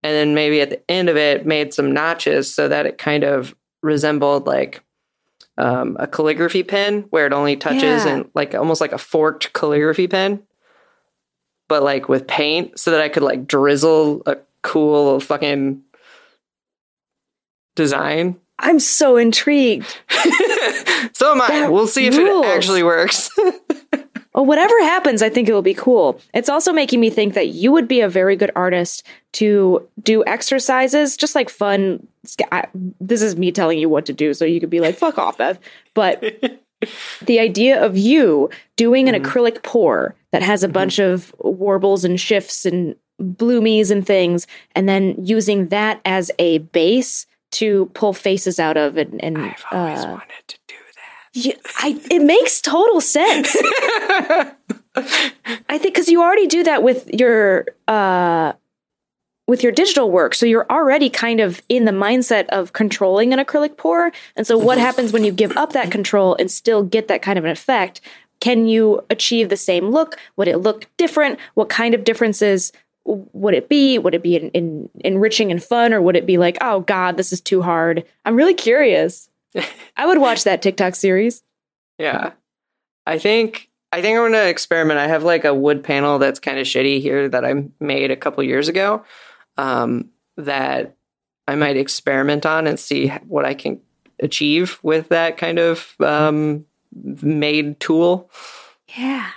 and 0.03 0.15
then 0.15 0.35
maybe 0.35 0.63
at 0.63 0.71
the 0.71 0.91
end 0.91 1.11
of 1.11 1.17
it 1.19 1.45
made 1.45 1.75
some 1.75 1.93
notches 1.93 2.53
so 2.53 2.69
that 2.69 2.87
it 2.87 2.97
kind 2.97 3.23
of 3.23 3.55
resembled 3.83 4.47
like 4.47 4.83
um, 5.57 5.97
a 6.01 6.07
calligraphy 6.07 6.63
pen 6.63 7.03
where 7.11 7.27
it 7.27 7.33
only 7.33 7.57
touches 7.57 8.05
Yeah. 8.05 8.09
and 8.09 8.31
like 8.35 8.55
almost 8.55 8.81
like 8.81 8.93
a 8.93 8.99
forked 8.99 9.53
calligraphy 9.53 10.09
pen 10.09 10.43
but 11.69 11.83
like 11.83 12.09
with 12.09 12.27
paint 12.27 12.79
so 12.79 12.91
that 12.91 13.01
i 13.01 13.09
could 13.09 13.23
like 13.23 13.47
drizzle 13.47 14.23
a 14.27 14.37
cool 14.63 15.21
fucking 15.21 15.83
design 17.77 18.37
I'm 18.57 18.79
so 18.79 19.17
intrigued. 19.17 19.85
so 21.13 21.33
am 21.33 21.43
i 21.43 21.49
That 21.49 21.73
we'll 21.73 21.89
see 21.89 22.07
if 22.07 22.17
rules. 22.17 22.47
it 22.47 22.49
actually 22.51 22.83
works 22.83 23.31
Well, 24.35 24.47
whatever 24.47 24.75
happens, 24.83 25.23
I 25.23 25.29
think 25.29 25.49
it 25.49 25.53
will 25.53 25.63
be 25.63 25.75
cool. 25.75 26.21
It's 26.35 26.49
also 26.49 26.73
making 26.73 26.99
me 26.99 27.09
think 27.09 27.35
that 27.35 27.51
you 27.51 27.71
would 27.71 27.87
be 27.87 28.01
a 28.01 28.09
very 28.09 28.35
good 28.35 28.51
artist 28.57 29.07
to 29.35 29.87
do 30.03 30.25
exercises, 30.27 31.17
just 31.17 31.35
like 31.35 31.51
fun. 31.51 32.07
I, 32.51 32.67
this 33.01 33.23
is 33.23 33.37
me 33.37 33.53
telling 33.53 33.79
you 33.79 33.89
what 33.89 34.07
to 34.07 34.13
do, 34.13 34.35
so 34.35 34.45
you 34.45 34.61
could 34.61 34.71
be 34.71 34.81
like, 34.81 34.97
fuck 34.97 35.19
off, 35.19 35.39
Beth. 35.39 35.59
But 35.93 36.23
the 37.23 37.41
idea 37.41 37.85
of 37.85 37.97
you 37.97 38.51
doing 38.77 39.09
an 39.09 39.15
acrylic 39.21 39.63
pour 39.63 40.15
that 40.33 40.43
has 40.43 40.63
a 40.63 40.69
bunch 40.69 40.99
of 40.99 41.35
warbles 41.39 42.05
and 42.05 42.19
shifts 42.21 42.65
and 42.65 42.97
bloomies 43.21 43.91
and 43.91 44.07
things, 44.07 44.47
and 44.75 44.89
then 44.89 45.15
using 45.19 45.69
that 45.69 46.01
as 46.05 46.31
a 46.39 46.59
base 46.59 47.27
to 47.51 47.87
pull 47.95 48.13
faces 48.13 48.59
out 48.59 48.77
of 48.77 48.97
and, 48.97 49.23
and 49.23 49.39
i've 49.39 49.65
always 49.71 50.01
uh, 50.01 50.09
wanted 50.09 50.49
to 50.49 50.59
do 50.67 50.75
that 50.75 50.85
yeah, 51.35 51.55
I, 51.79 52.01
it 52.13 52.23
makes 52.23 52.61
total 52.61 53.01
sense. 53.01 53.57
I 54.97 55.79
think 55.79 55.83
because 55.83 56.09
you 56.09 56.23
already 56.23 56.47
do 56.47 56.63
that 56.63 56.85
with 56.85 57.11
your 57.13 57.67
uh, 57.89 58.53
with 59.47 59.63
your 59.63 59.73
digital 59.73 60.11
work, 60.11 60.35
so 60.35 60.47
you're 60.47 60.67
already 60.71 61.11
kind 61.11 61.41
of 61.41 61.63
in 61.69 61.85
the 61.85 61.93
mindset 61.93 62.47
of 62.49 62.73
controlling 62.73 63.33
an 63.33 63.39
acrylic 63.39 63.77
pour. 63.77 64.11
And 64.37 64.47
so, 64.47 64.57
what 64.57 64.79
happens 64.79 65.13
when 65.13 65.25
you 65.25 65.33
give 65.33 65.57
up 65.57 65.73
that 65.73 65.91
control 65.91 66.35
and 66.39 66.51
still 66.51 66.83
get 66.83 67.09
that 67.09 67.23
kind 67.23 67.39
of 67.39 67.45
an 67.45 67.51
effect? 67.51 68.01
Can 68.41 68.67
you 68.67 69.05
achieve 69.11 69.49
the 69.49 69.57
same 69.57 69.91
look? 69.91 70.19
Would 70.37 70.49
it 70.49 70.59
look 70.59 70.87
different? 70.97 71.39
What 71.55 71.69
kind 71.69 71.95
of 71.95 72.05
differences 72.05 72.73
would 73.05 73.55
it 73.55 73.69
be? 73.69 73.99
Would 73.99 74.15
it 74.15 74.23
be 74.23 74.37
in, 74.37 74.51
in, 74.51 74.89
enriching 75.01 75.51
and 75.51 75.63
fun, 75.63 75.93
or 75.93 76.01
would 76.01 76.17
it 76.17 76.27
be 76.27 76.39
like, 76.39 76.57
oh 76.61 76.81
God, 76.81 77.17
this 77.17 77.33
is 77.33 77.41
too 77.41 77.63
hard? 77.63 78.05
I'm 78.25 78.37
really 78.37 78.55
curious. 78.55 79.29
I 79.97 80.07
would 80.07 80.19
watch 80.19 80.45
that 80.45 80.63
TikTok 80.63 80.95
series. 80.95 81.43
Yeah. 81.99 82.33
I 83.07 83.19
think 83.19 83.69
I 83.93 84.03
think 84.03 84.19
I'm 84.19 84.25
gonna 84.25 84.45
experiment. 84.45 84.99
I 84.99 85.07
have 85.07 85.23
like 85.23 85.45
a 85.45 85.55
wood 85.55 85.85
panel 85.85 86.19
that's 86.19 86.41
kind 86.41 86.59
of 86.59 86.67
shitty 86.67 87.01
here 87.01 87.29
that 87.29 87.45
I 87.45 87.65
made 87.79 88.11
a 88.11 88.17
couple 88.17 88.43
years 88.43 88.69
ago. 88.69 89.05
Um, 89.57 90.11
that 90.37 90.97
I 91.47 91.55
might 91.55 91.77
experiment 91.77 92.45
on 92.47 92.67
and 92.67 92.79
see 92.81 93.09
what 93.29 93.45
I 93.45 93.55
can 93.55 93.81
achieve 94.21 94.79
with 94.83 95.09
that 95.11 95.37
kind 95.37 95.59
of 95.59 95.95
um, 96.01 96.65
made 96.93 97.79
tool. 97.81 98.31
Yeah. 98.97 99.31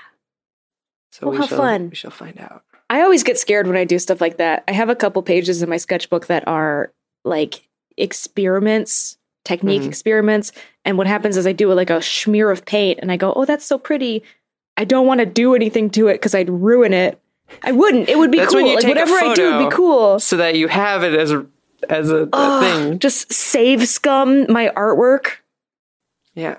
So 1.11 1.27
Well, 1.27 1.31
we 1.33 1.37
how 1.37 1.47
shall 1.47 1.57
fun. 1.57 1.89
we 1.89 1.95
shall 1.95 2.11
find 2.11 2.39
out. 2.39 2.63
I 2.89 3.01
always 3.01 3.23
get 3.23 3.37
scared 3.37 3.67
when 3.67 3.75
I 3.77 3.83
do 3.83 3.99
stuff 3.99 4.21
like 4.21 4.37
that. 4.37 4.63
I 4.67 4.71
have 4.71 4.89
a 4.89 4.95
couple 4.95 5.21
pages 5.23 5.61
in 5.61 5.69
my 5.69 5.77
sketchbook 5.77 6.27
that 6.27 6.47
are 6.47 6.93
like 7.25 7.67
experiments, 7.97 9.17
technique 9.45 9.81
Mhm. 9.83 9.87
experiments. 9.87 10.51
And 10.85 10.97
what 10.97 11.07
happens 11.07 11.37
is 11.37 11.45
I 11.45 11.51
do 11.53 11.71
like 11.73 11.89
a 11.89 12.01
smear 12.01 12.49
of 12.49 12.65
paint 12.65 12.99
and 13.01 13.11
I 13.11 13.17
go, 13.17 13.33
oh, 13.33 13.45
that's 13.45 13.65
so 13.65 13.77
pretty. 13.77 14.23
I 14.77 14.85
don't 14.85 15.07
want 15.07 15.19
to 15.19 15.25
do 15.25 15.53
anything 15.55 15.89
to 15.91 16.07
it 16.07 16.13
because 16.13 16.33
I'd 16.35 16.49
ruin 16.49 16.93
it. 16.93 17.19
I 17.63 17.71
wouldn't. 17.71 18.09
It 18.09 18.17
would 18.17 18.31
be 18.31 18.37
That's 18.39 18.53
cool. 18.53 18.65
Like 18.75 18.83
whatever 18.87 19.13
I 19.13 19.33
do 19.33 19.57
would 19.57 19.69
be 19.69 19.75
cool. 19.75 20.19
So 20.19 20.37
that 20.37 20.55
you 20.55 20.67
have 20.67 21.03
it 21.03 21.13
as 21.13 21.31
a 21.31 21.45
as 21.89 22.09
a, 22.11 22.27
Ugh, 22.33 22.63
thing. 22.63 22.99
Just 22.99 23.31
save 23.31 23.87
scum 23.87 24.51
my 24.51 24.69
artwork. 24.75 25.37
Yeah. 26.33 26.57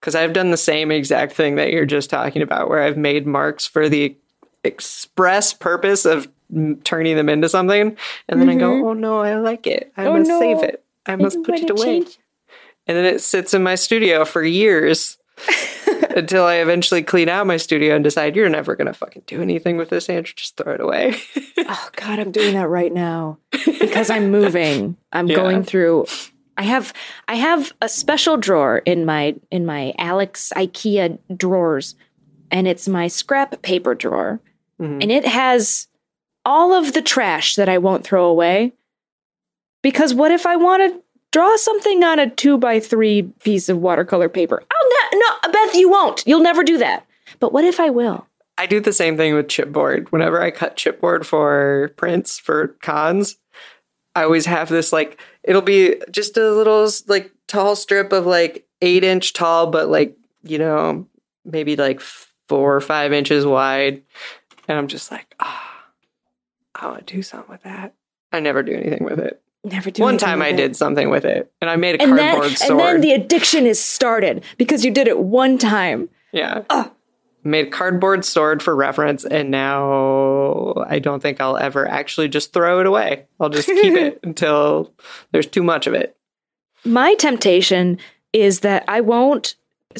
Because 0.00 0.14
I've 0.14 0.32
done 0.32 0.50
the 0.52 0.56
same 0.56 0.90
exact 0.92 1.32
thing 1.32 1.56
that 1.56 1.72
you're 1.72 1.84
just 1.86 2.08
talking 2.08 2.40
about, 2.42 2.68
where 2.68 2.80
I've 2.82 2.96
made 2.96 3.26
marks 3.26 3.66
for 3.66 3.88
the 3.88 4.16
express 4.64 5.52
purpose 5.52 6.04
of 6.04 6.28
m- 6.54 6.76
turning 6.84 7.16
them 7.16 7.28
into 7.28 7.48
something. 7.48 7.96
And 8.28 8.40
then 8.40 8.48
I 8.48 8.54
go, 8.54 8.88
oh 8.88 8.92
no, 8.92 9.18
I 9.20 9.34
like 9.36 9.66
it. 9.66 9.92
I 9.96 10.02
Mm-hmm. 10.04 10.08
Oh, 10.10 10.18
must 10.18 10.28
no. 10.28 10.40
save 10.40 10.62
it. 10.62 10.84
I 11.06 11.16
must 11.16 11.42
put 11.42 11.56
it 11.58 11.70
away. 11.70 11.98
And 12.86 12.96
then 12.96 13.04
it 13.04 13.20
sits 13.20 13.54
in 13.54 13.62
my 13.62 13.74
studio 13.74 14.24
for 14.24 14.42
years 14.42 15.18
until 16.16 16.44
I 16.44 16.56
eventually 16.56 17.02
clean 17.02 17.28
out 17.28 17.46
my 17.46 17.56
studio 17.56 17.94
and 17.94 18.04
decide 18.04 18.36
you're 18.36 18.48
never 18.48 18.74
going 18.76 18.86
to 18.86 18.92
fucking 18.92 19.22
do 19.26 19.40
anything 19.42 19.76
with 19.76 19.90
this, 19.90 20.08
Andrew. 20.08 20.32
Just 20.36 20.56
throw 20.56 20.74
it 20.74 20.80
away. 20.80 21.16
Oh 21.70 21.90
God, 21.96 22.18
I'm 22.18 22.30
doing 22.30 22.54
that 22.54 22.68
right 22.68 22.90
now 22.94 23.36
because 23.50 24.08
I'm 24.08 24.30
moving. 24.30 24.96
I'm 25.12 25.26
Yeah. 25.26 25.36
going 25.36 25.64
through. 25.64 26.06
I 26.56 26.62
have 26.62 26.94
I 27.28 27.34
have 27.34 27.72
a 27.82 27.90
special 27.90 28.38
drawer 28.38 28.78
in 28.86 29.04
my 29.04 29.34
in 29.50 29.66
my 29.66 29.92
Alex 29.98 30.50
IKEA 30.56 31.18
drawers, 31.36 31.94
and 32.50 32.66
it's 32.66 32.88
my 32.88 33.06
scrap 33.06 33.60
paper 33.60 33.94
drawer, 33.94 34.40
Mhm. 34.80 35.02
and 35.02 35.12
it 35.12 35.26
has 35.26 35.88
all 36.46 36.72
of 36.72 36.94
the 36.94 37.02
trash 37.02 37.56
that 37.56 37.68
I 37.68 37.76
won't 37.76 38.02
throw 38.04 38.24
away. 38.24 38.72
Because 39.82 40.14
what 40.14 40.30
if 40.30 40.46
I 40.46 40.56
want 40.56 40.82
to 40.94 41.02
draw 41.32 41.54
something 41.56 42.02
on 42.02 42.18
a 42.18 42.30
two 42.30 42.56
by 42.56 42.80
three 42.80 43.22
piece 43.44 43.68
of 43.68 43.76
watercolor 43.78 44.30
paper? 44.30 44.62
I'll 44.62 44.88
no, 45.12 45.52
Beth, 45.52 45.74
you 45.74 45.88
won't. 45.88 46.24
You'll 46.26 46.42
never 46.42 46.64
do 46.64 46.78
that. 46.78 47.06
But 47.40 47.52
what 47.52 47.64
if 47.64 47.80
I 47.80 47.90
will? 47.90 48.26
I 48.56 48.66
do 48.66 48.80
the 48.80 48.92
same 48.92 49.16
thing 49.16 49.34
with 49.34 49.46
chipboard. 49.46 50.08
Whenever 50.08 50.42
I 50.42 50.50
cut 50.50 50.76
chipboard 50.76 51.24
for 51.24 51.92
prints 51.96 52.38
for 52.38 52.68
cons, 52.82 53.36
I 54.16 54.24
always 54.24 54.46
have 54.46 54.68
this 54.68 54.92
like 54.92 55.20
it'll 55.44 55.62
be 55.62 55.96
just 56.10 56.36
a 56.36 56.50
little 56.50 56.90
like 57.06 57.30
tall 57.46 57.76
strip 57.76 58.12
of 58.12 58.26
like 58.26 58.66
eight 58.82 59.04
inch 59.04 59.32
tall, 59.32 59.68
but 59.68 59.88
like, 59.88 60.16
you 60.42 60.58
know, 60.58 61.06
maybe 61.44 61.76
like 61.76 62.00
four 62.00 62.74
or 62.74 62.80
five 62.80 63.12
inches 63.12 63.46
wide. 63.46 64.02
And 64.66 64.76
I'm 64.76 64.88
just 64.88 65.10
like, 65.10 65.34
ah, 65.40 65.84
I 66.74 66.88
want 66.88 67.06
to 67.06 67.16
do 67.16 67.22
something 67.22 67.50
with 67.50 67.62
that. 67.62 67.94
I 68.32 68.40
never 68.40 68.62
do 68.62 68.72
anything 68.72 69.04
with 69.04 69.20
it. 69.20 69.40
Never 69.70 69.90
do 69.90 70.02
One 70.02 70.18
time 70.18 70.42
I 70.42 70.48
it. 70.48 70.56
did 70.56 70.76
something 70.76 71.10
with 71.10 71.24
it, 71.24 71.52
and 71.60 71.68
I 71.70 71.76
made 71.76 71.96
a 72.00 72.02
And 72.02 72.16
then, 72.16 72.36
cardboard 72.36 72.56
and 72.70 72.80
then 72.80 73.00
the 73.00 73.12
addiction 73.12 73.66
is 73.66 73.78
started 73.82 74.44
because 74.56 74.84
you 74.84 74.90
did 74.90 75.08
it 75.08 75.18
one 75.18 75.58
time. 75.58 76.08
yeah. 76.32 76.62
Made 77.44 77.68
a 77.68 77.70
cardboard 77.70 78.24
sword 78.24 78.62
for 78.62 78.74
reference, 78.74 79.24
and 79.24 79.50
now 79.50 80.74
I 80.86 80.98
don't 80.98 81.22
think 81.22 81.40
I'll 81.40 81.56
ever 81.56 81.86
actually 81.88 82.28
just 82.28 82.52
throw 82.52 82.80
it 82.80 82.86
away. 82.86 83.26
I'll 83.40 83.48
just 83.48 83.68
keep 83.68 83.94
it 83.94 84.20
until 84.24 84.92
there's 85.32 85.46
too 85.46 85.62
much 85.62 85.86
of 85.86 85.94
it. 85.94 86.16
My 86.84 87.14
temptation 87.14 87.98
is 88.32 88.60
that 88.60 88.84
I 88.88 89.00
won't. 89.00 89.54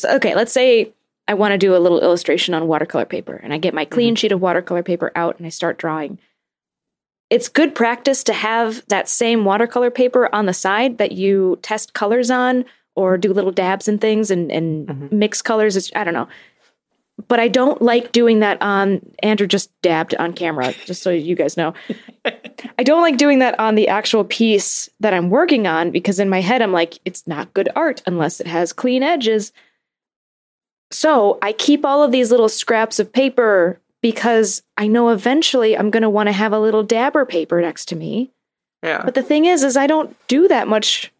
Okay, 0.04 0.34
let's 0.34 0.52
say 0.52 0.92
I 1.28 1.34
want 1.34 1.52
to 1.52 1.58
do 1.58 1.76
a 1.76 1.78
little 1.78 2.00
illustration 2.00 2.54
on 2.54 2.66
watercolor 2.66 3.06
paper, 3.06 3.36
and 3.42 3.52
I 3.54 3.58
get 3.58 3.72
my 3.72 3.84
clean 3.84 4.10
mm-hmm. 4.14 4.16
sheet 4.18 4.32
of 4.32 4.40
watercolor 4.42 4.82
paper 4.82 5.12
out 5.14 5.38
and 5.38 5.46
I 5.46 5.50
start 5.50 5.78
drawing. 5.78 6.18
It's 7.30 7.48
good 7.48 7.74
practice 7.74 8.24
to 8.24 8.32
have 8.32 8.86
that 8.88 9.08
same 9.08 9.44
watercolor 9.44 9.90
paper 9.90 10.34
on 10.34 10.46
the 10.46 10.54
side 10.54 10.98
that 10.98 11.12
you 11.12 11.58
test 11.62 11.92
colors 11.92 12.30
on 12.30 12.64
or 12.96 13.18
do 13.18 13.32
little 13.32 13.52
dabs 13.52 13.86
and 13.86 14.00
things 14.00 14.30
and, 14.30 14.50
and 14.50 14.88
mm-hmm. 14.88 15.18
mix 15.18 15.42
colors. 15.42 15.76
It's, 15.76 15.90
I 15.94 16.04
don't 16.04 16.14
know. 16.14 16.28
But 17.26 17.40
I 17.40 17.48
don't 17.48 17.82
like 17.82 18.12
doing 18.12 18.40
that 18.40 18.62
on, 18.62 19.00
Andrew 19.22 19.46
just 19.46 19.70
dabbed 19.82 20.14
on 20.16 20.32
camera, 20.32 20.72
just 20.84 21.02
so 21.02 21.10
you 21.10 21.34
guys 21.34 21.56
know. 21.56 21.74
I 22.24 22.82
don't 22.84 23.02
like 23.02 23.18
doing 23.18 23.40
that 23.40 23.58
on 23.58 23.74
the 23.74 23.88
actual 23.88 24.24
piece 24.24 24.88
that 25.00 25.12
I'm 25.12 25.28
working 25.28 25.66
on 25.66 25.90
because 25.90 26.20
in 26.20 26.28
my 26.28 26.40
head 26.40 26.62
I'm 26.62 26.72
like, 26.72 26.98
it's 27.04 27.26
not 27.26 27.52
good 27.54 27.68
art 27.74 28.02
unless 28.06 28.40
it 28.40 28.46
has 28.46 28.72
clean 28.72 29.02
edges. 29.02 29.52
So 30.90 31.38
I 31.42 31.52
keep 31.52 31.84
all 31.84 32.02
of 32.02 32.12
these 32.12 32.30
little 32.30 32.48
scraps 32.48 32.98
of 32.98 33.12
paper 33.12 33.80
because 34.00 34.62
I 34.76 34.86
know 34.86 35.08
eventually 35.10 35.76
I'm 35.76 35.90
going 35.90 36.02
to 36.02 36.10
want 36.10 36.28
to 36.28 36.32
have 36.32 36.52
a 36.52 36.60
little 36.60 36.82
dabber 36.82 37.24
paper 37.24 37.60
next 37.60 37.86
to 37.86 37.96
me. 37.96 38.30
Yeah. 38.82 39.02
But 39.04 39.14
the 39.14 39.22
thing 39.22 39.44
is, 39.44 39.64
is 39.64 39.76
I 39.76 39.86
don't 39.86 40.16
do 40.28 40.48
that 40.48 40.68
much 40.68 41.12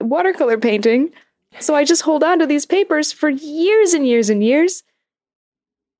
watercolor 0.00 0.58
painting. 0.58 1.10
So 1.60 1.74
I 1.74 1.84
just 1.84 2.02
hold 2.02 2.22
on 2.22 2.38
to 2.40 2.46
these 2.46 2.66
papers 2.66 3.12
for 3.12 3.30
years 3.30 3.94
and 3.94 4.06
years 4.06 4.28
and 4.28 4.44
years. 4.44 4.82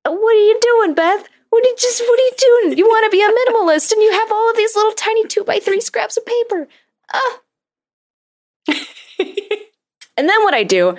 What 0.05 0.35
are 0.35 0.45
you 0.45 0.59
doing, 0.61 0.93
Beth? 0.93 1.27
What 1.49 1.65
are 1.65 1.69
you 1.69 1.75
just 1.77 2.01
what 2.01 2.19
are 2.19 2.23
you 2.23 2.31
doing? 2.37 2.77
You 2.77 2.85
want 2.85 3.05
to 3.05 3.09
be 3.09 3.23
a 3.23 3.29
minimalist 3.29 3.91
and 3.91 4.01
you 4.01 4.11
have 4.11 4.31
all 4.31 4.49
of 4.49 4.57
these 4.57 4.75
little 4.75 4.91
tiny 4.93 5.25
two 5.25 5.43
by 5.43 5.59
three 5.59 5.81
scraps 5.81 6.17
of 6.17 6.25
paper. 6.25 6.67
Ah. 7.11 7.39
and 10.17 10.29
then 10.29 10.43
what 10.43 10.53
I 10.53 10.63
do 10.63 10.97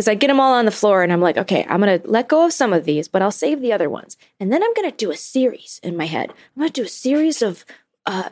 is 0.00 0.08
I 0.08 0.14
get 0.16 0.26
them 0.28 0.40
all 0.40 0.52
on 0.54 0.64
the 0.64 0.70
floor 0.80 1.02
and 1.04 1.12
I'm 1.12 1.20
like, 1.20 1.36
okay, 1.38 1.64
I'm 1.68 1.78
gonna 1.80 2.00
let 2.04 2.28
go 2.28 2.46
of 2.46 2.52
some 2.52 2.72
of 2.72 2.84
these, 2.84 3.06
but 3.06 3.22
I'll 3.22 3.30
save 3.30 3.60
the 3.60 3.72
other 3.72 3.88
ones. 3.88 4.16
And 4.40 4.52
then 4.52 4.62
I'm 4.62 4.74
gonna 4.74 4.90
do 4.90 5.10
a 5.12 5.16
series 5.16 5.78
in 5.82 5.96
my 5.96 6.06
head. 6.06 6.30
I'm 6.30 6.62
gonna 6.62 6.70
do 6.70 6.84
a 6.84 6.88
series 6.88 7.42
of 7.42 7.64
uh 8.06 8.30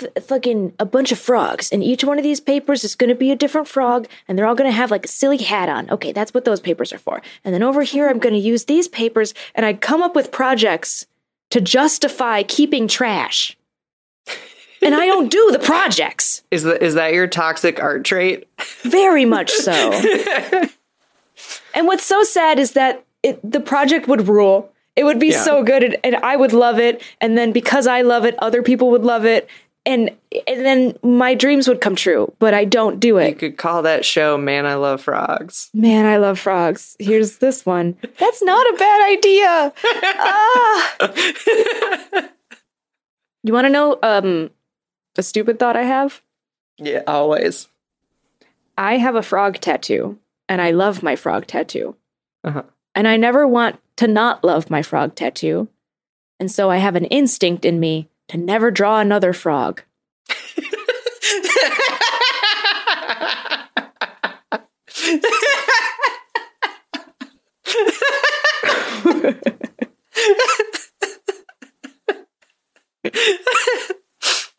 f- 0.00 0.24
fucking 0.24 0.72
a 0.78 0.84
bunch 0.86 1.12
of 1.12 1.18
frogs, 1.18 1.70
and 1.70 1.84
each 1.84 2.02
one 2.02 2.18
of 2.18 2.24
these 2.24 2.40
papers 2.40 2.82
is 2.82 2.94
going 2.94 3.10
to 3.10 3.14
be 3.14 3.30
a 3.30 3.36
different 3.36 3.68
frog, 3.68 4.08
and 4.26 4.36
they're 4.38 4.46
all 4.46 4.54
going 4.54 4.70
to 4.70 4.76
have 4.76 4.90
like 4.90 5.04
a 5.04 5.08
silly 5.08 5.36
hat 5.36 5.68
on. 5.68 5.90
Okay, 5.90 6.12
that's 6.12 6.32
what 6.32 6.46
those 6.46 6.60
papers 6.60 6.92
are 6.94 6.98
for. 6.98 7.20
And 7.44 7.52
then 7.54 7.62
over 7.62 7.82
here, 7.82 8.08
I'm 8.08 8.18
going 8.18 8.32
to 8.34 8.40
use 8.40 8.64
these 8.64 8.88
papers, 8.88 9.34
and 9.54 9.66
I 9.66 9.74
come 9.74 10.02
up 10.02 10.14
with 10.16 10.32
projects 10.32 11.06
to 11.50 11.60
justify 11.60 12.42
keeping 12.42 12.88
trash. 12.88 13.54
and 14.80 14.94
I 14.94 15.04
don't 15.06 15.30
do 15.30 15.50
the 15.52 15.58
projects, 15.58 16.42
Is 16.50 16.62
that 16.62 16.82
is 16.82 16.94
that 16.94 17.12
your 17.12 17.26
toxic 17.26 17.78
art 17.80 18.04
trait? 18.04 18.48
very 18.82 19.26
much 19.26 19.50
so. 19.52 19.74
and 21.74 21.86
what's 21.86 22.04
so 22.04 22.22
sad 22.22 22.58
is 22.58 22.72
that 22.72 23.04
it, 23.22 23.38
the 23.48 23.60
project 23.60 24.08
would 24.08 24.28
rule. 24.28 24.70
It 24.96 25.04
would 25.04 25.18
be 25.18 25.28
Yeah. 25.28 25.42
so 25.42 25.62
good, 25.62 25.82
and, 25.82 25.96
and 26.04 26.16
I 26.16 26.36
would 26.36 26.52
love 26.52 26.78
it. 26.78 27.02
And 27.20 27.38
then 27.38 27.52
because 27.52 27.86
I 27.86 28.02
love 28.02 28.24
it, 28.26 28.34
other 28.38 28.62
people 28.62 28.90
would 28.90 29.04
love 29.04 29.24
it, 29.24 29.48
and 29.86 30.10
and 30.46 30.64
then 30.66 30.98
my 31.02 31.34
dreams 31.34 31.66
would 31.66 31.80
come 31.80 31.96
true. 31.96 32.32
But 32.38 32.52
I 32.54 32.64
don't 32.66 33.00
do 33.00 33.16
it. 33.18 33.28
You 33.30 33.34
could 33.34 33.56
call 33.56 33.80
that 33.82 34.04
show 34.04 34.36
"Man, 34.36 34.66
I 34.66 34.74
Love 34.74 35.00
Frogs." 35.00 35.70
Man, 35.72 36.04
I 36.04 36.18
love 36.18 36.38
frogs. 36.38 36.94
Here's 36.98 37.38
this 37.38 37.64
one. 37.64 37.96
That's 38.18 38.42
not 38.42 38.66
a 38.74 38.78
bad 38.78 39.12
idea. 39.12 39.72
ah. 40.18 40.96
You 43.44 43.52
want 43.52 43.64
to 43.64 43.70
know 43.70 43.98
um 44.02 44.50
a 45.16 45.22
stupid 45.22 45.58
thought 45.58 45.76
I 45.76 45.82
have? 45.84 46.20
Yeah, 46.78 47.02
always. 47.06 47.68
I 48.78 48.96
have 48.98 49.14
a 49.16 49.22
frog 49.22 49.58
tattoo, 49.60 50.18
and 50.52 50.60
I 50.60 50.70
love 50.72 51.02
my 51.02 51.16
frog 51.16 51.46
tattoo. 51.46 51.96
Uh-huh. 52.44 52.64
And 52.94 53.08
I 53.08 53.16
never 53.16 53.48
want 53.48 53.80
to 53.96 54.06
not 54.06 54.44
love 54.44 54.68
my 54.68 54.82
frog 54.82 55.14
tattoo. 55.14 55.68
And 56.38 56.52
so 56.52 56.70
I 56.70 56.76
have 56.76 56.94
an 56.94 57.06
instinct 57.06 57.64
in 57.64 57.80
me 57.80 58.10
to 58.28 58.36
never 58.36 58.70
draw 58.70 59.00
another 59.00 59.32
frog. 59.32 59.80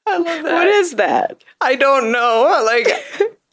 I 0.08 0.18
love 0.18 0.44
that. 0.44 0.54
What 0.54 0.68
is 0.70 0.96
that? 0.96 1.44
I 1.62 1.76
don't 1.76 2.12
know. 2.12 2.64
Like 2.66 2.90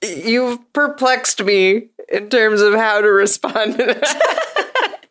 you've 0.24 0.72
perplexed 0.72 1.44
me 1.44 1.90
in 2.10 2.28
terms 2.28 2.60
of 2.60 2.74
how 2.74 3.00
to 3.00 3.08
respond 3.08 3.76
to 3.78 3.86
that. 3.86 4.96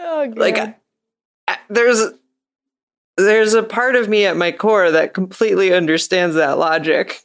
Oh, 0.00 0.32
like 0.36 0.58
I- 0.58 1.58
there's 1.68 2.00
there's 3.16 3.54
a 3.54 3.62
part 3.62 3.94
of 3.96 4.08
me 4.08 4.24
at 4.26 4.36
my 4.36 4.52
core 4.52 4.90
that 4.90 5.12
completely 5.12 5.72
understands 5.72 6.36
that 6.36 6.56
logic. 6.58 7.20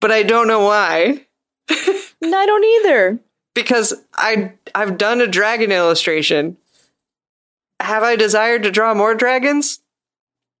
But 0.00 0.12
I 0.12 0.22
don't 0.22 0.46
know 0.48 0.64
why. 0.64 1.26
I 1.70 2.46
don't 2.46 2.64
either. 2.64 3.18
Because 3.54 3.94
I 4.14 4.52
I've 4.74 4.96
done 4.98 5.20
a 5.20 5.26
dragon 5.26 5.72
illustration. 5.72 6.56
Have 7.80 8.02
I 8.02 8.16
desired 8.16 8.62
to 8.64 8.70
draw 8.70 8.94
more 8.94 9.14
dragons? 9.14 9.80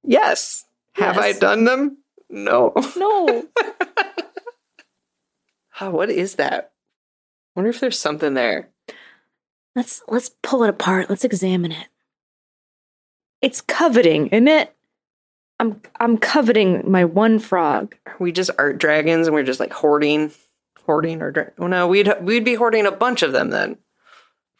Yes. 0.02 0.64
Have 0.94 1.18
I 1.18 1.32
done 1.32 1.64
them? 1.64 1.98
No. 2.30 2.72
No. 2.96 3.44
Oh, 5.80 5.90
what 5.90 6.10
is 6.10 6.36
that? 6.36 6.72
wonder 7.56 7.70
if 7.70 7.80
there's 7.80 7.98
something 7.98 8.34
there. 8.34 8.70
let's 9.76 10.02
let's 10.08 10.30
pull 10.42 10.64
it 10.64 10.70
apart. 10.70 11.08
Let's 11.08 11.24
examine 11.24 11.72
it. 11.72 11.88
It's 13.40 13.60
coveting, 13.60 14.28
isn't 14.28 14.48
it? 14.48 14.74
I'm 15.60 15.80
I'm 16.00 16.18
coveting 16.18 16.90
my 16.90 17.04
one 17.04 17.38
frog. 17.38 17.94
Are 18.06 18.16
we 18.18 18.32
just 18.32 18.50
art 18.58 18.78
dragons 18.78 19.26
and 19.26 19.34
we're 19.34 19.44
just 19.44 19.60
like 19.60 19.72
hoarding 19.72 20.32
hoarding 20.84 21.22
or 21.22 21.30
dra- 21.30 21.52
oh 21.58 21.66
no, 21.66 21.86
we'd 21.86 22.12
we'd 22.20 22.44
be 22.44 22.54
hoarding 22.54 22.86
a 22.86 22.92
bunch 22.92 23.22
of 23.22 23.32
them 23.32 23.50
then. 23.50 23.78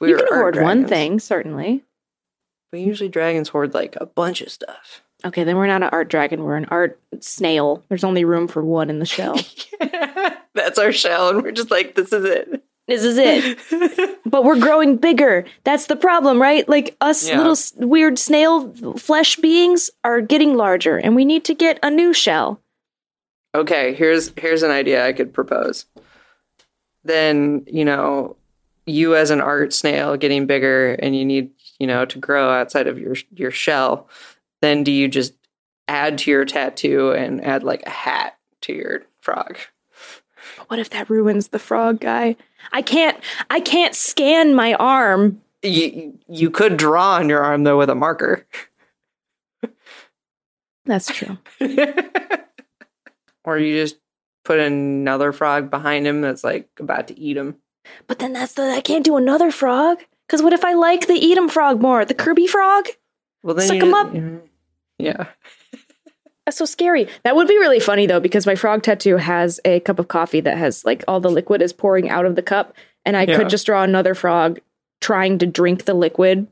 We 0.00 0.10
you 0.10 0.16
can 0.16 0.26
hoard 0.28 0.60
one 0.60 0.86
thing, 0.86 1.20
certainly. 1.20 1.84
But 2.70 2.80
usually 2.80 3.08
dragons 3.08 3.48
hoard 3.48 3.74
like 3.74 3.96
a 4.00 4.06
bunch 4.06 4.40
of 4.40 4.50
stuff. 4.50 5.03
Okay, 5.24 5.44
then 5.44 5.56
we're 5.56 5.66
not 5.66 5.82
an 5.82 5.88
art 5.90 6.08
dragon, 6.08 6.42
we're 6.44 6.56
an 6.56 6.66
art 6.66 7.00
snail. 7.20 7.82
There's 7.88 8.04
only 8.04 8.24
room 8.24 8.46
for 8.48 8.62
one 8.62 8.90
in 8.90 8.98
the 8.98 9.06
shell. 9.06 9.38
That's 10.54 10.78
our 10.78 10.92
shell, 10.92 11.30
and 11.30 11.42
we're 11.42 11.52
just 11.52 11.70
like, 11.70 11.94
this 11.94 12.12
is 12.12 12.24
it. 12.24 12.62
this 12.86 13.02
is 13.02 13.16
it. 13.18 14.18
But 14.26 14.42
we're 14.44 14.58
growing 14.58 14.96
bigger. 14.96 15.44
That's 15.62 15.86
the 15.86 15.94
problem, 15.96 16.42
right? 16.42 16.68
Like 16.68 16.96
us 17.00 17.28
Yeah. 17.28 17.36
little 17.38 17.52
s- 17.52 17.72
weird 17.76 18.18
snail 18.18 18.72
flesh 18.96 19.36
beings 19.36 19.90
are 20.02 20.20
getting 20.20 20.56
larger 20.56 20.96
and 20.98 21.14
we 21.14 21.24
need 21.24 21.44
to 21.44 21.54
get 21.54 21.78
a 21.84 21.90
new 21.90 22.12
shell. 22.12 22.60
okay, 23.54 23.94
here's 23.94 24.32
here's 24.36 24.62
an 24.64 24.72
idea 24.72 25.06
I 25.06 25.12
could 25.12 25.32
propose. 25.32 25.86
Then, 27.04 27.64
you 27.70 27.84
know, 27.84 28.36
you 28.86 29.14
as 29.14 29.30
an 29.30 29.40
art 29.40 29.72
snail 29.72 30.16
getting 30.16 30.46
bigger 30.46 30.94
and 30.94 31.14
you 31.16 31.24
need, 31.24 31.50
you 31.78 31.86
know, 31.86 32.04
to 32.06 32.18
grow 32.18 32.50
outside 32.50 32.86
of 32.86 32.98
your 32.98 33.14
your 33.34 33.50
shell, 33.50 34.08
then 34.64 34.82
do 34.84 34.90
you 34.90 35.06
just 35.08 35.34
add 35.86 36.18
to 36.18 36.30
your 36.30 36.44
tattoo 36.44 37.12
and 37.12 37.44
add 37.44 37.62
like 37.62 37.82
a 37.86 37.90
hat 37.90 38.38
to 38.62 38.72
your 38.72 39.02
frog? 39.20 39.58
But 40.58 40.70
what 40.70 40.78
if 40.78 40.90
that 40.90 41.10
ruins 41.10 41.48
the 41.48 41.58
frog 41.58 42.00
guy? 42.00 42.36
I 42.72 42.82
can't 42.82 43.18
I 43.50 43.60
can't 43.60 43.94
scan 43.94 44.54
my 44.54 44.74
arm. 44.74 45.40
You 45.62 46.18
you 46.28 46.50
could 46.50 46.76
draw 46.76 47.14
on 47.16 47.28
your 47.28 47.42
arm 47.42 47.64
though 47.64 47.78
with 47.78 47.90
a 47.90 47.94
marker. 47.94 48.46
That's 50.86 51.06
true. 51.06 51.38
or 53.44 53.58
you 53.58 53.74
just 53.82 53.96
put 54.44 54.58
another 54.58 55.32
frog 55.32 55.70
behind 55.70 56.06
him 56.06 56.20
that's 56.20 56.44
like 56.44 56.68
about 56.78 57.08
to 57.08 57.18
eat 57.18 57.36
him. 57.36 57.56
But 58.06 58.18
then 58.18 58.32
that's 58.34 58.52
the 58.54 58.64
I 58.70 58.80
can't 58.80 59.04
do 59.04 59.16
another 59.16 59.50
frog. 59.50 59.98
Cause 60.28 60.42
what 60.42 60.52
if 60.52 60.64
I 60.64 60.72
like 60.74 61.06
the 61.06 61.14
eat 61.14 61.36
'em 61.38 61.48
frog 61.48 61.80
more? 61.82 62.04
The 62.04 62.14
Kirby 62.14 62.46
frog? 62.46 62.86
Well, 63.42 63.54
then 63.54 63.66
Suck 63.68 63.76
you 63.76 63.82
'em 63.96 64.12
just- 64.14 64.40
up. 64.44 64.48
Yeah. 64.98 65.26
That's 66.46 66.58
so 66.58 66.66
scary. 66.66 67.08
That 67.24 67.34
would 67.36 67.48
be 67.48 67.56
really 67.58 67.80
funny 67.80 68.06
though, 68.06 68.20
because 68.20 68.44
my 68.46 68.54
frog 68.54 68.82
tattoo 68.82 69.16
has 69.16 69.60
a 69.64 69.80
cup 69.80 69.98
of 69.98 70.08
coffee 70.08 70.40
that 70.42 70.58
has 70.58 70.84
like 70.84 71.02
all 71.08 71.18
the 71.20 71.30
liquid 71.30 71.62
is 71.62 71.72
pouring 71.72 72.10
out 72.10 72.26
of 72.26 72.36
the 72.36 72.42
cup, 72.42 72.74
and 73.06 73.16
I 73.16 73.22
Yeah. 73.24 73.38
could 73.38 73.48
just 73.48 73.64
draw 73.66 73.82
another 73.82 74.14
frog 74.14 74.60
trying 75.00 75.38
to 75.38 75.46
drink 75.46 75.84
the 75.86 75.94
liquid 75.94 76.46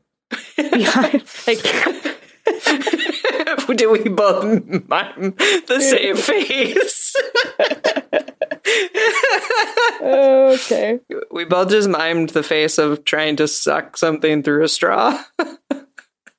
behind. 0.57 1.24
Like, 1.47 1.62
Did 3.76 3.90
we 3.90 4.09
both 4.09 4.64
mime 4.88 5.34
the 5.66 5.80
same 5.80 6.16
face? 6.28 7.14
okay. 10.03 11.01
we 11.30 11.45
both 11.45 11.70
just 11.70 11.88
mimed 11.88 12.32
the 12.32 12.43
face 12.43 12.78
of 12.78 13.05
trying 13.05 13.36
to 13.36 13.47
suck 13.49 13.97
something 13.97 14.43
through 14.43 14.64
a 14.64 14.68
straw 14.68 15.22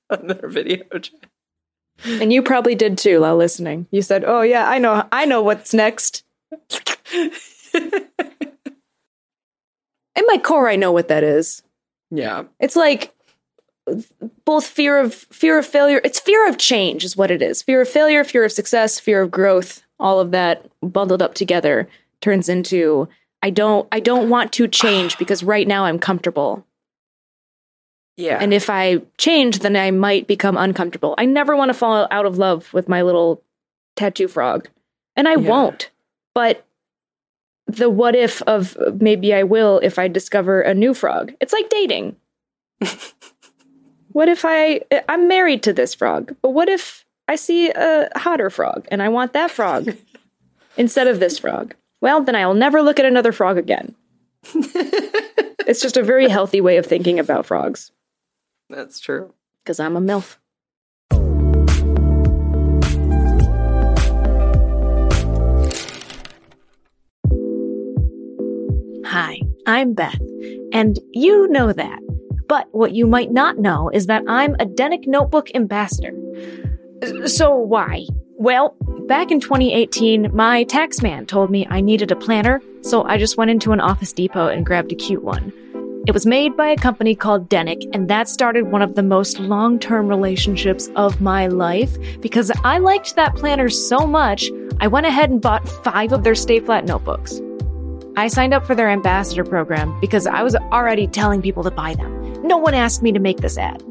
on 0.10 0.28
their 0.28 0.47
video 0.49 0.84
chat. 0.99 1.14
And 2.06 2.34
you 2.34 2.41
probably 2.41 2.76
did 2.76 2.97
too, 2.97 3.22
while 3.22 3.38
listening. 3.38 3.88
You 3.91 4.01
said, 4.01 4.24
"Oh 4.26 4.41
yeah, 4.41 4.70
I 4.70 4.78
know, 4.78 5.08
I 5.12 5.26
know 5.26 5.41
what's 5.41 5.74
next." 5.74 6.24
In 10.16 10.26
my 10.28 10.38
core, 10.38 10.70
I 10.70 10.76
know 10.76 10.91
what 10.91 11.08
that 11.08 11.24
is. 11.24 11.64
Yeah. 12.12 12.43
It's 12.60 12.76
like 12.76 13.14
both 14.45 14.66
fear 14.66 14.99
of 14.99 15.14
fear 15.14 15.58
of 15.58 15.66
failure. 15.66 16.01
It's 16.04 16.20
fear 16.20 16.47
of 16.47 16.58
change, 16.58 17.04
is 17.04 17.18
what 17.18 17.32
it 17.32 17.41
is. 17.41 17.62
Fear 17.62 17.82
of 17.82 17.89
failure, 17.89 18.24
fear 18.24 18.43
of 18.45 18.51
success, 18.51 18.99
fear 18.99 19.22
of 19.22 19.32
growth. 19.32 19.84
All 19.99 20.20
of 20.20 20.32
that 20.32 20.66
bundled 20.82 21.22
up 21.22 21.34
together 21.34 21.88
turns 22.22 22.49
into 22.49 23.08
I 23.41 23.49
don't 23.49 23.88
I 23.91 23.99
don't 23.99 24.30
want 24.30 24.51
to 24.54 24.68
change 24.68 25.18
because 25.18 25.43
right 25.43 25.68
now 25.68 25.86
I'm 25.86 25.99
comfortable. 25.99 26.66
Yeah. 28.16 28.38
And 28.39 28.53
if 28.53 28.70
I 28.70 29.01
change, 29.18 29.59
then 29.59 29.76
I 29.76 29.91
might 29.91 30.28
become 30.28 30.55
uncomfortable. 30.57 31.16
I 31.18 31.26
never 31.26 31.55
want 31.55 31.70
to 31.70 31.74
fall 31.74 32.07
out 32.11 32.26
of 32.26 32.38
love 32.38 32.72
with 32.74 32.88
my 32.88 33.01
little 33.01 33.41
tattoo 33.95 34.28
frog. 34.28 34.70
And 35.16 35.28
I 35.28 35.32
Yeah. 35.36 35.49
won't. 35.49 35.89
But 36.34 36.66
the 37.68 37.89
what 37.89 38.16
if 38.16 38.41
of 38.43 38.78
maybe 39.01 39.34
I 39.34 39.43
will 39.43 39.80
if 39.82 39.97
I 39.97 40.07
discover 40.07 40.61
a 40.61 40.74
new 40.74 40.93
frog. 40.93 41.34
It's 41.39 41.53
like 41.53 41.70
dating. 41.70 42.16
what 44.11 44.30
if 44.30 44.45
I 44.45 44.82
I'm 45.09 45.28
married 45.28 45.64
to 45.64 45.74
this 45.74 45.93
frog, 45.95 46.36
but 46.41 46.49
what 46.51 46.70
if 46.70 47.05
I 47.28 47.36
see 47.36 47.70
a 47.72 48.09
hotter 48.16 48.49
frog 48.49 48.86
and 48.91 49.01
I 49.01 49.09
want 49.09 49.34
that 49.34 49.49
frog 49.49 49.95
instead 50.78 51.07
of 51.07 51.20
this 51.20 51.39
frog? 51.39 51.74
Well, 52.01 52.22
then 52.22 52.36
I'll 52.36 52.53
never 52.53 52.82
look 52.82 52.99
at 52.99 53.05
another 53.05 53.32
frog 53.32 53.57
again. 53.57 53.95
it's 54.53 55.82
just 55.82 55.95
a 55.95 56.03
very 56.03 56.28
healthy 56.28 56.59
way 56.59 56.78
of 56.78 56.86
thinking 56.86 57.18
about 57.18 57.45
frogs 57.45 57.91
That's 58.76 58.99
true. 58.99 59.34
because 59.63 59.80
I'm 59.80 59.95
a 59.95 60.01
MILF. 60.01 60.38
Hi, 69.05 69.39
I'm 69.67 69.93
Beth, 69.93 70.19
and 70.74 70.97
you 71.11 71.47
know 71.49 71.71
that. 71.71 71.99
But 72.47 72.67
what 72.71 72.93
you 72.93 73.05
might 73.07 73.32
not 73.32 73.57
know 73.57 73.89
is 73.93 74.07
that 74.07 74.24
I'm 74.28 74.55
a 74.55 74.65
Denik 74.65 75.07
Notebook 75.07 75.53
ambassador. 75.55 76.13
So 77.26 77.55
why? 77.55 78.05
Well, 78.38 78.76
back 79.07 79.32
in 79.32 79.39
2018, 79.39 80.36
my 80.36 80.63
tax 80.63 81.01
man 81.01 81.26
told 81.26 81.51
me 81.51 81.67
I 81.69 81.80
needed 81.80 82.11
a 82.11 82.15
planner, 82.15 82.61
so 82.82 83.03
I 83.03 83.17
just 83.17 83.38
went 83.38 83.51
into 83.51 83.71
an 83.71 83.80
Office 83.80 84.11
Depot 84.13 84.47
and 84.47 84.65
grabbed 84.65 84.91
a 84.91 84.95
cute 84.95 85.24
one. 85.24 85.53
It 86.06 86.12
was 86.12 86.26
made 86.26 86.58
by 86.58 86.68
a 86.68 86.76
company 86.76 87.16
called 87.16 87.47
Denik, 87.47 87.89
and 87.93 88.10
that 88.10 88.28
started 88.28 88.74
one 88.74 88.82
of 88.82 88.95
the 88.95 89.04
most 89.04 89.39
long 89.39 89.80
term 89.80 90.10
relationships 90.10 90.89
of 90.97 91.22
my 91.22 91.47
life 91.47 91.97
because 92.20 92.51
I 92.66 92.80
liked 92.80 93.16
that 93.16 93.38
planner 93.38 93.70
so 93.70 94.06
much, 94.06 94.51
I 94.82 94.88
went 94.88 95.06
ahead 95.06 95.30
and 95.30 95.41
bought 95.41 95.66
five 95.82 96.12
of 96.12 96.26
their 96.26 96.36
Stay 96.36 96.60
Flat 96.60 96.84
notebooks. 96.84 97.39
I 98.18 98.28
signed 98.28 98.54
up 98.54 98.68
for 98.68 98.76
their 98.76 98.89
ambassador 98.89 99.45
program 99.45 99.97
because 100.01 100.28
I 100.28 100.43
was 100.43 100.58
already 100.74 101.08
telling 101.08 101.41
people 101.41 101.64
to 101.64 101.72
buy 101.72 101.95
them. 101.95 102.34
No 102.45 102.58
one 102.58 102.74
asked 102.74 103.01
me 103.01 103.14
to 103.14 103.20
make 103.20 103.38
this 103.38 103.58
ad. 103.58 103.82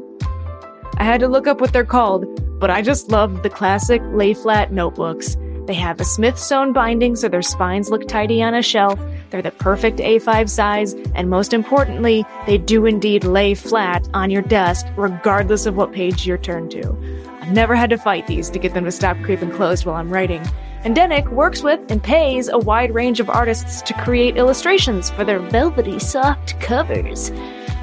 I 0.99 1.05
had 1.05 1.19
to 1.21 1.27
look 1.27 1.47
up 1.47 1.61
what 1.61 1.73
they're 1.73 1.83
called, 1.83 2.27
but 2.59 2.69
I 2.69 2.83
just 2.83 3.09
love 3.09 3.41
the 3.41 3.49
classic 3.49 4.03
lay 4.11 4.35
flat 4.35 4.71
notebooks. 4.71 5.35
They 5.65 5.73
have 5.73 5.99
a 5.99 6.05
Smyth 6.05 6.37
sewn 6.37 6.73
binding 6.73 7.15
so 7.15 7.27
their 7.27 7.41
spines 7.41 7.89
look 7.89 8.07
tidy 8.07 8.43
on 8.43 8.53
a 8.53 8.61
shelf. 8.61 8.99
They're 9.33 9.41
the 9.41 9.49
perfect 9.49 9.97
A5 9.97 10.47
size, 10.47 10.93
and 11.15 11.27
most 11.27 11.53
importantly, 11.55 12.23
they 12.45 12.59
do 12.59 12.85
indeed 12.85 13.23
lay 13.23 13.55
flat 13.55 14.07
on 14.13 14.29
your 14.29 14.43
desk, 14.43 14.85
regardless 14.95 15.65
of 15.65 15.75
what 15.75 15.91
page 15.91 16.27
you're 16.27 16.37
turned 16.37 16.69
to. 16.69 16.95
I've 17.41 17.51
never 17.51 17.73
had 17.73 17.89
to 17.89 17.97
fight 17.97 18.27
these 18.27 18.51
to 18.51 18.59
get 18.59 18.75
them 18.75 18.85
to 18.85 18.91
stop 18.91 19.17
creeping 19.23 19.49
closed 19.49 19.87
while 19.87 19.95
I'm 19.95 20.13
writing. 20.13 20.45
And 20.83 20.95
Denik 20.95 21.29
works 21.29 21.63
with 21.63 21.79
and 21.89 22.03
pays 22.03 22.47
a 22.47 22.59
wide 22.59 22.93
range 22.93 23.19
of 23.19 23.27
artists 23.27 23.81
to 23.81 23.95
create 23.95 24.37
illustrations 24.37 25.09
for 25.09 25.25
their 25.25 25.39
velvety 25.39 25.97
soft 25.97 26.59
covers. 26.59 27.31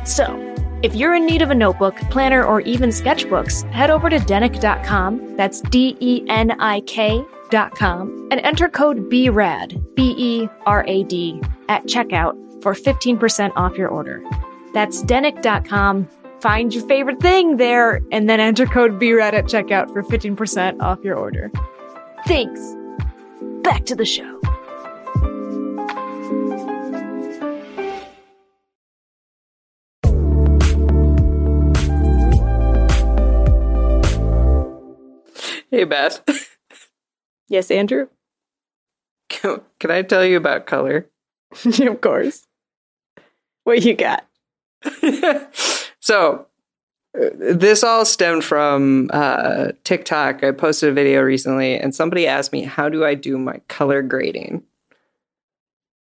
So, 0.05 0.50
if 0.83 0.95
you're 0.95 1.15
in 1.15 1.27
need 1.27 1.43
of 1.43 1.51
a 1.51 1.55
notebook, 1.55 1.97
planner, 2.11 2.45
or 2.45 2.61
even 2.63 2.91
sketchbooks, 2.91 3.71
head 3.73 3.91
over 3.91 4.09
to 4.09 4.19
denik.com. 4.19 5.37
That's 5.37 5.61
D 5.61 5.97
E 6.01 6.25
N 6.29 6.53
I 6.61 6.81
K.com 6.83 8.29
and 8.31 8.41
enter 8.41 8.69
code 8.69 9.11
BRAD, 9.11 9.95
B 9.95 10.15
E 10.17 10.49
R 10.67 10.85
A 10.87 11.05
D, 11.05 11.41
at 11.69 11.85
checkout 11.85 12.35
for 12.63 12.75
15% 12.75 13.53
off 13.57 13.77
your 13.77 13.89
order. 13.89 14.23
That's 14.73 15.03
denik.com. 15.03 16.09
Find 16.41 16.75
your 16.75 16.87
favorite 16.87 17.21
thing 17.21 17.59
there 17.59 18.01
and 18.13 18.31
then 18.31 18.41
enter 18.41 18.67
code 18.67 18.99
BRAD 18.99 19.35
at 19.35 19.45
checkout 19.45 19.93
for 19.93 20.03
15% 20.03 20.81
off 20.81 20.99
your 21.03 21.17
order. 21.17 21.51
Thanks. 22.27 22.61
Back 23.63 23.85
to 23.87 23.95
the 23.95 24.07
show. 24.07 24.41
Hey, 35.71 35.85
Beth. 35.85 36.23
Yes, 37.51 37.69
Andrew? 37.73 38.07
Can, 39.29 39.61
can 39.81 39.91
I 39.91 40.03
tell 40.03 40.25
you 40.25 40.37
about 40.37 40.67
color? 40.67 41.11
of 41.65 42.01
course. 42.01 42.47
What 43.65 43.83
you 43.83 43.95
got? 43.95 44.25
so, 46.01 46.47
uh, 47.21 47.31
this 47.35 47.83
all 47.83 48.05
stemmed 48.05 48.45
from 48.45 49.11
uh, 49.13 49.73
TikTok. 49.83 50.45
I 50.45 50.53
posted 50.53 50.91
a 50.91 50.93
video 50.93 51.23
recently, 51.23 51.77
and 51.77 51.93
somebody 51.93 52.29
asked 52.29 52.53
me, 52.53 52.63
How 52.63 52.89
do 52.89 53.05
I 53.05 53.17
do 53.17 53.37
my 53.37 53.61
color 53.67 54.01
grading? 54.01 54.63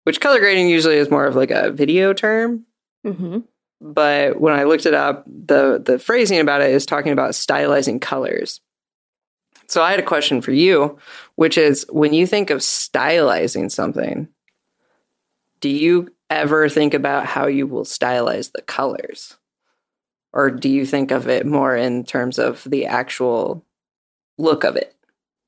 Which 0.03 0.21
color 0.21 0.41
grading 0.41 0.69
usually 0.69 0.97
is 0.97 1.11
more 1.13 1.27
of 1.27 1.37
like 1.37 1.53
a 1.53 1.71
video 1.71 2.13
term. 2.13 2.67
Mm-hmm. 3.07 3.39
but 3.81 4.41
when 4.41 4.53
I 4.53 4.65
looked 4.65 4.85
it 4.85 4.95
up, 4.95 5.25
the 5.27 5.81
the 5.81 6.01
phrasing 6.01 6.41
about 6.41 6.61
it 6.61 6.73
is 6.73 6.85
talking 6.85 7.13
about 7.13 7.35
stylizing 7.35 8.01
colors. 8.01 8.61
So 9.69 9.83
I 9.83 9.91
had 9.91 10.01
a 10.01 10.05
question 10.05 10.41
for 10.41 10.53
you, 10.53 10.99
which 11.35 11.59
is 11.59 11.87
when 11.91 12.13
you 12.13 12.27
think 12.27 12.51
of 12.51 12.61
stylizing 12.61 13.71
something, 13.71 14.29
do 15.61 15.69
you 15.69 16.13
ever 16.31 16.69
think 16.69 16.95
about 16.95 17.27
how 17.27 17.47
you 17.47 17.67
will 17.67 17.85
stylize 17.85 18.53
the 18.53 18.63
colors? 18.63 19.37
Or 20.33 20.51
do 20.51 20.69
you 20.69 20.85
think 20.87 21.11
of 21.11 21.29
it 21.29 21.47
more 21.47 21.75
in 21.75 22.05
terms 22.05 22.39
of 22.39 22.63
the 22.65 22.87
actual 22.87 23.65
look 24.39 24.65
of 24.65 24.77
it? 24.77 24.95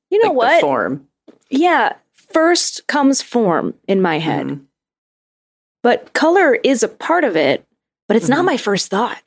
You 0.09 0.19
know 0.23 0.29
like 0.31 0.37
what? 0.37 0.55
The 0.55 0.61
form. 0.61 1.07
Yeah, 1.49 1.93
first 2.13 2.87
comes 2.87 3.21
form 3.21 3.75
in 3.87 4.01
my 4.01 4.19
head, 4.19 4.47
Mhm. 4.47 4.65
but 5.83 6.13
color 6.13 6.55
is 6.55 6.83
a 6.83 6.87
part 6.87 7.23
of 7.23 7.35
it, 7.37 7.65
but 8.07 8.17
it's 8.17 8.29
not 8.29 8.41
Mhm. 8.41 8.45
my 8.45 8.57
first 8.57 8.89
thought. 8.89 9.21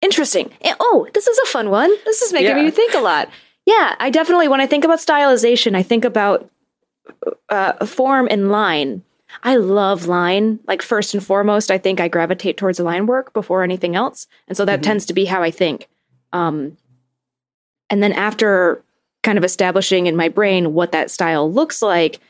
Interesting. 0.00 0.52
Oh, 0.78 1.08
this 1.14 1.26
is 1.26 1.38
a 1.38 1.46
fun 1.46 1.70
one. 1.70 1.90
This 2.04 2.22
is 2.22 2.32
making 2.32 2.56
Yeah. 2.56 2.62
me 2.62 2.70
think 2.70 2.94
a 2.94 3.00
lot. 3.00 3.28
Yeah, 3.66 3.96
I 3.98 4.10
definitely, 4.10 4.48
when 4.48 4.60
I 4.60 4.66
think 4.66 4.84
about 4.84 4.98
stylization, 5.00 5.74
I 5.76 5.82
think 5.82 6.04
about 6.04 6.48
uh, 7.48 7.84
form 7.84 8.28
and 8.30 8.50
line. 8.50 9.02
I 9.42 9.56
love 9.56 10.06
line. 10.06 10.60
Like, 10.66 10.82
first 10.82 11.14
and 11.14 11.24
foremost, 11.24 11.70
I 11.70 11.78
think 11.78 12.00
I 12.00 12.08
gravitate 12.08 12.56
towards 12.56 12.78
line 12.80 13.06
work 13.06 13.32
before 13.32 13.62
anything 13.62 13.94
else. 13.96 14.26
And 14.48 14.56
so 14.56 14.64
that 14.64 14.80
Mhm. 14.80 14.84
tends 14.84 15.06
to 15.06 15.12
be 15.12 15.24
how 15.24 15.42
I 15.42 15.50
think. 15.50 15.88
Um, 16.32 16.76
and 17.90 18.02
then 18.02 18.12
after 18.12 18.82
kind 19.22 19.36
of 19.38 19.44
establishing 19.44 20.06
in 20.06 20.16
my 20.16 20.28
brain 20.28 20.72
what 20.74 20.92
that 20.92 21.10
style 21.10 21.50
looks 21.52 21.82
like, 21.82 22.20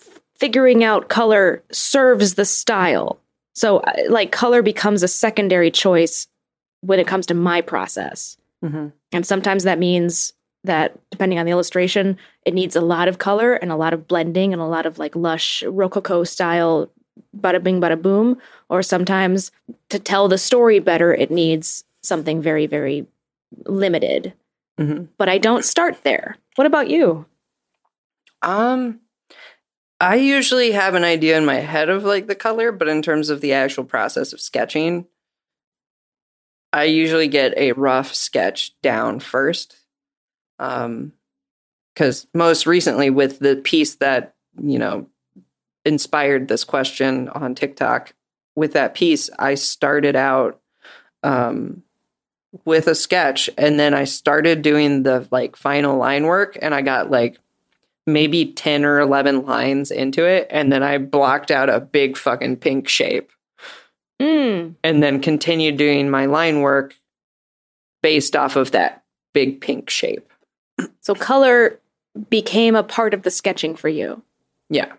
f- 0.00 0.20
figuring 0.38 0.82
out 0.82 1.08
color 1.08 1.62
serves 1.70 2.34
the 2.34 2.44
style. 2.46 3.20
So, 3.54 3.82
like, 4.08 4.32
color 4.32 4.62
becomes 4.62 5.02
a 5.02 5.08
secondary 5.08 5.70
choice 5.70 6.26
when 6.80 6.98
it 6.98 7.06
comes 7.06 7.26
to 7.26 7.34
my 7.34 7.60
process. 7.60 8.36
Mhm. 8.64 8.92
And 9.12 9.26
sometimes 9.26 9.64
that 9.64 9.78
means 9.78 10.32
that, 10.64 10.98
depending 11.10 11.38
on 11.38 11.46
the 11.46 11.52
illustration, 11.52 12.18
it 12.44 12.54
needs 12.54 12.74
a 12.74 12.80
lot 12.80 13.08
of 13.08 13.18
color 13.18 13.54
and 13.54 13.70
a 13.70 13.76
lot 13.76 13.92
of 13.92 14.08
blending 14.08 14.52
and 14.52 14.60
a 14.60 14.66
lot 14.66 14.86
of 14.86 14.98
like 14.98 15.14
lush 15.14 15.62
Rococo 15.64 16.24
style 16.24 16.90
bada 17.38 17.62
bing, 17.62 17.80
bada 17.80 18.00
boom. 18.00 18.38
Or 18.68 18.82
sometimes 18.82 19.52
to 19.90 19.98
tell 19.98 20.28
the 20.28 20.38
story 20.38 20.78
better, 20.78 21.14
it 21.14 21.30
needs 21.30 21.84
something 22.02 22.42
very, 22.42 22.66
very 22.66 23.06
limited. 23.66 24.32
Mhm. 24.80 25.06
but 25.18 25.28
I 25.28 25.38
don't 25.38 25.64
start 25.64 26.02
there. 26.02 26.36
What 26.56 26.66
about 26.66 26.90
you? 26.90 27.26
Um, 28.42 28.98
I 30.00 30.16
usually 30.16 30.72
have 30.72 30.96
an 30.96 31.04
idea 31.04 31.38
in 31.38 31.44
my 31.44 31.60
head 31.60 31.88
of 31.88 32.02
like 32.04 32.26
the 32.26 32.34
color, 32.34 32.72
but 32.72 32.88
in 32.88 33.00
terms 33.00 33.30
of 33.30 33.40
the 33.40 33.52
actual 33.52 33.84
process 33.84 34.32
of 34.32 34.40
sketching, 34.40 35.06
I 36.72 36.84
usually 36.84 37.28
get 37.28 37.56
a 37.56 37.70
rough 37.72 38.14
sketch 38.14 38.72
down 38.82 39.20
first. 39.20 39.76
Um, 40.58 41.12
because 41.94 42.26
most 42.34 42.66
recently 42.66 43.08
with 43.08 43.38
the 43.38 43.54
piece 43.56 43.96
that 43.96 44.34
you 44.60 44.78
know 44.78 45.06
inspired 45.84 46.48
this 46.48 46.64
question 46.64 47.28
on 47.28 47.54
TikTok, 47.54 48.14
with 48.56 48.72
that 48.72 48.94
piece, 48.94 49.30
I 49.38 49.54
started 49.54 50.16
out 50.16 50.60
um 51.22 51.82
with 52.64 52.86
a 52.86 52.94
sketch 52.94 53.50
and 53.58 53.80
then 53.80 53.94
I 53.94 54.04
started 54.04 54.62
doing 54.62 55.02
the 55.02 55.26
like 55.30 55.56
final 55.56 55.96
line 55.96 56.24
work 56.24 56.56
and 56.62 56.74
I 56.74 56.82
got 56.82 57.10
like 57.10 57.38
maybe 58.06 58.52
10 58.52 58.84
or 58.84 59.00
11 59.00 59.44
lines 59.44 59.90
into 59.90 60.24
it 60.24 60.46
and 60.50 60.70
then 60.70 60.82
I 60.82 60.98
blocked 60.98 61.50
out 61.50 61.68
a 61.68 61.80
big 61.80 62.16
fucking 62.16 62.58
pink 62.58 62.86
shape 62.86 63.32
Mm, 64.20 64.76
and 64.84 65.02
then 65.02 65.20
continued 65.20 65.76
doing 65.76 66.08
my 66.08 66.26
line 66.26 66.60
work 66.60 66.94
based 68.02 68.36
off 68.36 68.56
of 68.56 68.70
that 68.70 69.04
big 69.32 69.60
pink 69.60 69.90
shape. 69.90 70.32
So 71.00 71.14
color 71.14 71.78
became 72.30 72.76
a 72.76 72.82
part 72.82 73.14
of 73.14 73.22
the 73.22 73.30
sketching 73.30 73.76
for 73.76 73.88
you. 73.88 74.22
Yeah. 74.70 74.92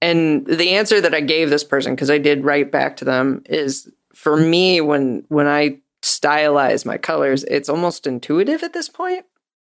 And 0.00 0.46
the 0.46 0.70
answer 0.70 1.00
that 1.00 1.14
I 1.14 1.20
gave 1.20 1.50
this 1.50 1.64
person 1.64 1.96
cuz 1.96 2.10
I 2.10 2.18
did 2.18 2.44
write 2.44 2.70
back 2.72 2.96
to 2.98 3.04
them 3.04 3.42
is 3.46 3.90
for 4.14 4.36
me 4.36 4.80
when 4.80 5.24
when 5.28 5.46
I 5.46 5.78
stylize 6.02 6.84
my 6.84 6.98
colors 6.98 7.44
it's 7.44 7.68
almost 7.68 8.06
intuitive 8.06 8.62
at 8.62 8.72
this 8.72 8.88
point. 8.88 9.24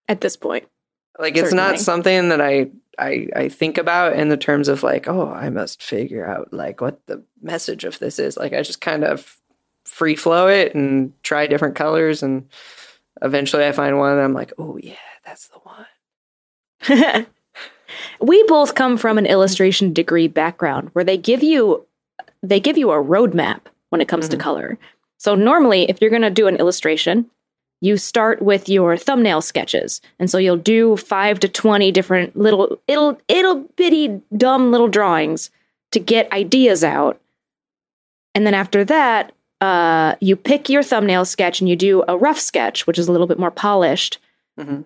At 0.08 0.20
this 0.20 0.36
point, 0.36 0.66
Like 1.18 1.36
it's 1.36 1.50
Certainly. 1.50 1.62
not 1.62 1.80
something 1.80 2.28
that 2.30 2.40
I 2.40 2.70
I 2.98 3.28
I 3.36 3.48
think 3.48 3.78
about 3.78 4.14
in 4.14 4.28
the 4.28 4.36
terms 4.36 4.68
of 4.68 4.82
like, 4.82 5.08
oh, 5.08 5.28
I 5.30 5.50
must 5.50 5.82
figure 5.82 6.26
out 6.26 6.52
like 6.52 6.80
what 6.80 7.04
the 7.06 7.22
message 7.42 7.84
of 7.84 7.98
this 7.98 8.18
is. 8.18 8.36
Like 8.36 8.52
I 8.52 8.62
just 8.62 8.80
kind 8.80 9.04
of 9.04 9.38
free 9.84 10.16
flow 10.16 10.48
it 10.48 10.74
and 10.74 11.12
try 11.22 11.46
different 11.46 11.74
colors 11.76 12.22
and 12.22 12.48
eventually 13.20 13.64
I 13.66 13.72
find 13.72 13.98
one 13.98 14.16
that 14.16 14.24
I'm 14.24 14.32
like, 14.32 14.52
oh 14.58 14.78
yeah, 14.82 14.94
that's 15.24 15.48
the 15.48 15.58
one. 15.58 17.26
we 18.20 18.42
both 18.44 18.74
come 18.74 18.96
from 18.96 19.18
an 19.18 19.26
illustration 19.26 19.92
degree 19.92 20.28
background 20.28 20.90
where 20.92 21.04
they 21.04 21.16
give 21.16 21.42
you 21.42 21.86
they 22.42 22.58
give 22.58 22.76
you 22.76 22.90
a 22.90 23.02
roadmap 23.02 23.60
when 23.90 24.00
it 24.00 24.08
comes 24.08 24.28
to 24.28 24.36
Mhm. 24.36 24.40
color. 24.40 24.78
So 25.18 25.36
normally, 25.36 25.88
if 25.88 26.00
you're 26.00 26.10
going 26.10 26.22
to 26.22 26.30
do 26.30 26.48
an 26.48 26.56
illustration, 26.56 27.30
you 27.80 27.96
start 27.96 28.42
with 28.42 28.68
your 28.68 28.96
thumbnail 28.96 29.40
sketches, 29.42 30.00
and 30.18 30.28
so 30.28 30.38
you'll 30.38 30.56
do 30.56 30.96
five 30.96 31.38
to 31.40 31.48
twenty 31.48 31.92
different 31.92 32.36
little 32.36 32.80
it'll 32.88 33.18
ittle 33.28 33.64
bitty 33.76 34.20
dumb 34.36 34.72
little 34.72 34.88
drawings 34.88 35.50
to 35.92 36.00
get 36.00 36.32
ideas 36.32 36.82
out, 36.82 37.20
and 38.34 38.44
then 38.46 38.54
after 38.54 38.84
that, 38.84 39.32
uh, 39.60 40.16
you 40.20 40.34
pick 40.34 40.68
your 40.68 40.82
thumbnail 40.82 41.24
sketch 41.24 41.60
and 41.60 41.68
you 41.68 41.76
do 41.76 42.02
a 42.08 42.16
rough 42.16 42.38
sketch, 42.40 42.86
which 42.86 42.98
is 42.98 43.06
a 43.08 43.12
little 43.12 43.26
bit 43.28 43.38
more 43.38 43.50
polished, 43.52 44.18
Mhm. 44.58 44.84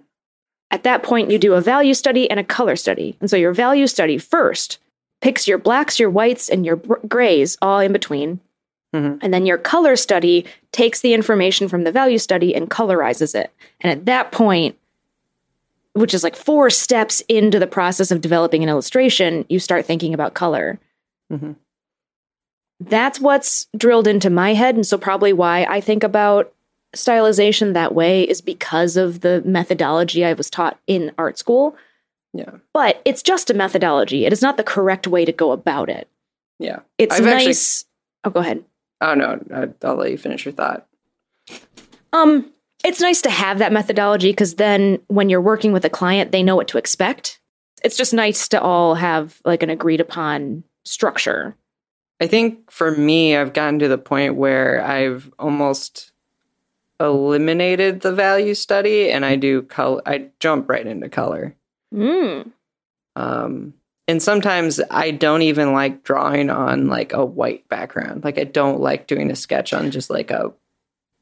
At 0.71 0.83
that 0.83 1.03
point, 1.03 1.31
you 1.31 1.39
do 1.39 1.55
a 1.55 1.61
value 1.61 1.95
study 1.95 2.29
and 2.31 2.41
a 2.41 2.45
color 2.45 2.77
study. 2.77 3.17
And 3.21 3.31
so 3.31 3.37
your 3.37 3.53
value 3.53 3.87
study 3.87 4.19
first 4.19 4.79
picks 5.21 5.47
your 5.47 5.59
blacks, 5.59 5.99
your 5.99 6.11
whites, 6.11 6.49
and 6.49 6.67
your 6.67 6.77
grays 6.77 7.57
all 7.63 7.79
in 7.81 7.93
between. 7.93 8.41
Mhm. 8.95 9.19
And 9.23 9.33
then 9.33 9.47
your 9.47 9.59
color 9.59 9.97
study 9.97 10.45
takes 10.73 11.01
the 11.01 11.15
information 11.15 11.69
from 11.69 11.85
the 11.85 11.93
value 11.93 12.19
study 12.19 12.55
and 12.55 12.71
colorizes 12.71 13.35
it. 13.35 13.51
And 13.81 13.91
at 13.91 14.07
that 14.07 14.33
point, 14.33 14.77
which 15.93 16.13
is 16.13 16.23
like 16.23 16.37
four 16.37 16.69
steps 16.69 17.23
into 17.29 17.59
the 17.59 17.67
process 17.67 18.11
of 18.11 18.21
developing 18.21 18.63
an 18.63 18.69
illustration, 18.69 19.47
you 19.49 19.59
start 19.59 19.87
thinking 19.87 20.13
about 20.13 20.35
color. 20.35 20.79
Mhm. 21.33 21.57
That's 22.81 23.19
what's 23.19 23.67
drilled 23.77 24.07
into 24.07 24.29
my 24.29 24.53
head. 24.53 24.75
And 24.75 24.87
so, 24.87 24.99
probably 24.99 25.33
why 25.33 25.65
I 25.65 25.81
think 25.81 26.05
about 26.05 26.53
stylization 26.95 27.75
that 27.75 27.95
way 27.95 28.23
is 28.23 28.41
because 28.41 28.97
of 28.97 29.21
the 29.21 29.43
methodology 29.45 30.25
I 30.25 30.33
was 30.33 30.51
taught 30.51 30.79
in 30.87 31.13
art 31.19 31.39
school. 31.39 31.77
Yeah. 32.33 32.51
But 32.73 33.01
it's 33.05 33.23
just 33.23 33.51
a 33.51 33.55
methodology. 33.55 34.27
It 34.27 34.33
is 34.33 34.43
not 34.43 34.57
the 34.57 34.65
correct 34.65 35.07
way 35.07 35.25
to 35.25 35.33
go 35.33 35.53
about 35.53 35.89
it. 35.89 36.09
Yeah. 36.59 36.81
It's 36.99 37.15
I've 37.15 37.27
actually- 37.27 37.47
nice. 37.47 37.85
oh, 38.25 38.31
go 38.31 38.41
ahead. 38.41 38.65
Oh 39.01 39.15
no, 39.15 39.39
I'll 39.83 39.95
let 39.97 40.11
you 40.11 40.17
finish 40.19 40.47
your 40.47 40.53
thought. 40.53 40.87
Um, 42.15 42.51
it's 42.83 43.01
nice 43.01 43.21
to 43.23 43.31
have 43.31 43.59
that 43.59 43.73
methodology 43.73 44.31
because 44.31 44.55
then 44.55 45.01
when 45.09 45.29
you're 45.29 45.41
working 45.41 45.73
with 45.73 45.85
a 45.85 45.91
client, 45.91 46.33
they 46.33 46.43
know 46.43 46.57
what 46.57 46.69
to 46.69 46.79
expect. 46.79 47.41
It's 47.85 47.97
just 47.97 48.15
nice 48.15 48.49
to 48.49 48.61
all 48.61 48.95
have 48.95 49.41
like 49.45 49.63
an 49.63 49.69
agreed 49.71 50.01
upon 50.01 50.65
structure. 50.85 51.57
I 52.21 52.27
think 52.27 52.71
for 52.71 52.91
me, 52.91 53.37
I've 53.37 53.53
gotten 53.53 53.79
to 53.81 53.89
the 53.89 53.99
point 53.99 54.37
where 54.37 54.83
I've 54.83 55.31
almost 55.39 56.13
eliminated 57.01 58.01
the 58.01 58.13
value 58.13 58.55
study 58.55 59.11
and 59.11 59.25
I 59.25 59.37
do 59.37 59.63
color. 59.63 60.03
I 60.07 60.29
jump 60.41 60.69
right 60.69 60.87
into 60.87 61.09
color. 61.09 61.55
Mm. 61.95 62.51
Um, 63.15 63.75
and 64.09 64.23
sometimes 64.23 64.81
I 64.91 65.11
don't 65.11 65.43
even 65.43 65.73
like 65.73 66.05
drawing 66.05 66.51
on 66.51 66.87
like 66.87 67.13
a 67.13 67.25
white 67.25 67.69
background. 67.69 68.25
Like 68.25 68.39
I 68.39 68.45
don't 68.45 68.81
like 68.81 69.07
doing 69.07 69.31
a 69.31 69.37
sketch 69.37 69.73
on 69.73 69.91
just 69.91 70.11
like 70.11 70.31
a 70.31 70.53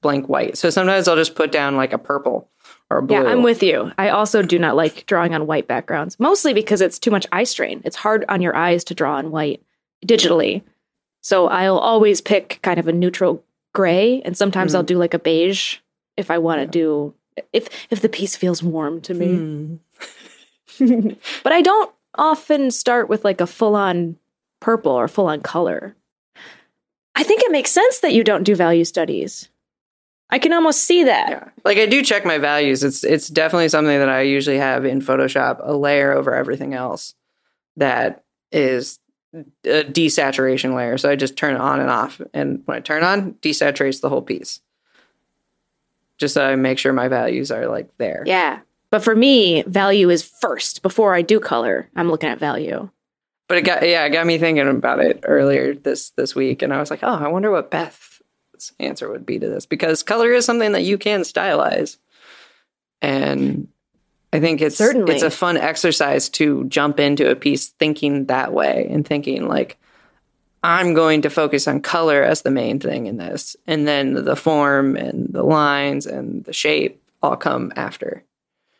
blank 0.03 0.29
white. 0.29 0.59
So 0.59 0.68
sometimes 0.70 1.09
I'll 1.09 1.16
just 1.16 1.35
put 1.35 1.51
down 1.51 1.77
like 1.77 1.93
a 1.93 1.99
purple 1.99 2.49
or 2.91 2.99
a 2.99 3.03
blue. 3.03 3.16
Yeah, 3.16 3.31
I'm 3.31 3.43
with 3.43 3.62
you. 3.62 3.91
I 3.97 4.11
also 4.11 4.43
do 4.43 4.59
not 4.59 4.77
like 4.77 5.07
drawing 5.07 5.35
on 5.35 5.47
white 5.47 5.66
backgrounds, 5.66 6.20
mostly 6.20 6.53
because 6.53 6.83
it's 6.83 6.99
too 6.99 7.11
much 7.11 7.27
eye 7.33 7.45
strain. 7.45 7.81
It's 7.85 7.97
hard 7.97 8.25
on 8.29 8.43
your 8.43 8.55
eyes 8.55 8.85
to 8.85 8.95
draw 8.95 9.16
on 9.16 9.31
white 9.31 9.62
digitally. 10.07 10.62
So 11.22 11.49
I'll 11.49 11.79
always 11.79 12.20
pick 12.20 12.59
kind 12.62 12.79
of 12.79 12.87
a 12.87 12.93
neutral 12.93 13.43
gray, 13.75 14.22
and 14.25 14.37
sometimes 14.37 14.72
Mhm. 14.72 14.77
I'll 14.77 14.83
do 14.83 14.97
like 14.99 15.12
a 15.14 15.18
beige 15.18 15.77
if 16.16 16.31
I 16.31 16.39
want 16.39 16.59
to 16.61 16.64
Yeah. 16.64 16.83
do 16.85 17.14
if 17.53 17.68
if 17.91 18.01
the 18.01 18.09
piece 18.09 18.37
feels 18.37 18.62
warm 18.62 19.01
to 19.03 19.12
me. 19.14 19.35
Hmm. 20.79 21.09
but 21.43 21.53
I 21.53 21.61
don't 21.62 21.91
often 22.16 22.70
start 22.70 23.09
with 23.09 23.25
like 23.25 23.41
a 23.41 23.47
full 23.47 23.75
on 23.75 24.16
purple 24.61 24.93
or 24.93 25.09
full 25.09 25.27
on 25.27 25.41
color. 25.41 25.97
I 27.14 27.22
think 27.22 27.43
it 27.43 27.53
makes 27.53 27.70
sense 27.70 28.01
that 28.01 28.12
you 28.12 28.25
don't 28.25 28.43
do 28.45 28.55
value 28.57 28.85
studies. 28.85 29.49
I 30.31 30.39
can 30.39 30.53
almost 30.53 30.83
see 30.85 31.05
that. 31.05 31.29
Yeah. 31.31 31.49
Like 31.64 31.79
I 31.79 31.87
do 31.87 32.03
check 32.03 32.25
my 32.25 32.39
values. 32.39 32.83
It's 32.83 33.05
it's 33.05 33.29
definitely 33.29 33.68
something 33.68 33.99
that 33.99 34.09
I 34.09 34.22
usually 34.22 34.59
have 34.59 34.85
in 34.85 35.01
Photoshop, 35.01 35.61
a 35.62 35.75
layer 35.77 36.12
over 36.12 36.35
everything 36.35 36.75
else 36.75 37.14
that 37.77 38.25
is 38.51 38.99
a 39.35 39.85
desaturation 39.85 40.74
layer. 40.74 40.97
So 40.99 41.11
I 41.11 41.16
just 41.16 41.37
turn 41.37 41.55
it 41.55 41.61
on 41.61 41.80
and 41.80 41.91
off. 41.91 42.20
And 42.32 42.62
when 42.66 42.76
I 42.76 42.80
turn 42.80 43.03
on, 43.03 43.35
desaturates 43.35 44.01
the 44.01 44.09
whole 44.09 44.22
piece. 44.22 44.61
Just 46.18 46.35
so 46.35 46.47
I 46.47 46.55
make 46.55 46.78
sure 46.78 46.93
my 46.93 47.09
values 47.09 47.51
are 47.51 47.66
like 47.66 47.91
there. 47.99 48.22
Yeah. 48.26 48.61
But 48.91 49.03
for 49.03 49.16
me, 49.16 49.62
value 49.62 50.09
is 50.11 50.22
first. 50.22 50.82
Before 50.82 51.14
I 51.14 51.22
do 51.22 51.41
color, 51.41 51.91
I'm 51.97 52.09
looking 52.09 52.28
at 52.28 52.39
value. 52.39 52.91
But 53.49 53.59
it 53.59 53.62
got 53.62 53.87
yeah, 53.87 54.05
it 54.05 54.11
got 54.11 54.26
me 54.26 54.39
thinking 54.39 54.68
about 54.68 55.01
it 55.01 55.20
earlier 55.24 55.74
this 55.74 56.11
this 56.11 56.35
week, 56.35 56.62
and 56.62 56.72
I 56.72 56.78
was 56.78 56.91
like, 56.91 57.01
oh, 57.03 57.14
I 57.14 57.28
wonder 57.28 57.51
what 57.51 57.70
Beth's 57.70 58.22
answer 58.80 59.11
would 59.11 59.26
be 59.26 59.39
to 59.39 59.49
this 59.49 59.66
because 59.66 60.03
color 60.03 60.32
is 60.32 60.47
something 60.47 60.72
that 60.72 60.85
you 60.85 60.97
can 60.97 61.22
stylize, 61.22 61.99
and 63.03 63.68
I 64.35 64.41
think 64.41 64.61
it's 64.61 64.76
Certainly. 64.76 65.14
it's 65.14 65.22
a 65.22 65.30
fun 65.30 65.57
exercise 65.57 66.28
to 66.30 66.64
jump 66.64 66.99
into 66.99 67.30
a 67.30 67.37
piece 67.37 67.68
thinking 67.68 68.26
that 68.26 68.53
way 68.53 68.87
and 68.91 69.07
thinking 69.07 69.49
like. 69.49 69.78
I'm 70.66 70.95
going 70.95 71.20
to 71.20 71.28
focus 71.28 71.68
on 71.68 71.82
color 71.82 72.22
as 72.22 72.41
the 72.41 72.51
main 72.51 72.80
thing 72.80 73.05
in 73.05 73.18
this, 73.18 73.55
and 73.66 73.87
then 73.87 74.14
the 74.24 74.35
form 74.35 74.97
and 74.97 75.30
the 75.30 75.43
lines 75.43 76.07
and 76.07 76.43
the 76.45 76.55
shape 76.55 77.03
all 77.22 77.37
come 77.37 77.70
after. 77.76 78.24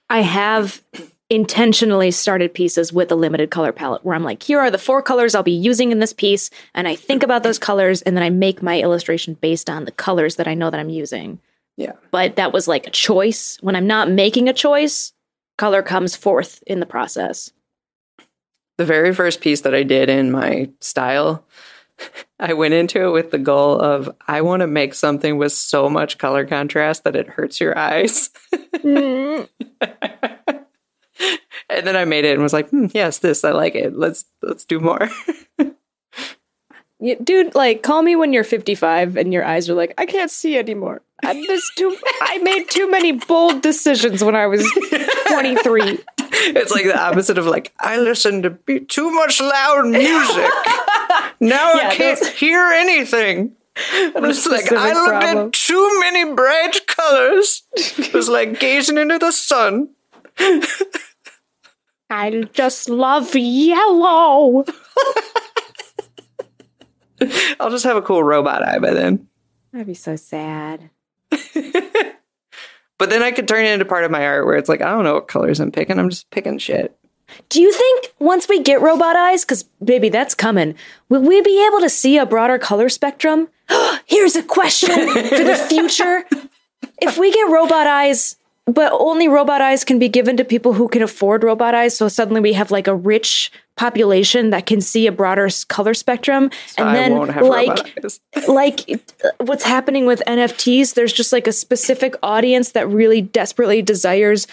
I 0.09 0.21
have 0.21 0.83
intentionally 1.31 2.11
started 2.11 2.53
pieces 2.53 2.93
with 2.93 3.11
a 3.11 3.15
limited 3.15 3.51
color 3.51 3.73
palette 3.73 4.05
where 4.05 4.15
I'm 4.15 4.23
like, 4.23 4.43
here 4.43 4.61
are 4.61 4.71
the 4.71 4.79
four 4.79 5.03
colors 5.03 5.35
I'll 5.35 5.43
be 5.43 5.53
using 5.53 5.91
in 5.91 5.99
this 5.99 6.13
piece. 6.13 6.51
And 6.75 6.87
I 6.87 6.95
think 6.95 7.23
about 7.23 7.43
those 7.43 7.59
colors 7.59 8.03
and 8.03 8.17
then 8.17 8.23
I 8.23 8.31
make 8.31 8.63
my 8.63 8.81
illustration 8.81 9.35
based 9.35 9.71
on 9.71 9.85
the 9.85 9.91
colors 9.91 10.37
that 10.37 10.47
I 10.47 10.55
know 10.55 10.71
that 10.71 10.79
I'm 10.79 10.91
using. 10.91 11.41
Yeah. 11.77 11.93
But 12.11 12.37
that 12.37 12.53
was 12.53 12.69
like 12.69 12.87
a 12.87 12.91
choice. 12.91 13.59
When 13.63 13.75
I'm 13.75 13.87
not 13.87 14.11
making 14.11 14.49
a 14.49 14.53
choice, 14.53 15.13
color 15.57 15.83
comes 15.83 16.17
forth 16.17 16.63
in 16.67 16.81
the 16.81 16.87
process. 16.87 17.51
the 18.77 18.85
very 18.85 19.15
first 19.15 19.41
piece 19.41 19.61
that 19.63 19.75
I 19.75 19.85
did 19.85 20.09
in 20.09 20.33
my 20.33 20.71
style, 20.81 21.45
I 22.41 22.55
went 22.55 22.75
into 22.75 23.07
it 23.07 23.11
with 23.11 23.31
the 23.31 23.39
goal 23.39 23.81
of 23.81 24.15
I 24.27 24.41
want 24.41 24.61
to 24.61 24.67
make 24.67 24.95
something 24.95 25.39
with 25.39 25.53
so 25.53 25.89
much 25.89 26.19
color 26.19 26.45
contrast 26.45 27.05
that 27.05 27.17
it 27.17 27.29
hurts 27.29 27.61
your 27.61 27.79
eyes. 27.79 28.31
Mm. 28.53 29.49
and 31.71 31.87
then 31.87 31.97
I 31.97 32.05
made 32.05 32.25
it 32.25 32.33
and 32.33 32.43
was 32.43 32.53
like, 32.53 32.69
hmm, 32.71 32.87
yes, 32.93 33.19
this 33.19 33.45
I 33.45 33.53
like 33.53 33.75
it. 33.75 33.97
Let's 33.97 34.25
let's 34.43 34.65
do 34.65 34.81
more. 34.81 35.09
Dude, 37.23 37.55
like, 37.55 37.83
call 37.83 38.03
me 38.03 38.17
when 38.17 38.33
you're 38.33 38.45
55 38.45 39.17
and 39.17 39.33
your 39.33 39.45
eyes 39.45 39.69
are 39.69 39.75
like, 39.75 39.93
I 39.99 40.07
can't 40.07 40.31
see 40.31 40.57
anymore. 40.57 41.03
Too, 41.77 41.97
I 42.20 42.39
made 42.39 42.68
too 42.70 42.91
many 42.91 43.12
bold 43.12 43.62
decisions 43.62 44.22
when 44.22 44.35
I 44.37 44.47
was 44.47 44.62
23. 45.29 45.99
It's 46.37 46.72
like 46.72 46.85
the 46.85 46.99
opposite 47.01 47.39
of 47.39 47.47
like 47.47 47.72
I 47.79 47.97
listen 47.99 48.43
to 48.43 48.51
be 48.51 48.81
too 48.81 49.11
much 49.11 49.41
loud 49.41 49.87
music. 49.89 50.51
now 51.41 51.75
Yeah, 51.75 51.89
I 51.89 51.95
can't 51.97 52.18
those- 52.20 52.29
hear 52.31 52.61
anything. 52.75 53.53
It's 53.77 54.47
like 54.47 54.70
I 54.72 54.93
looked 54.93 55.09
problem. 55.09 55.47
at 55.49 55.53
too 55.53 56.01
many 56.01 56.33
bright 56.35 56.87
colors. 56.87 57.62
It 57.75 58.12
was 58.14 58.29
like 58.29 58.61
gazing 58.61 58.99
into 58.99 59.18
the 59.18 59.33
sun. 59.33 59.89
I 62.11 62.43
just 62.53 62.89
love 62.89 63.35
yellow. 63.35 64.64
I'll 67.59 67.70
just 67.70 67.85
have 67.85 67.97
a 67.97 68.03
cool 68.03 68.22
robot 68.22 68.62
eye 68.62 68.79
by 68.79 68.91
then. 68.93 69.27
That'd 69.72 69.87
be 69.87 69.95
so 69.95 70.14
sad. 70.16 70.91
But 72.99 73.11
then 73.11 73.23
I 73.23 73.33
could 73.33 73.49
turn 73.49 73.65
it 73.65 73.73
into 73.73 73.85
part 73.85 74.05
of 74.05 74.11
my 74.11 74.25
art 74.25 74.47
where 74.47 74.57
it's 74.57 74.69
like 74.69 74.81
I 74.81 74.91
don't 74.91 75.05
know 75.05 75.15
what 75.15 75.29
colors 75.29 75.61
I'm 75.61 75.73
picking. 75.73 75.99
I'm 75.99 76.11
just 76.11 76.31
picking 76.31 76.59
shit. 76.59 76.97
Do 77.49 77.61
you 77.61 77.73
think 77.73 78.13
once 78.19 78.49
we 78.49 78.63
get 78.63 78.81
robot 78.81 79.17
eyes, 79.17 79.45
because 79.45 79.65
baby, 79.83 80.09
that's 80.09 80.35
coming, 80.35 80.75
will 81.09 81.23
we 81.23 81.41
be 81.43 81.67
able 81.67 81.81
to 81.81 81.89
see 81.89 82.19
a 82.19 82.27
broader 82.27 82.59
color 82.59 82.89
spectrum? 82.89 83.49
Here's 84.07 84.37
a 84.37 84.43
question 84.43 84.91
for 85.11 85.45
the 85.45 85.67
future. 85.69 86.25
If 87.01 87.17
we 87.19 87.33
get 87.33 87.51
robot 87.51 87.87
eyes, 87.87 88.37
but 88.67 88.93
only 88.93 89.29
robot 89.29 89.61
eyes 89.61 89.85
can 89.85 89.99
be 89.99 90.09
given 90.09 90.37
to 90.37 90.45
people 90.45 90.73
who 90.73 90.89
can 90.89 91.03
afford 91.03 91.45
robot 91.45 91.75
eyes, 91.75 91.97
so 91.97 92.09
suddenly 92.09 92.41
we 92.41 92.55
have 92.55 92.71
like 92.71 92.87
a 92.87 92.95
rich 92.95 93.53
population 93.77 94.51
that 94.51 94.67
can 94.67 94.81
see 94.81 95.07
a 95.07 95.12
broader 95.12 95.49
color 95.69 95.95
spectrum, 95.95 96.51
and 96.79 96.89
I 96.89 96.95
then 96.95 97.15
won't 97.15 97.31
have 97.33 97.47
like 97.47 97.99
like 98.49 99.05
what's 99.39 99.65
happening 99.65 100.07
with 100.07 100.23
NFTs, 100.27 100.95
there's 100.95 101.12
just 101.12 101.33
like 101.33 101.47
a 101.47 101.53
specific 101.53 102.15
audience 102.23 102.73
that 102.73 102.89
really 102.89 103.21
desperately 103.21 103.83
desires 103.83 104.47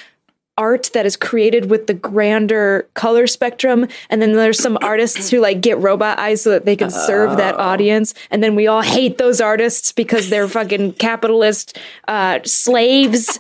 art 0.58 0.92
that 0.94 1.06
is 1.06 1.16
created 1.16 1.70
with 1.70 1.88
the 1.88 1.94
grander 1.94 2.88
color 2.94 3.26
spectrum. 3.26 3.88
And 4.10 4.22
then 4.22 4.34
there's 4.34 4.62
some 4.62 4.78
artists 4.82 5.30
who 5.30 5.40
like 5.40 5.62
get 5.62 5.78
robot 5.80 6.20
eyes 6.20 6.42
so 6.42 6.52
that 6.52 6.66
they 6.66 6.76
can 6.76 6.92
serve 6.92 7.38
that 7.38 7.56
audience. 7.56 8.14
And 8.30 8.44
then 8.44 8.56
we 8.56 8.68
all 8.68 8.82
hate 8.82 9.18
those 9.18 9.42
artists 9.42 9.92
because 9.92 10.30
they're 10.30 10.48
fucking 10.48 10.94
capitalist 10.94 11.80
uh 12.08 12.40
slaves 12.44 13.40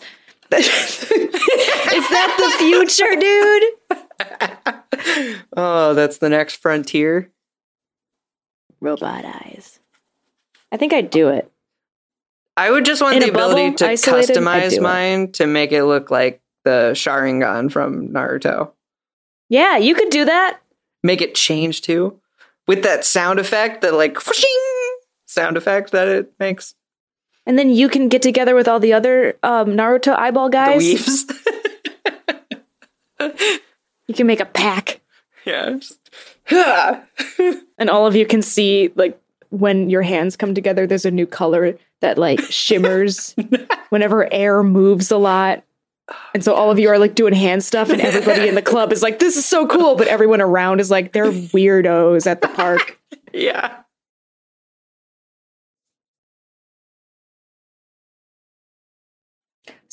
is 0.59 2.09
that 2.09 2.35
the 2.37 2.51
future 2.59 3.15
dude 3.19 3.63
Oh, 5.57 5.93
that's 5.93 6.17
the 6.19 6.29
next 6.29 6.55
frontier. 6.55 7.31
robot 8.79 9.25
eyes 9.25 9.79
i 10.71 10.77
think 10.77 10.93
i'd 10.93 11.09
do 11.09 11.29
it 11.29 11.49
I 12.57 12.69
would 12.69 12.83
just 12.85 13.01
want 13.01 13.15
In 13.15 13.21
the 13.21 13.29
a 13.29 13.31
bubble, 13.31 13.53
ability 13.53 13.75
to 13.77 13.87
isolated, 13.87 14.35
customize 14.35 14.71
do 14.71 14.75
it. 14.75 14.81
mine 14.81 15.31
to 15.33 15.47
make 15.47 15.71
it 15.71 15.85
look 15.85 16.11
like 16.11 16.41
the 16.65 16.91
Sharingan 16.93 17.71
from 17.71 18.09
Naruto. 18.09 18.71
yeah 19.49 19.77
you 19.77 19.95
could 19.95 20.09
do 20.09 20.25
that 20.25 20.59
Make 21.03 21.21
it 21.21 21.33
change 21.33 21.81
too. 21.81 22.19
With 22.67 22.83
that 22.83 23.03
sound 23.05 23.39
effect, 23.39 23.81
that 23.81 23.95
like 23.95 24.15
whooshing 24.27 24.49
sound 25.25 25.57
effect 25.57 25.91
that 25.93 26.07
it 26.07 26.31
makes. 26.39 26.75
And 27.45 27.57
then 27.57 27.69
you 27.69 27.89
can 27.89 28.07
get 28.07 28.21
together 28.21 28.55
with 28.55 28.67
all 28.67 28.79
the 28.79 28.93
other 28.93 29.37
um, 29.43 29.69
naruto 29.71 30.15
eyeball 30.17 30.49
guys 30.49 30.77
weaves. 30.79 31.25
you 34.07 34.13
can 34.13 34.27
make 34.27 34.39
a 34.39 34.45
pack 34.45 35.01
yeah. 35.45 35.77
Just, 35.77 35.99
and 37.77 37.89
all 37.89 38.05
of 38.05 38.15
you 38.15 38.25
can 38.25 38.41
see 38.41 38.91
like 38.95 39.19
when 39.49 39.89
your 39.89 40.01
hands 40.01 40.35
come 40.35 40.53
together 40.53 40.87
there's 40.87 41.05
a 41.05 41.11
new 41.11 41.25
color 41.25 41.77
that 42.01 42.17
like 42.17 42.39
shimmers 42.41 43.35
whenever 43.89 44.31
air 44.33 44.63
moves 44.63 45.11
a 45.11 45.17
lot 45.17 45.63
and 46.33 46.43
so 46.43 46.53
all 46.53 46.71
of 46.71 46.79
you 46.79 46.89
are 46.89 46.99
like 46.99 47.15
doing 47.15 47.33
hand 47.33 47.63
stuff 47.63 47.89
and 47.89 48.01
everybody 48.01 48.47
in 48.47 48.55
the 48.55 48.61
club 48.61 48.91
is 48.91 49.01
like 49.01 49.19
this 49.19 49.37
is 49.37 49.45
so 49.45 49.65
cool 49.67 49.95
but 49.95 50.07
everyone 50.07 50.41
around 50.41 50.79
is 50.79 50.91
like 50.91 51.11
they're 51.11 51.31
weirdos 51.31 52.27
at 52.27 52.41
the 52.41 52.47
park 52.49 52.99
yeah. 53.33 53.77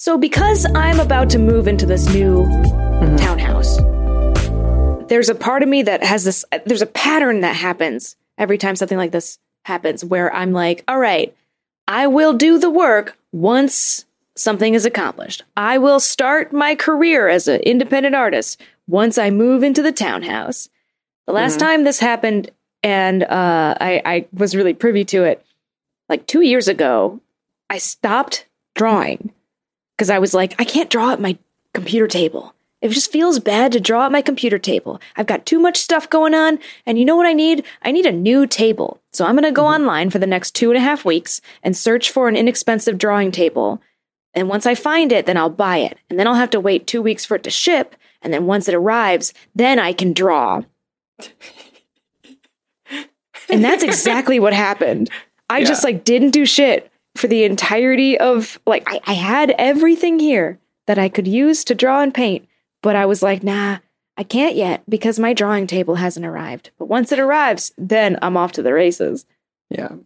So 0.01 0.17
because 0.17 0.65
i'm 0.75 1.01
about 1.01 1.29
to 1.29 1.39
move 1.39 1.67
into 1.67 1.85
this 1.85 2.13
new 2.15 2.45
townhouse 3.17 3.79
there's 5.09 5.29
a 5.29 5.35
part 5.35 5.63
of 5.63 5.69
me 5.69 5.83
that 5.83 6.05
has 6.05 6.25
this 6.25 6.45
there's 6.67 6.83
a 6.83 6.87
pattern 6.87 7.41
that 7.41 7.57
happens 7.57 8.17
every 8.37 8.59
time 8.59 8.77
something 8.77 8.99
like 8.99 9.13
this 9.13 9.39
happens 9.65 10.05
where 10.05 10.33
i'm 10.33 10.53
like 10.53 10.85
all 10.87 10.99
right 10.99 11.35
I 11.89 12.07
will 12.07 12.35
do 12.35 12.59
the 12.59 12.69
work 12.69 13.17
once 13.33 14.05
something 14.37 14.75
is 14.75 14.85
accomplished. 14.85 15.43
I 15.57 15.79
will 15.79 16.01
start 16.01 16.53
my 16.53 16.75
career 16.75 17.29
as 17.29 17.49
an 17.49 17.63
independent 17.63 18.15
artist 18.15 18.61
once 18.87 19.17
I 19.17 19.31
move 19.31 19.63
into 19.63 19.83
the 19.83 19.91
townhouse. 19.91 20.69
The 21.27 21.33
last 21.33 21.59
time 21.59 21.85
this 21.85 21.99
happened, 21.99 22.51
and 22.83 23.23
uh, 23.23 23.75
I, 23.81 24.03
I 24.05 24.27
was 24.35 24.55
really 24.55 24.75
privy 24.75 25.05
to 25.07 25.25
it, 25.25 25.45
like 26.11 26.27
two 26.27 26.43
years 26.43 26.69
ago, 26.69 27.21
I 27.71 27.79
stopped 27.79 28.47
drawing 28.75 29.33
because 29.99 30.11
I 30.11 30.21
was 30.21 30.33
like, 30.33 30.55
I 30.61 30.65
can't 30.65 30.89
draw 30.89 31.13
at 31.13 31.21
my 31.21 31.37
computer 31.75 32.07
table. 32.07 32.55
It 32.81 32.91
just 32.91 33.11
feels 33.11 33.41
bad 33.41 33.73
to 33.73 33.81
draw 33.81 34.07
at 34.07 34.13
my 34.13 34.23
computer 34.23 34.57
table. 34.57 35.01
I've 35.17 35.27
got 35.27 35.45
too 35.45 35.59
much 35.59 35.77
stuff 35.77 36.09
going 36.09 36.35
on, 36.35 36.61
and 36.87 36.97
you 36.97 37.05
know 37.05 37.17
what 37.17 37.27
I 37.27 37.33
need? 37.33 37.65
I 37.83 37.91
need 37.91 38.07
a 38.07 38.13
new 38.13 38.47
table. 38.47 39.01
So 39.13 39.27
I'm 39.27 39.35
going 39.35 39.43
to 39.43 39.51
go 39.51 39.65
mm-hmm. 39.65 39.75
online 39.75 40.11
for 40.11 40.21
the 40.21 40.29
next 40.29 40.53
two 40.53 40.71
and 40.71 40.79
a 40.79 40.81
half 40.81 41.05
weeks 41.05 41.41
and 41.65 41.77
search 41.77 42.13
for 42.13 42.29
an 42.29 42.37
inexpensive 42.37 42.97
drawing 42.97 43.33
table. 43.33 43.83
And 44.35 44.49
once 44.49 44.67
I 44.67 44.77
find 44.77 45.11
it, 45.11 45.27
then 45.27 45.37
I'll 45.37 45.51
buy 45.51 45.79
it. 45.79 45.99
And 46.09 46.17
then 46.21 46.29
I'll 46.29 46.35
have 46.35 46.51
to 46.51 46.61
wait 46.61 46.87
two 46.87 47.03
weeks 47.03 47.25
for 47.25 47.35
it 47.35 47.43
to 47.43 47.51
ship. 47.51 47.97
And 48.23 48.33
then 48.33 48.47
once 48.47 48.69
it 48.69 48.75
arrives, 48.75 49.35
then 49.57 49.81
I 49.81 49.93
can 49.93 50.13
draw. 50.13 50.63
and 53.49 53.65
that's 53.65 53.83
exactly 53.83 54.39
what 54.39 54.53
happened. 54.53 55.11
I 55.51 55.65
just 55.65 55.83
like 55.83 56.05
didn't 56.05 56.31
do 56.31 56.47
shit 56.47 56.93
for 57.19 57.27
the 57.27 57.45
entirety 57.45 58.19
of 58.19 58.59
like 58.67 58.85
I, 58.87 59.01
I 59.07 59.13
had 59.15 59.55
everything 59.59 60.19
here 60.19 60.59
that 60.87 60.99
I 60.99 61.09
could 61.09 61.29
use 61.29 61.65
to 61.65 61.75
draw 61.75 62.01
and 62.01 62.15
paint, 62.15 62.49
but 62.83 62.97
I 62.97 63.07
was 63.07 63.23
like, 63.23 63.43
nah, 63.43 63.79
I 64.17 64.23
can't 64.23 64.57
yet 64.57 64.83
because 64.89 65.19
my 65.19 65.33
drawing 65.33 65.67
table 65.67 65.97
hasn't 65.97 66.27
arrived. 66.27 66.71
But 66.79 66.87
once 66.87 67.13
it 67.13 67.19
arrives, 67.19 67.73
then 67.77 68.19
I'm 68.23 68.37
off 68.37 68.53
to 68.53 68.63
the 68.63 68.73
races. 68.73 69.27
Yeah. 69.69 69.97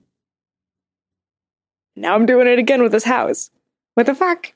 Now 1.95 2.15
I'm 2.15 2.27
doing 2.27 2.47
it 2.47 2.59
again 2.59 2.83
with 2.83 2.93
this 2.93 3.05
house. 3.05 3.51
What 3.95 4.07
the 4.07 4.15
fuck? 4.15 4.53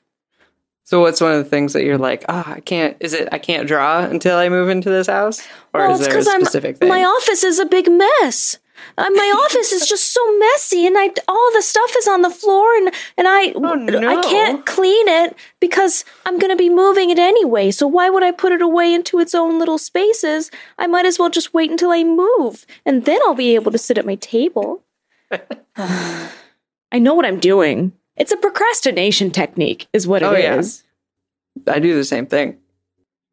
So 0.83 1.01
what's 1.01 1.19
one 1.19 1.33
of 1.33 1.43
the 1.43 1.49
things 1.49 1.73
that 1.73 1.83
you're 1.83 1.97
like, 1.97 2.23
ah, 2.29 2.53
I 2.53 2.59
can't 2.61 2.97
is 2.99 3.13
it 3.13 3.29
I 3.31 3.39
can't 3.39 3.67
draw 3.67 4.03
until 4.03 4.37
I 4.37 4.49
move 4.49 4.69
into 4.69 4.89
this 4.89 5.07
house? 5.07 5.45
Or 5.73 5.81
well, 5.81 5.93
is 5.93 5.99
there 5.99 6.09
a 6.09 6.11
because 6.11 6.27
I'm 6.27 6.41
specific 6.41 6.77
thing? 6.77 6.89
my 6.89 7.03
office 7.03 7.43
is 7.43 7.59
a 7.59 7.65
big 7.65 7.91
mess. 7.91 8.57
Uh, 8.97 9.09
my 9.13 9.33
office 9.45 9.71
is 9.71 9.87
just 9.87 10.13
so 10.13 10.37
messy, 10.37 10.85
and 10.85 10.97
I 10.97 11.11
all 11.27 11.51
the 11.53 11.61
stuff 11.61 11.91
is 11.97 12.07
on 12.07 12.21
the 12.21 12.29
floor, 12.29 12.75
and 12.75 12.91
and 13.17 13.27
I 13.27 13.53
Oh, 13.55 13.73
no. 13.75 14.07
I 14.07 14.21
can't 14.23 14.65
clean 14.65 15.07
it 15.07 15.35
because 15.59 16.05
I'm 16.25 16.37
going 16.39 16.51
to 16.51 16.57
be 16.57 16.69
moving 16.69 17.09
it 17.09 17.19
anyway. 17.19 17.71
So 17.71 17.87
why 17.87 18.09
would 18.09 18.23
I 18.23 18.31
put 18.31 18.51
it 18.51 18.61
away 18.61 18.93
into 18.93 19.19
its 19.19 19.33
own 19.35 19.59
little 19.59 19.77
spaces? 19.77 20.51
I 20.77 20.87
might 20.87 21.05
as 21.05 21.17
well 21.19 21.29
just 21.29 21.53
wait 21.53 21.71
until 21.71 21.91
I 21.91 22.03
move, 22.03 22.65
and 22.85 23.05
then 23.05 23.19
I'll 23.25 23.35
be 23.35 23.55
able 23.55 23.71
to 23.71 23.77
sit 23.77 23.97
at 23.97 24.05
my 24.05 24.15
table. 24.15 24.83
I 25.77 26.99
know 26.99 27.13
what 27.15 27.25
I'm 27.25 27.39
doing. 27.39 27.93
It's 28.15 28.31
a 28.31 28.37
procrastination 28.37 29.31
technique, 29.31 29.87
is 29.93 30.07
what 30.07 30.23
it 30.23 30.57
is. 30.57 30.83
Oh, 30.83 31.61
yeah. 31.67 31.73
I 31.73 31.79
do 31.79 31.95
the 31.95 32.03
same 32.05 32.25
thing. 32.25 32.57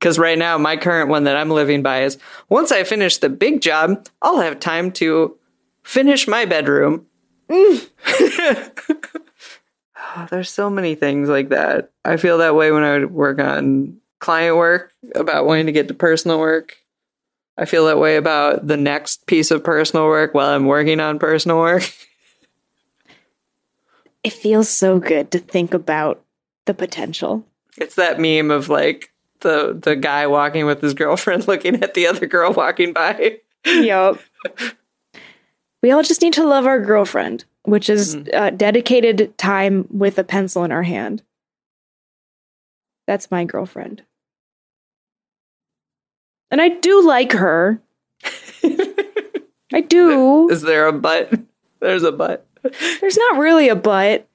Because 0.04 0.18
right 0.18 0.36
now, 0.36 0.58
my 0.58 0.76
current 0.76 1.08
one 1.08 1.24
that 1.24 1.34
I'm 1.34 1.48
living 1.48 1.82
by 1.82 2.02
is 2.02 2.18
once 2.50 2.70
I 2.70 2.84
finish 2.84 3.16
the 3.16 3.30
big 3.30 3.62
job, 3.62 4.06
I'll 4.20 4.38
have 4.40 4.60
time 4.60 4.92
to 4.92 5.38
finish 5.82 6.28
my 6.28 6.44
bedroom. 6.44 7.06
Mm. 7.48 7.88
Oh, 10.16 10.28
There's 10.30 10.50
so 10.50 10.68
many 10.68 10.94
things 10.94 11.30
like 11.30 11.48
that. 11.48 11.90
I 12.04 12.18
feel 12.18 12.36
that 12.38 12.54
way 12.54 12.70
when 12.70 12.84
I 12.84 12.98
would 12.98 13.12
work 13.12 13.38
on 13.38 13.96
client 14.18 14.58
work 14.58 14.92
about 15.14 15.46
wanting 15.46 15.66
to 15.66 15.72
get 15.72 15.88
to 15.88 15.94
personal 15.94 16.38
work. 16.38 16.76
I 17.56 17.64
feel 17.64 17.86
that 17.86 17.98
way 17.98 18.16
about 18.16 18.66
the 18.66 18.76
next 18.76 19.26
piece 19.26 19.50
of 19.50 19.64
personal 19.64 20.04
work 20.04 20.34
while 20.34 20.50
I'm 20.50 20.66
working 20.66 21.00
on 21.00 21.18
personal 21.18 21.58
work. 21.58 21.90
It 24.22 24.32
feels 24.32 24.70
so 24.70 24.98
good 24.98 25.30
to 25.32 25.38
think 25.38 25.74
about 25.74 26.24
the 26.64 26.72
potential. 26.72 27.44
It's 27.76 27.96
that 27.96 28.18
meme 28.18 28.50
of 28.50 28.70
like 28.70 29.13
the 29.44 29.78
the 29.80 29.94
guy 29.94 30.26
walking 30.26 30.66
with 30.66 30.80
his 30.80 30.94
girlfriend 30.94 31.46
looking 31.48 31.80
at 31.84 31.94
the 31.94 32.08
other 32.08 32.26
girl 32.26 32.52
walking 32.52 32.92
by. 32.92 33.38
yep. 33.64 34.18
we 35.82 35.92
all 35.92 36.02
just 36.02 36.20
need 36.20 36.32
to 36.32 36.44
love 36.44 36.66
our 36.66 36.80
girlfriend, 36.80 37.44
which 37.62 37.88
is 37.88 38.16
uh, 38.32 38.50
dedicated 38.50 39.38
time 39.38 39.86
with 39.90 40.18
a 40.18 40.24
pencil 40.24 40.64
in 40.64 40.72
our 40.72 40.82
hand. 40.82 41.22
That's 43.06 43.30
my 43.30 43.44
girlfriend. 43.44 44.02
And 46.50 46.60
I 46.60 46.70
do 46.70 47.06
like 47.06 47.32
her. 47.32 47.80
I 49.72 49.80
do. 49.80 50.48
Is 50.50 50.62
there 50.62 50.86
a 50.86 50.92
butt? 50.92 51.32
There's 51.80 52.02
a 52.02 52.12
butt. 52.12 52.46
There's 53.00 53.16
not 53.16 53.38
really 53.38 53.68
a 53.68 53.76
butt. 53.76 54.26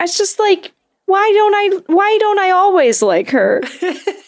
It's 0.00 0.16
just 0.16 0.38
like, 0.38 0.72
why 1.10 1.32
don't 1.34 1.54
I 1.54 1.92
why 1.92 2.16
don't 2.20 2.38
I 2.38 2.50
always 2.50 3.02
like 3.02 3.30
her? 3.30 3.62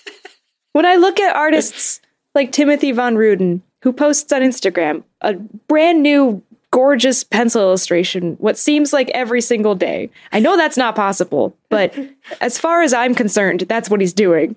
when 0.72 0.84
I 0.84 0.96
look 0.96 1.20
at 1.20 1.36
artists 1.36 2.00
like 2.34 2.52
Timothy 2.52 2.92
Von 2.92 3.14
Rueden, 3.14 3.62
who 3.82 3.92
posts 3.92 4.32
on 4.32 4.42
Instagram 4.42 5.04
a 5.20 5.34
brand 5.34 6.02
new 6.02 6.42
gorgeous 6.72 7.22
pencil 7.22 7.62
illustration 7.62 8.34
what 8.40 8.58
seems 8.58 8.92
like 8.92 9.10
every 9.10 9.40
single 9.40 9.74
day. 9.74 10.10
I 10.32 10.40
know 10.40 10.56
that's 10.56 10.76
not 10.76 10.96
possible, 10.96 11.56
but 11.68 11.96
as 12.40 12.58
far 12.58 12.82
as 12.82 12.92
I'm 12.92 13.14
concerned, 13.14 13.60
that's 13.60 13.88
what 13.88 14.00
he's 14.00 14.14
doing. 14.14 14.56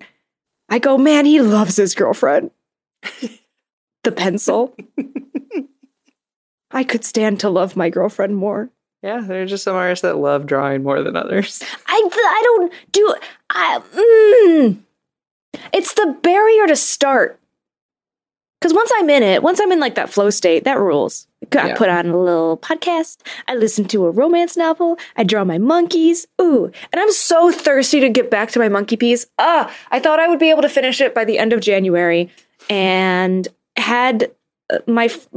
I 0.68 0.80
go, 0.80 0.98
man, 0.98 1.26
he 1.26 1.40
loves 1.40 1.76
his 1.76 1.94
girlfriend. 1.94 2.50
the 4.02 4.12
pencil. 4.12 4.74
I 6.70 6.82
could 6.82 7.04
stand 7.04 7.40
to 7.40 7.50
love 7.50 7.76
my 7.76 7.88
girlfriend 7.88 8.36
more. 8.36 8.70
Yeah, 9.06 9.20
there 9.20 9.42
are 9.42 9.46
just 9.46 9.62
some 9.62 9.76
artists 9.76 10.02
that 10.02 10.16
love 10.18 10.46
drawing 10.46 10.82
more 10.82 11.00
than 11.02 11.14
others. 11.16 11.62
I 11.86 12.08
I 12.12 12.40
don't 12.44 12.72
do 12.90 13.14
I 13.50 13.80
mm, 13.94 14.78
it's 15.72 15.94
the 15.94 16.16
barrier 16.22 16.66
to 16.66 16.74
start. 16.74 17.38
Cuz 18.60 18.74
once 18.74 18.90
I'm 18.96 19.08
in 19.10 19.22
it, 19.22 19.44
once 19.44 19.60
I'm 19.60 19.70
in 19.70 19.78
like 19.78 19.94
that 19.94 20.10
flow 20.10 20.30
state, 20.30 20.64
that 20.64 20.80
rules. 20.80 21.28
I 21.56 21.68
Yeah. 21.68 21.74
put 21.76 21.88
on 21.88 22.06
a 22.06 22.18
little 22.20 22.56
podcast, 22.56 23.18
I 23.46 23.54
listen 23.54 23.84
to 23.88 24.06
a 24.06 24.10
romance 24.10 24.56
novel, 24.56 24.98
I 25.16 25.22
draw 25.22 25.44
my 25.44 25.58
monkeys. 25.58 26.26
Ooh, 26.42 26.72
and 26.92 27.00
I'm 27.00 27.12
so 27.12 27.52
thirsty 27.52 28.00
to 28.00 28.08
get 28.08 28.28
back 28.30 28.50
to 28.52 28.58
my 28.58 28.68
monkey 28.68 28.96
piece. 28.96 29.26
Ah, 29.38 29.72
I 29.92 30.00
thought 30.00 30.18
I 30.18 30.26
would 30.26 30.40
be 30.40 30.50
able 30.50 30.62
to 30.62 30.68
finish 30.68 31.00
it 31.00 31.14
by 31.14 31.24
the 31.24 31.38
end 31.38 31.52
of 31.52 31.60
January 31.60 32.28
and 32.68 33.46
had 33.76 34.32
my 34.86 35.04
f- 35.04 35.28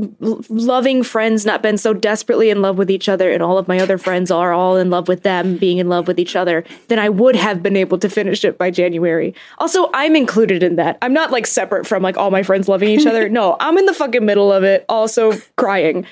loving 0.50 1.04
friends 1.04 1.46
not 1.46 1.62
been 1.62 1.78
so 1.78 1.94
desperately 1.94 2.50
in 2.50 2.64
love 2.64 2.80
with 2.80 2.90
each 2.90 3.08
other 3.08 3.30
and 3.30 3.44
all 3.44 3.60
of 3.60 3.68
my 3.68 3.80
other 3.80 4.00
friends 4.00 4.32
are 4.32 4.54
all 4.54 4.76
in 4.76 4.90
love 4.90 5.08
with 5.08 5.22
them 5.22 5.56
being 5.58 5.78
in 5.78 5.88
love 5.88 6.08
with 6.08 6.18
each 6.20 6.36
other 6.36 6.64
then 6.88 6.98
i 6.98 7.08
would 7.08 7.36
have 7.36 7.62
been 7.62 7.78
able 7.78 8.00
to 8.00 8.10
finish 8.10 8.44
it 8.44 8.58
by 8.58 8.72
january. 8.72 9.36
Also 9.60 9.90
i'm 9.94 10.16
included 10.16 10.64
in 10.64 10.78
that. 10.78 10.98
I'm 11.02 11.14
not 11.14 11.30
like 11.32 11.46
separate 11.46 11.86
from 11.86 12.02
like 12.02 12.18
all 12.18 12.32
my 12.32 12.42
friends 12.42 12.68
loving 12.68 12.90
each 12.90 13.06
other. 13.06 13.30
No 13.40 13.56
i'm 13.60 13.78
in 13.78 13.86
the 13.86 13.94
fucking 13.94 14.26
middle 14.26 14.52
of 14.52 14.64
it 14.64 14.84
also 14.90 15.34
crying 15.58 16.06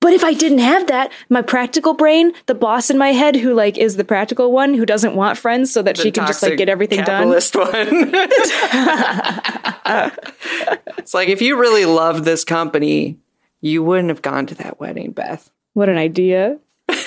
but 0.00 0.12
if 0.12 0.22
I 0.22 0.32
didn't 0.32 0.58
have 0.58 0.86
that, 0.86 1.12
my 1.28 1.42
practical 1.42 1.94
brain, 1.94 2.32
the 2.46 2.54
boss 2.54 2.90
in 2.90 2.98
my 2.98 3.12
head 3.12 3.36
who 3.36 3.52
like 3.52 3.76
is 3.76 3.96
the 3.96 4.04
practical 4.04 4.52
one 4.52 4.74
who 4.74 4.86
doesn't 4.86 5.14
want 5.14 5.38
friends 5.38 5.72
so 5.72 5.82
that 5.82 5.96
she 5.96 6.10
can 6.10 6.26
just 6.26 6.42
like 6.42 6.56
get 6.56 6.68
everything 6.68 6.98
done. 6.98 7.34
capitalist 7.34 7.56
one. 7.56 7.70
it's 10.98 11.14
like 11.14 11.28
if 11.28 11.42
you 11.42 11.58
really 11.58 11.84
loved 11.84 12.24
this 12.24 12.44
company, 12.44 13.18
you 13.60 13.82
wouldn't 13.82 14.10
have 14.10 14.22
gone 14.22 14.46
to 14.46 14.54
that 14.56 14.78
wedding, 14.78 15.10
Beth. 15.10 15.50
What 15.74 15.88
an 15.88 15.96
idea. 15.96 16.58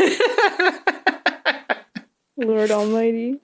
Lord 2.37 2.71
Almighty. 2.71 3.39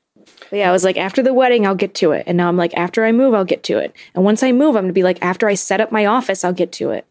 But 0.50 0.60
yeah, 0.60 0.70
I 0.70 0.74
was 0.74 0.84
like, 0.84 0.98
after 0.98 1.24
the 1.24 1.34
wedding, 1.34 1.66
I'll 1.66 1.76
get 1.76 1.94
to 1.96 2.12
it. 2.12 2.24
And 2.28 2.38
now 2.38 2.50
I'm 2.50 2.58
like, 2.58 2.74
after 2.76 3.06
I 3.06 3.12
move, 3.12 3.34
I'll 3.34 3.46
get 3.46 3.64
to 3.64 3.78
it. 3.78 3.96
And 4.14 4.24
once 4.24 4.44
I 4.44 4.52
move, 4.52 4.76
I'm 4.76 4.84
going 4.84 4.88
to 4.88 4.94
be 4.94 5.04
like, 5.04 5.20
after 5.22 5.48
I 5.48 5.54
set 5.54 5.82
up 5.82 5.92
my 5.92 6.06
office, 6.06 6.44
I'll 6.44 6.54
get 6.54 6.72
to 6.74 6.92
it. 6.92 7.06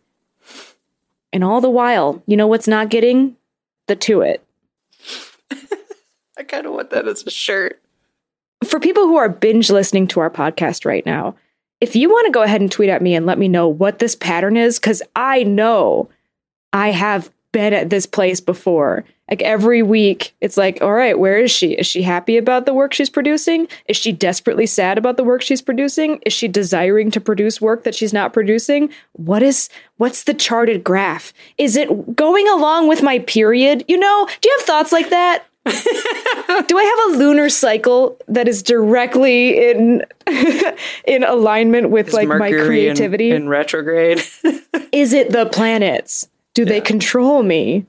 And 1.32 1.44
all 1.44 1.60
the 1.60 1.70
while, 1.70 2.22
you 2.26 2.36
know 2.36 2.46
what's 2.46 2.68
not 2.68 2.88
getting? 2.88 3.36
The 3.88 3.96
to 3.96 4.22
it. 4.22 4.44
I 6.38 6.42
kind 6.42 6.66
of 6.66 6.72
want 6.72 6.90
that 6.90 7.08
as 7.08 7.26
a 7.26 7.30
shirt. 7.30 7.80
For 8.64 8.80
people 8.80 9.06
who 9.06 9.16
are 9.16 9.28
binge 9.28 9.70
listening 9.70 10.06
to 10.08 10.20
our 10.20 10.30
podcast 10.30 10.84
right 10.84 11.04
now, 11.04 11.36
if 11.80 11.94
you 11.94 12.08
want 12.08 12.26
to 12.26 12.32
go 12.32 12.42
ahead 12.42 12.60
and 12.60 12.72
tweet 12.72 12.88
at 12.88 13.02
me 13.02 13.14
and 13.14 13.26
let 13.26 13.38
me 13.38 13.48
know 13.48 13.68
what 13.68 13.98
this 13.98 14.14
pattern 14.14 14.56
is, 14.56 14.78
because 14.78 15.02
I 15.14 15.42
know 15.42 16.08
I 16.72 16.90
have 16.90 17.30
been 17.56 17.72
at 17.72 17.88
this 17.88 18.04
place 18.04 18.38
before. 18.38 19.02
Like 19.30 19.40
every 19.40 19.82
week, 19.82 20.34
it's 20.42 20.58
like, 20.58 20.82
all 20.82 20.92
right, 20.92 21.18
where 21.18 21.38
is 21.38 21.50
she? 21.50 21.72
Is 21.72 21.86
she 21.86 22.02
happy 22.02 22.36
about 22.36 22.66
the 22.66 22.74
work 22.74 22.92
she's 22.92 23.08
producing? 23.08 23.66
Is 23.88 23.96
she 23.96 24.12
desperately 24.12 24.66
sad 24.66 24.98
about 24.98 25.16
the 25.16 25.24
work 25.24 25.40
she's 25.40 25.62
producing? 25.62 26.20
Is 26.26 26.34
she 26.34 26.48
desiring 26.48 27.10
to 27.12 27.20
produce 27.20 27.58
work 27.58 27.84
that 27.84 27.94
she's 27.94 28.12
not 28.12 28.34
producing? 28.34 28.90
What 29.12 29.42
is 29.42 29.70
what's 29.96 30.24
the 30.24 30.34
charted 30.34 30.84
graph? 30.84 31.32
Is 31.56 31.76
it 31.76 32.14
going 32.14 32.46
along 32.48 32.88
with 32.88 33.02
my 33.02 33.20
period? 33.20 33.86
You 33.88 33.96
know, 33.96 34.28
do 34.42 34.48
you 34.50 34.56
have 34.58 34.66
thoughts 34.66 34.92
like 34.92 35.08
that? 35.08 35.46
do 35.64 36.78
I 36.78 37.06
have 37.08 37.14
a 37.14 37.18
lunar 37.18 37.48
cycle 37.48 38.18
that 38.28 38.46
is 38.48 38.62
directly 38.62 39.70
in 39.70 40.04
in 41.06 41.24
alignment 41.24 41.88
with 41.88 42.08
Is 42.08 42.14
like 42.14 42.28
my 42.28 42.36
Mercury 42.36 42.58
in- 42.60 42.66
creativity? 42.66 43.30
in, 43.30 43.48
retrograde. 43.48 44.22
is 44.92 45.14
it 45.14 45.30
the 45.30 45.46
planets? 45.46 46.28
Do 46.56 46.64
they 46.64 46.80
control 46.80 47.42
me? 47.42 47.86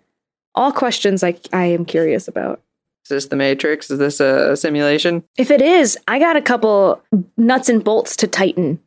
All 0.55 0.71
questions 0.71 1.23
I 1.23 1.35
I 1.53 1.65
am 1.65 1.85
curious 1.85 2.27
about. 2.27 2.61
Is 3.05 3.09
this 3.09 3.25
the 3.27 3.35
Matrix? 3.37 3.89
Is 3.89 3.99
this 3.99 4.19
a 4.19 4.57
simulation? 4.57 5.23
If 5.37 5.49
it 5.51 5.61
is, 5.61 5.97
I 6.07 6.19
got 6.19 6.35
a 6.35 6.41
couple 6.41 7.01
nuts 7.37 7.69
and 7.69 7.81
bolts 7.83 8.17
to 8.17 8.27
tighten. 8.27 8.79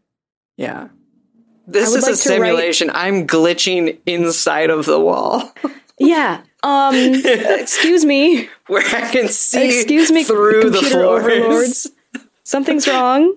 Yeah. 0.58 0.88
This 1.66 1.88
is 1.94 1.94
like 1.94 2.02
a 2.02 2.04
to 2.04 2.10
write- 2.10 2.18
simulation. 2.18 2.90
I'm 2.92 3.26
glitching 3.26 3.98
inside 4.06 4.68
of 4.70 4.84
the 4.86 5.00
wall 5.00 5.52
Yeah. 5.98 6.42
Um 6.62 6.94
excuse 6.94 8.04
me. 8.04 8.48
where 8.66 8.84
I 8.86 9.10
can 9.10 9.28
see 9.28 9.78
Excuse 9.78 10.10
me, 10.10 10.24
through 10.24 10.68
the 10.70 10.82
floors. 10.82 11.24
overlords. 11.24 11.86
Something's 12.44 12.86
wrong. 12.88 13.34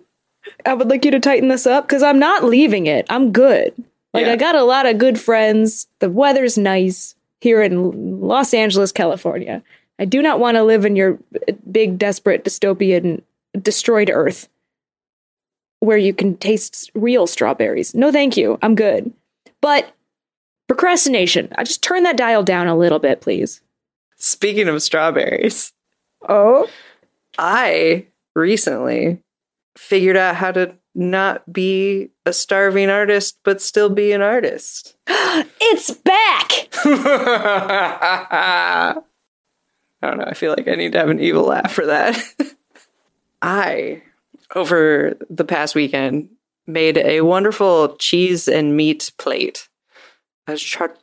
I 0.65 0.73
would 0.73 0.89
like 0.89 1.05
you 1.05 1.11
to 1.11 1.19
tighten 1.21 1.47
this 1.47 1.65
up 1.65 1.87
cuz 1.87 2.03
I'm 2.03 2.19
not 2.19 2.43
leaving 2.43 2.87
it. 2.87 3.05
I'm 3.09 3.31
good. 3.31 3.73
Like 4.13 4.25
Yeah. 4.25 4.33
I 4.33 4.35
got 4.35 4.55
a 4.55 4.63
lot 4.63 4.85
of 4.85 4.97
good 4.97 5.19
friends. 5.19 5.87
The 5.99 6.09
weather's 6.09 6.57
nice 6.57 7.15
here 7.41 7.61
in 7.61 8.19
Los 8.21 8.53
Angeles, 8.53 8.91
California. 8.91 9.63
I 9.99 10.05
do 10.05 10.21
not 10.21 10.39
want 10.39 10.55
to 10.55 10.63
live 10.63 10.85
in 10.85 10.95
your 10.95 11.19
uh, 11.47 11.53
big 11.71 11.97
desperate 11.97 12.43
dystopian 12.43 13.21
destroyed 13.59 14.09
earth 14.11 14.49
where 15.79 15.97
you 15.97 16.13
can 16.13 16.37
taste 16.37 16.89
real 16.95 17.27
strawberries. 17.27 17.93
No 17.93 18.11
thank 18.11 18.37
you. 18.37 18.57
I'm 18.61 18.75
good. 18.75 19.11
But 19.61 19.93
procrastination. 20.67 21.49
I 21.57 21.63
just 21.63 21.83
turn 21.83 22.03
that 22.03 22.17
dial 22.17 22.43
down 22.43 22.67
a 22.67 22.75
little 22.77 22.99
bit, 22.99 23.21
please. 23.21 23.61
Speaking 24.17 24.67
of 24.67 24.81
strawberries, 24.81 25.73
Oh. 26.27 26.69
I 27.37 28.05
recently 28.35 29.19
figured 29.77 30.15
out 30.15 30.35
how 30.37 30.51
to 30.53 30.75
not 30.95 31.51
be 31.51 32.09
a 32.25 32.33
starving 32.33 32.89
artist 32.89 33.37
but 33.43 33.61
still 33.61 33.89
be 33.89 34.11
an 34.11 34.21
artist. 34.21 34.95
It's 35.65 35.91
back. 35.91 36.69
I 40.03 40.03
don't 40.03 40.17
know. 40.17 40.25
I 40.25 40.33
feel 40.33 40.53
like 40.55 40.67
I 40.67 40.75
need 40.75 40.91
to 40.91 40.99
have 40.99 41.09
an 41.09 41.19
evil 41.19 41.45
laugh 41.45 41.71
for 41.71 41.85
that. 41.87 42.21
I, 43.41 44.03
over 44.53 45.15
the 45.29 45.45
past 45.45 45.73
weekend, 45.73 46.29
made 46.67 46.97
a 46.97 47.21
wonderful 47.21 47.95
cheese 47.97 48.47
and 48.47 48.77
meat 48.77 49.11
plate, 49.17 49.67
a 50.45 50.57
char- 50.57 50.97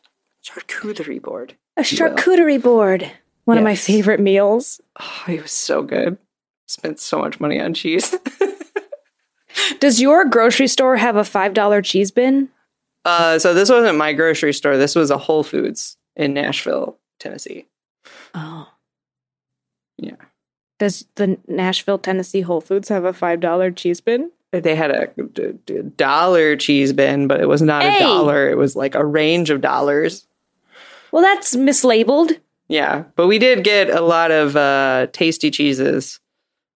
charcuterie 0.45 1.20
board. 1.20 1.57
A 1.76 1.82
charcuterie 1.82 2.62
board. 2.62 3.11
One 3.47 3.59
of 3.59 3.64
my 3.64 3.74
favorite 3.74 4.20
meals. 4.20 4.80
Oh, 5.01 5.24
it 5.26 5.43
was 5.43 5.53
so 5.53 5.82
good. 5.82 6.18
Spent 6.66 7.01
so 7.01 7.18
much 7.18 7.41
money 7.41 7.61
on 7.61 7.74
cheese. 7.74 8.14
Does 9.80 10.00
your 10.00 10.24
grocery 10.24 10.66
store 10.68 10.96
have 10.96 11.16
a 11.16 11.22
$5 11.22 11.84
cheese 11.84 12.10
bin? 12.10 12.48
uh, 13.04 13.38
so 13.38 13.54
this 13.54 13.70
wasn't 13.70 13.96
my 13.98 14.12
grocery 14.12 14.52
store. 14.52 14.76
This 14.76 14.94
was 14.94 15.10
a 15.10 15.18
Whole 15.18 15.42
Foods 15.42 15.96
in 16.16 16.34
Nashville, 16.34 16.98
Tennessee. 17.18 17.66
Oh. 18.34 18.68
Yeah. 19.98 20.16
Does 20.78 21.06
the 21.16 21.38
Nashville, 21.48 21.98
Tennessee 21.98 22.40
Whole 22.42 22.60
Foods 22.60 22.88
have 22.88 23.04
a 23.04 23.12
$5 23.12 23.76
cheese 23.76 24.00
bin? 24.00 24.30
They 24.52 24.74
had 24.74 24.90
a, 24.90 25.06
d- 25.32 25.52
d- 25.64 25.82
dollar 25.96 26.56
cheese 26.56 26.92
bin, 26.92 27.28
but 27.28 27.40
it 27.40 27.46
was 27.48 27.62
not 27.62 27.82
Hey! 27.84 27.96
a 27.96 28.00
dollar. 28.00 28.50
It 28.50 28.56
was 28.56 28.74
like 28.76 28.94
a 28.94 29.04
range 29.04 29.50
of 29.50 29.60
dollars. 29.60 30.26
Well, 31.12 31.22
that's 31.22 31.54
mislabeled. 31.56 32.38
Yeah, 32.68 33.04
but 33.16 33.26
we 33.28 33.38
did 33.38 33.64
get 33.64 33.90
a 33.90 34.00
lot 34.00 34.30
of 34.30 34.56
uh, 34.56 35.06
tasty 35.12 35.50
cheeses. 35.50 36.18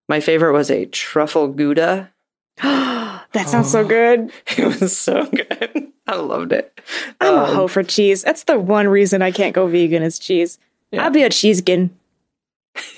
My 0.09 0.21
favorite 0.21 0.53
was 0.53 0.71
a 0.71 0.87
truffle 0.87 1.49
gouda. 1.49 2.11
that 2.63 3.49
sounds 3.49 3.71
so 3.71 3.85
good. 3.87 4.31
It 4.59 4.81
was 4.81 4.97
so 4.97 5.27
good. 5.27 5.89
I 6.07 6.17
loved 6.17 6.53
it. 6.53 6.79
I'm 7.21 7.35
a 7.35 7.39
Um, 7.45 7.55
hoe 7.55 7.69
for 7.69 7.83
cheese. 7.83 8.23
That's 8.23 8.45
the 8.45 8.59
one 8.59 8.89
reason 8.89 9.23
I 9.23 9.31
can't 9.33 9.55
go 9.55 9.67
vegan 9.67 10.03
is 10.03 10.19
cheese. 10.19 10.59
Yeah. 10.91 11.05
I'll 11.05 11.11
be 11.11 11.23
a 11.23 11.31
cheesekin. 11.31 11.91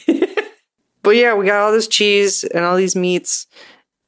But 1.02 1.14
yeah, 1.14 1.34
we 1.34 1.46
got 1.46 1.61
all 1.61 1.70
this 1.70 1.86
cheese 1.86 2.42
and 2.42 2.64
all 2.64 2.74
these 2.76 2.96
meats. 2.96 3.46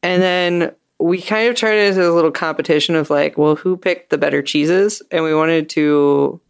And 0.02 0.20
then 0.20 0.74
we 0.98 1.22
kind 1.22 1.48
of 1.48 1.54
turned 1.54 1.76
it 1.78 1.88
into 1.90 2.10
a 2.10 2.10
little 2.10 2.32
competition 2.32 2.96
of 2.96 3.08
like, 3.08 3.38
well, 3.38 3.54
who 3.54 3.76
picked 3.76 4.10
the 4.10 4.18
better 4.18 4.42
cheeses? 4.42 5.00
And 5.12 5.22
we 5.22 5.32
wanted 5.32 5.68
to 5.70 6.40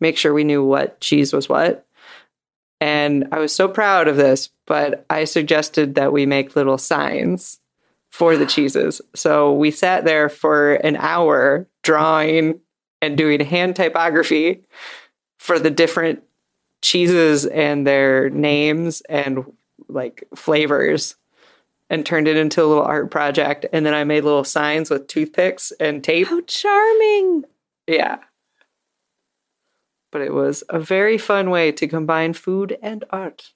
make 0.00 0.16
sure 0.16 0.32
we 0.32 0.44
knew 0.44 0.64
what 0.64 0.98
cheese 1.02 1.34
was 1.34 1.46
what. 1.46 1.86
And 2.80 3.28
I 3.32 3.38
was 3.38 3.54
so 3.54 3.68
proud 3.68 4.08
of 4.08 4.16
this, 4.16 4.48
but 4.66 5.04
I 5.10 5.24
suggested 5.24 5.96
that 5.96 6.10
we 6.10 6.24
make 6.24 6.56
little 6.56 6.78
signs 6.78 7.58
for 8.10 8.36
the 8.36 8.46
cheeses. 8.46 9.00
So 9.14 9.52
we 9.52 9.70
sat 9.70 10.04
there 10.04 10.28
for 10.28 10.74
an 10.74 10.96
hour 10.96 11.68
drawing 11.82 12.60
and 13.00 13.16
doing 13.16 13.40
hand 13.40 13.76
typography 13.76 14.64
for 15.38 15.58
the 15.58 15.70
different 15.70 16.22
cheeses 16.82 17.46
and 17.46 17.86
their 17.86 18.30
names 18.30 19.02
and 19.02 19.44
like 19.88 20.24
flavors 20.34 21.16
and 21.90 22.04
turned 22.04 22.28
it 22.28 22.36
into 22.36 22.62
a 22.62 22.66
little 22.66 22.84
art 22.84 23.10
project. 23.10 23.66
And 23.72 23.84
then 23.86 23.94
I 23.94 24.04
made 24.04 24.24
little 24.24 24.44
signs 24.44 24.90
with 24.90 25.06
toothpicks 25.06 25.72
and 25.80 26.02
tape. 26.04 26.28
How 26.28 26.40
charming. 26.42 27.44
Yeah. 27.86 28.18
But 30.10 30.22
it 30.22 30.32
was 30.32 30.64
a 30.68 30.80
very 30.80 31.18
fun 31.18 31.50
way 31.50 31.72
to 31.72 31.86
combine 31.86 32.32
food 32.32 32.76
and 32.82 33.04
art. 33.10 33.52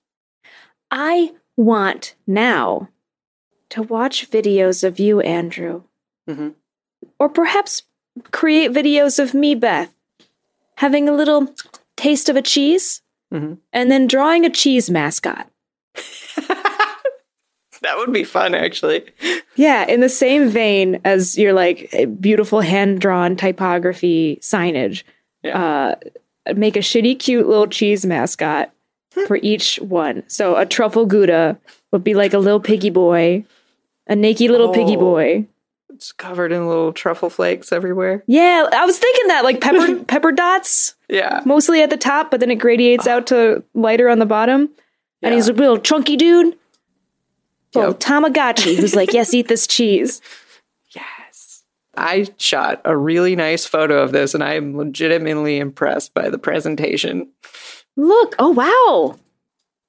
I 0.91 1.33
want 1.57 2.15
now 2.27 2.89
to 3.73 3.83
watch 3.83 4.31
videos 4.31 4.83
of 4.85 4.99
you, 4.99 5.21
Andrew. 5.21 5.83
Mhm. 6.29 6.55
Or 7.19 7.29
perhaps 7.29 7.83
create 8.31 8.73
videos 8.73 9.19
of 9.19 9.35
me, 9.35 9.55
Beth, 9.55 9.93
having 10.77 11.09
a 11.09 11.13
little 11.15 11.55
taste 11.97 12.29
of 12.29 12.37
a 12.37 12.43
cheese 12.43 13.03
Mhm. 13.33 13.59
and 13.73 13.91
then 13.91 14.07
drawing 14.07 14.45
a 14.45 14.51
cheese 14.51 14.89
mascot. 14.91 15.49
That 17.83 17.97
would 17.97 18.13
be 18.13 18.23
fun, 18.23 18.55
actually. 18.55 19.03
Yeah, 19.57 19.85
in 19.89 20.01
the 20.03 20.09
same 20.09 20.49
vein 20.49 21.01
as 21.05 21.37
your 21.37 21.53
like 21.53 21.93
beautiful 22.21 22.61
hand 22.61 23.01
drawn 23.01 23.35
typography 23.35 24.39
signage. 24.41 25.03
Uh, 25.53 25.97
make 26.55 26.77
a 26.77 26.81
shitty, 26.81 27.19
cute 27.19 27.49
little 27.49 27.67
cheese 27.67 28.07
mascot 28.07 28.71
for 29.27 29.37
each 29.43 29.81
one. 29.81 30.23
So 30.29 30.55
a 30.55 30.65
truffle 30.65 31.07
gouda 31.07 31.59
would 31.91 32.05
be 32.05 32.15
like 32.15 32.33
a 32.33 32.39
little 32.39 32.61
piggy 32.61 32.91
boy, 32.91 33.45
a 34.07 34.17
naked 34.17 34.51
little 34.51 34.73
piggy 34.73 34.97
Oh. 34.97 35.01
boy. 35.01 35.47
It's 35.95 36.11
covered 36.11 36.53
in 36.53 36.67
little 36.69 36.93
truffle 36.93 37.29
flakes 37.31 37.71
everywhere. 37.71 38.25
Yeah, 38.27 38.67
I 38.73 38.85
was 38.87 38.99
thinking 38.99 39.29
that 39.29 39.45
like 39.45 39.61
pepper 39.61 40.03
pepper 40.09 40.33
dots 40.33 40.95
Yeah. 41.09 41.43
mostly 41.45 41.83
at 41.83 41.91
the 41.91 41.97
top, 41.99 42.31
but 42.31 42.41
then 42.41 42.51
it 42.51 42.57
gradiates 42.57 43.07
out 43.07 43.27
to 43.29 43.63
lighter 43.75 44.09
on 44.09 44.19
the 44.19 44.27
bottom. 44.27 44.71
And 45.21 45.35
he's 45.35 45.49
a 45.49 45.53
little 45.53 45.79
chunky 45.79 46.17
dude. 46.17 46.57
Little 47.75 47.93
Yep. 47.93 48.01
Tamagotchi 48.01 48.75
who's 48.77 48.97
like, 48.97 49.13
yes, 49.13 49.33
eat 49.35 49.49
this 49.49 49.67
cheese. 49.67 50.21
Yes. 50.95 51.63
I 51.97 52.27
shot 52.39 52.81
a 52.85 52.95
really 52.97 53.35
nice 53.37 53.65
photo 53.67 54.03
of 54.03 54.13
this 54.13 54.35
and 54.35 54.43
I 54.45 54.55
am 54.55 54.77
legitimately 54.77 55.59
impressed 55.59 56.13
by 56.15 56.29
the 56.29 56.39
presentation. 56.39 57.29
Look, 57.97 58.35
oh 58.39 58.51
wow. 58.51 59.19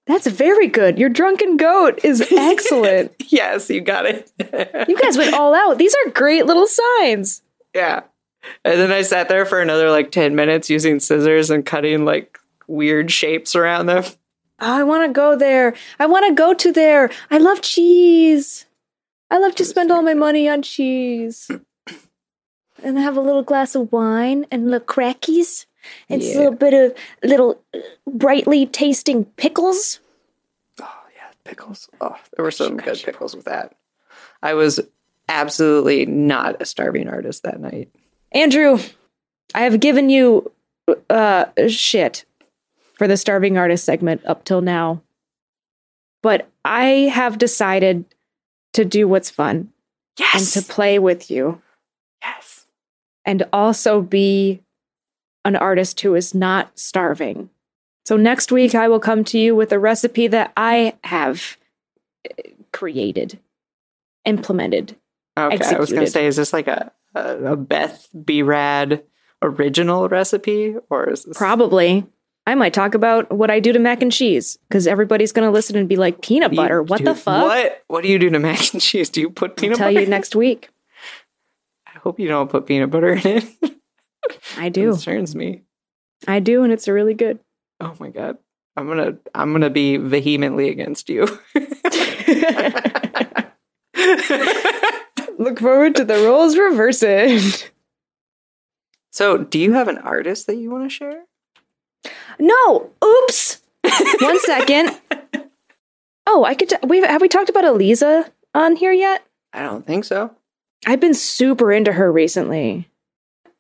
That's 0.06 0.28
very 0.28 0.68
good. 0.68 1.00
Your 1.00 1.10
drunken 1.10 1.56
goat 1.58 2.00
is 2.04 2.22
excellent. 2.32 3.14
Yes, 3.30 3.70
you 3.70 3.82
got 3.82 4.06
it. 4.06 4.32
you 4.90 4.98
guys 4.98 5.18
went 5.18 5.34
all 5.34 5.54
out. 5.56 5.78
These 5.78 5.96
are 6.06 6.12
great 6.12 6.46
little 6.46 6.68
signs. 6.68 7.42
yeah. 7.74 8.02
And 8.66 8.78
then 8.78 8.92
I 8.92 9.04
sat 9.04 9.30
there 9.30 9.46
for 9.46 9.62
another 9.62 9.90
like 9.90 10.12
10 10.12 10.36
minutes 10.36 10.70
using 10.70 11.00
scissors 11.00 11.50
and 11.50 11.66
cutting 11.66 12.04
like 12.04 12.38
weird 12.68 13.10
shapes 13.10 13.56
around 13.56 13.86
them. 13.86 14.04
Oh, 14.60 14.80
I 14.80 14.84
want 14.84 15.08
to 15.08 15.14
go 15.14 15.38
there. 15.38 15.74
I 15.98 16.06
want 16.08 16.28
to 16.28 16.34
go 16.34 16.54
to 16.54 16.72
there. 16.74 17.10
I 17.32 17.38
love 17.38 17.62
cheese. 17.62 18.66
I 19.32 19.38
love 19.38 19.56
to 19.56 19.66
spend 19.66 19.92
all 19.92 20.02
my 20.02 20.14
money 20.14 20.50
on 20.50 20.62
cheese. 20.62 21.50
And 22.84 22.98
have 23.00 23.16
a 23.16 23.22
little 23.22 23.44
glass 23.44 23.76
of 23.76 23.94
wine 23.94 24.46
and 24.52 24.66
little 24.70 24.86
crackies 24.86 25.66
and 26.10 26.22
a 26.22 26.38
little 26.38 26.54
bit 26.54 26.74
of 26.74 26.96
little 27.24 27.62
uh, 27.74 27.80
brightly 28.08 28.66
tasting 28.66 29.26
pickles. 29.26 30.00
Oh, 30.82 31.04
yeah, 31.16 31.32
pickles. 31.44 31.90
Oh, 32.02 32.16
there 32.36 32.44
were 32.44 32.52
some 32.52 32.78
good 32.78 33.02
pickles 33.04 33.36
with 33.36 33.46
that. 33.46 33.76
I 34.42 34.54
was 34.54 34.80
absolutely 35.30 36.06
not 36.06 36.62
a 36.62 36.66
starving 36.66 37.08
artist 37.08 37.44
that 37.44 37.60
night. 37.60 37.90
Andrew, 38.32 38.80
I 39.56 39.62
have 39.62 39.80
given 39.80 40.10
you 40.10 40.52
uh 41.10 41.46
shit 41.70 42.26
for 42.96 43.08
the 43.08 43.18
starving 43.18 43.58
artist 43.58 43.86
segment 43.86 44.22
up 44.26 44.44
till 44.44 44.62
now. 44.62 45.02
But 46.22 46.50
I 46.64 47.12
have 47.14 47.38
decided 47.38 48.06
to 48.74 48.86
do 48.86 49.08
what's 49.08 49.30
fun 49.30 49.72
and 50.34 50.46
to 50.46 50.62
play 50.62 51.00
with 51.00 51.30
you 51.30 51.62
yes. 52.24 52.66
and 53.26 53.44
also 53.52 54.02
be 54.02 54.63
an 55.46 55.56
artist 55.56 56.00
who 56.02 56.16
is 56.16 56.34
not 56.34 56.78
starving. 56.78 57.50
So 58.06 58.18
next 58.18 58.52
week 58.52 58.76
I 58.76 58.88
will 58.88 59.00
come 59.00 59.24
to 59.26 59.40
you 59.40 59.56
with 59.56 59.72
a 59.72 59.80
recipe 59.80 60.28
that 60.28 60.52
I 60.58 60.96
have 61.04 61.58
uh, 62.30 62.44
created, 62.72 63.40
implemented. 64.26 64.96
Okay, 65.38 65.76
I 65.76 65.80
was 65.80 65.92
going 65.92 66.06
to 66.06 66.12
say, 66.12 66.28
is 66.28 66.36
this 66.36 66.54
like 66.54 66.68
a, 66.68 66.92
a, 67.16 67.56
Beth 67.56 68.08
B. 68.24 68.44
Rad 68.44 69.04
original 69.42 70.08
recipe? 70.10 70.76
Or 70.90 71.10
is 71.10 71.24
this 71.24 71.38
Probably. 71.38 72.06
I 72.46 72.56
might 72.56 72.74
talk 72.74 72.94
about 72.94 73.32
what 73.32 73.50
I 73.50 73.60
do 73.62 73.72
to 73.72 73.80
mac 73.80 74.02
and 74.02 74.12
cheese 74.12 74.58
because 74.68 74.86
everybody's 74.86 75.32
going 75.32 75.48
to 75.48 75.52
listen 75.52 75.78
and 75.78 75.88
be 75.88 75.96
like, 75.96 76.22
peanut 76.22 76.52
You 76.52 76.58
butter? 76.58 76.84
What 76.84 77.04
the 77.04 77.16
fuck? 77.16 77.44
What? 77.44 77.84
What 77.88 78.04
do 78.04 78.10
you 78.10 78.20
do 78.20 78.30
to 78.30 78.40
mac 78.40 78.74
and 78.74 78.82
cheese? 78.82 79.10
Do 79.10 79.22
you 79.22 79.30
put 79.30 79.56
peanut? 79.56 79.78
Butter? 79.78 79.86
I'll 79.86 79.92
tell 79.92 79.94
butter? 79.94 80.04
you 80.04 80.10
next 80.10 80.36
week. 80.36 80.70
I 81.88 81.98
hope 82.00 82.20
you 82.20 82.28
don't 82.28 82.50
put 82.50 82.66
peanut 82.66 82.92
butter 82.92 83.14
in 83.14 83.22
it. 83.26 83.46
I 84.58 84.70
do. 84.70 84.92
Concerns 84.92 85.36
me. 85.36 85.64
I 86.28 86.40
do, 86.40 86.64
and 86.64 86.72
it's 86.72 86.88
really 86.88 87.14
good. 87.14 87.40
Oh 87.80 87.96
my 88.00 88.10
god. 88.10 88.38
I'm 88.76 88.88
gonna 88.88 89.18
I'm 89.36 89.52
gonna 89.52 89.70
be 89.70 89.98
vehemently 89.98 90.70
against 90.70 91.10
you. 91.10 91.28
Look 95.38 95.60
forward 95.60 95.96
to 95.96 96.06
the 96.06 96.24
roles 96.26 96.58
reversing. 96.58 97.40
so 99.12 99.38
do 99.38 99.60
you 99.60 99.74
have 99.74 99.88
an 99.88 99.98
artist 100.00 100.48
that 100.48 100.56
you 100.56 100.70
want 100.72 100.86
to 100.86 100.90
share? 100.90 101.24
No, 102.40 102.92
oops. 103.04 103.62
One 104.22 104.40
second. 104.42 105.00
Oh, 106.26 106.46
I 106.46 106.56
could. 106.56 106.70
T- 106.70 106.78
we 106.88 107.02
have 107.02 107.22
we 107.22 107.28
talked 107.28 107.50
about 107.50 107.66
Eliza 107.66 108.32
on 108.56 108.78
here 108.78 108.94
yet? 108.94 109.28
I 109.52 109.62
don't 109.62 109.86
think 109.86 110.06
so. 110.06 110.32
I've 110.86 111.02
been 111.02 111.14
super 111.14 111.70
into 111.70 111.92
her 111.92 112.10
recently. 112.10 112.88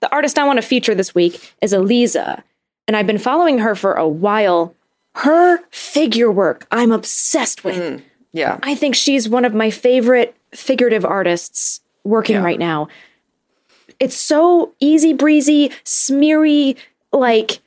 The 0.04 0.12
artist 0.12 0.38
I 0.38 0.44
want 0.44 0.58
to 0.58 0.62
feature 0.68 0.94
this 0.94 1.16
week 1.16 1.54
is 1.62 1.72
Eliza, 1.72 2.44
and 2.90 2.98
I've 2.98 3.08
been 3.08 3.18
following 3.18 3.60
her 3.60 3.74
for 3.74 3.94
a 3.94 4.06
while. 4.06 4.76
Her 5.16 5.60
figure 5.70 6.30
work, 6.30 6.68
I'm 6.74 6.92
obsessed 6.92 7.64
with. 7.64 7.78
Mm, 7.78 8.02
yeah. 8.34 8.60
I 8.64 8.76
think 8.76 8.96
she's 8.96 9.30
one 9.30 9.46
of 9.46 9.54
my 9.54 9.70
favorite 9.70 10.36
figurative 10.52 11.06
artists 11.06 11.80
working 12.04 12.36
Yeah. 12.36 12.44
right 12.44 12.60
now. 12.60 12.90
It's 13.98 14.18
so 14.18 14.74
easy 14.82 15.14
breezy, 15.14 15.72
smeary, 15.86 16.76
like 17.14 17.62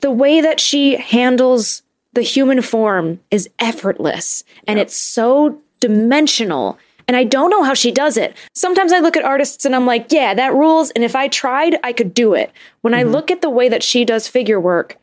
the 0.00 0.10
way 0.10 0.42
that 0.42 0.60
she 0.60 0.96
handles 0.96 1.82
the 2.12 2.20
human 2.20 2.60
form 2.60 3.18
is 3.30 3.48
effortless 3.58 4.44
and 4.66 4.78
it's 4.78 4.94
so 4.94 5.58
dimensional. 5.80 6.78
And 7.08 7.16
I 7.16 7.24
don't 7.24 7.50
know 7.50 7.64
how 7.64 7.74
she 7.74 7.90
does 7.90 8.18
it. 8.18 8.36
Sometimes 8.54 8.92
I 8.92 8.98
look 8.98 9.16
at 9.16 9.24
artists 9.24 9.64
and 9.64 9.74
I'm 9.74 9.86
like, 9.86 10.12
yeah, 10.12 10.34
that 10.34 10.54
rules. 10.54 10.90
And 10.90 11.02
if 11.02 11.16
I 11.16 11.26
tried, 11.26 11.76
I 11.82 11.94
could 11.94 12.12
do 12.12 12.34
it. 12.34 12.52
When 12.82 12.92
I 12.92 13.02
mm-hmm. 13.02 13.12
look 13.12 13.30
at 13.30 13.40
the 13.40 13.50
way 13.50 13.70
that 13.70 13.82
she 13.82 14.04
does 14.04 14.28
figure 14.28 14.60
work, 14.60 14.98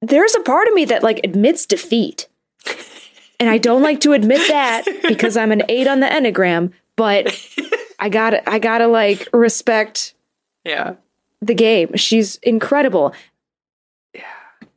there's 0.00 0.34
a 0.34 0.40
part 0.40 0.68
of 0.68 0.74
me 0.74 0.86
that 0.86 1.02
like 1.02 1.20
admits 1.22 1.66
defeat. 1.66 2.28
And 3.40 3.50
I 3.50 3.58
don't 3.58 3.82
like 3.82 4.00
to 4.00 4.12
admit 4.12 4.46
that 4.48 4.84
because 5.06 5.36
I'm 5.36 5.52
an 5.52 5.62
eight 5.68 5.86
on 5.86 6.00
the 6.00 6.06
Enneagram, 6.06 6.72
but 6.96 7.36
I 7.98 8.08
gotta 8.08 8.48
I 8.48 8.58
gotta 8.58 8.86
like 8.86 9.28
respect 9.32 10.14
Yeah. 10.64 10.94
the 11.42 11.54
game. 11.54 11.94
She's 11.96 12.36
incredible. 12.36 13.12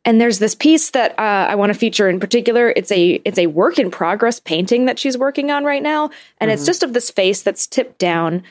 And 0.07 0.21
there's 0.21 0.39
this 0.39 0.55
piece 0.55 0.91
that 0.91 1.11
uh, 1.19 1.47
I 1.49 1.55
want 1.55 1.73
to 1.73 1.77
feature 1.77 2.07
in 2.07 2.17
particular. 2.17 2.71
It's 2.77 2.93
a 2.93 3.21
it's 3.25 3.37
a 3.37 3.47
work 3.47 3.77
in 3.77 3.91
progress 3.91 4.39
painting 4.39 4.85
that 4.85 4.97
she's 4.97 5.17
working 5.17 5.51
on 5.51 5.65
right 5.65 5.83
now, 5.83 6.11
and 6.37 6.49
it's 6.49 6.65
just 6.65 6.81
of 6.81 6.93
this 6.93 7.11
face 7.11 7.41
that's 7.41 7.67
tipped 7.67 7.99
down. 7.99 8.43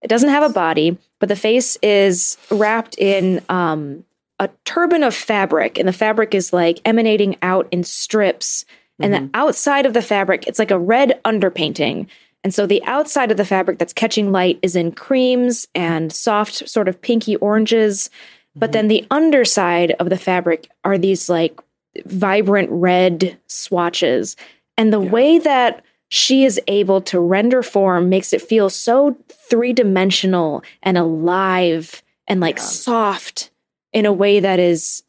It 0.00 0.08
doesn't 0.08 0.30
have 0.30 0.42
a 0.42 0.54
body, 0.54 0.96
but 1.20 1.28
the 1.28 1.36
face 1.36 1.76
is 1.82 2.38
wrapped 2.50 2.96
in 2.96 3.42
um, 3.50 4.06
a 4.38 4.48
turban 4.64 5.02
of 5.02 5.14
fabric, 5.14 5.78
and 5.78 5.86
the 5.86 5.92
fabric 5.92 6.34
is 6.34 6.50
like 6.50 6.80
emanating 6.86 7.36
out 7.42 7.68
in 7.70 7.84
strips. 7.84 8.64
And 8.98 9.12
the 9.12 9.30
outside 9.34 9.84
of 9.84 9.92
the 9.92 10.00
fabric, 10.00 10.46
it's 10.46 10.60
like 10.60 10.70
a 10.70 10.78
red 10.78 11.20
underpainting. 11.24 12.06
And 12.44 12.54
so 12.54 12.66
the 12.66 12.82
outside 12.84 13.30
of 13.30 13.36
the 13.36 13.44
fabric 13.44 13.78
that's 13.78 13.92
catching 13.92 14.32
light 14.32 14.60
is 14.62 14.76
in 14.76 14.92
creams 14.92 15.68
and 15.74 16.10
soft, 16.10 16.68
sort 16.70 16.88
of 16.88 17.02
pinky 17.02 17.36
oranges. 17.36 18.10
But 18.54 18.72
then 18.72 18.88
the 18.88 19.06
underside 19.10 19.92
of 19.92 20.10
the 20.10 20.18
fabric 20.18 20.68
are 20.84 20.98
these 20.98 21.30
like 21.30 21.58
vibrant 22.04 22.68
red 22.70 23.38
swatches. 23.46 24.36
And 24.76 24.92
the 24.92 25.00
way 25.00 25.38
that 25.38 25.84
she 26.08 26.44
is 26.44 26.60
able 26.66 27.00
to 27.02 27.18
render 27.18 27.62
form 27.62 28.10
makes 28.10 28.32
it 28.32 28.42
feel 28.42 28.68
so 28.68 29.16
three 29.48 29.72
dimensional 29.72 30.62
and 30.82 30.98
alive 30.98 32.02
and 32.26 32.40
like 32.40 32.58
soft 32.58 33.50
in 33.92 34.04
a 34.04 34.12
way 34.12 34.40
that 34.40 34.58
is 34.58 35.02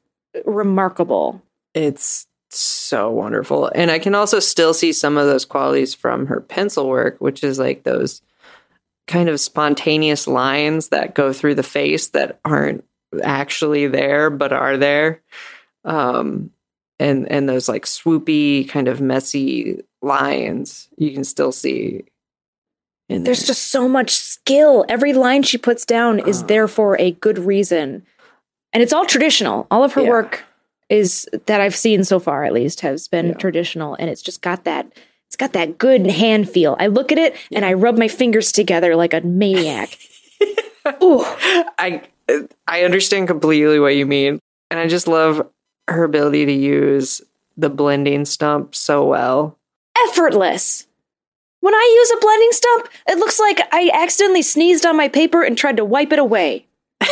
remarkable. 0.45 1.41
It's 1.73 2.27
so 2.49 3.09
wonderful. 3.11 3.69
And 3.75 3.91
I 3.91 3.99
can 3.99 4.15
also 4.15 4.39
still 4.39 4.73
see 4.73 4.93
some 4.93 5.17
of 5.17 5.27
those 5.27 5.45
qualities 5.45 5.93
from 5.93 6.27
her 6.27 6.39
pencil 6.39 6.87
work, 6.87 7.17
which 7.19 7.43
is 7.43 7.59
like 7.59 7.83
those 7.83 8.21
kind 9.07 9.27
of 9.27 9.39
spontaneous 9.39 10.27
lines 10.27 10.89
that 10.89 11.15
go 11.15 11.33
through 11.33 11.55
the 11.55 11.63
face 11.63 12.09
that 12.09 12.39
aren't 12.45 12.85
actually 13.23 13.87
there 13.87 14.29
but 14.29 14.51
are 14.53 14.77
there. 14.77 15.21
Um 15.85 16.51
and 16.99 17.29
and 17.31 17.49
those 17.49 17.67
like 17.67 17.85
swoopy 17.85 18.67
kind 18.69 18.87
of 18.87 19.01
messy 19.01 19.81
lines 20.01 20.87
you 20.97 21.11
can 21.11 21.23
still 21.23 21.51
see 21.51 22.03
in 23.09 23.23
There's 23.23 23.45
just 23.45 23.69
so 23.69 23.87
much 23.89 24.11
skill. 24.15 24.85
Every 24.87 25.13
line 25.13 25.43
she 25.43 25.57
puts 25.57 25.85
down 25.85 26.19
is 26.19 26.43
Oh. 26.43 26.45
there 26.47 26.67
for 26.67 26.99
a 26.99 27.11
good 27.11 27.37
reason. 27.39 28.05
And 28.71 28.81
it's 28.81 28.93
all 28.93 29.05
traditional. 29.05 29.67
All 29.69 29.83
of 29.83 29.93
her 29.93 30.01
Yeah. 30.03 30.09
work 30.09 30.43
is 30.89 31.27
that 31.47 31.59
I've 31.61 31.75
seen 31.75 32.03
so 32.03 32.19
far 32.19 32.43
at 32.43 32.53
least 32.53 32.81
has 32.81 33.07
been 33.07 33.27
Yeah. 33.29 33.33
traditional 33.33 33.95
and 33.95 34.09
it's 34.09 34.21
just 34.21 34.41
got 34.41 34.63
that 34.63 34.87
it's 35.27 35.35
got 35.35 35.53
that 35.53 35.79
good 35.79 36.05
hand 36.05 36.47
feel. 36.47 36.75
I 36.79 36.87
look 36.87 37.11
at 37.11 37.17
it 37.17 37.35
and 37.51 37.65
I 37.65 37.73
rub 37.73 37.97
my 37.97 38.07
fingers 38.07 38.51
together 38.51 38.95
like 38.95 39.15
a 39.15 39.21
maniac. 39.21 39.97
Ooh. 41.01 41.23
I 41.79 42.03
I 42.67 42.83
understand 42.83 43.27
completely 43.27 43.79
what 43.79 43.95
you 43.95 44.05
mean, 44.05 44.39
and 44.71 44.79
I 44.79 44.87
just 44.87 45.07
love 45.07 45.45
her 45.87 46.03
ability 46.03 46.45
to 46.45 46.51
use 46.53 47.21
the 47.57 47.69
blending 47.69 48.25
stump 48.25 48.73
so 48.75 49.05
well. 49.05 49.57
effortless. 50.09 50.87
When 51.59 51.73
I 51.73 51.95
use 51.97 52.11
a 52.11 52.21
blending 52.21 52.51
stump, 52.51 52.89
it 53.07 53.17
looks 53.19 53.39
like 53.39 53.61
I 53.71 53.89
accidentally 53.93 54.41
sneezed 54.41 54.85
on 54.85 54.97
my 54.97 55.07
paper 55.07 55.43
and 55.43 55.57
tried 55.57 55.77
to 55.77 55.85
wipe 55.85 56.11
it 56.11 56.19
away. 56.19 56.65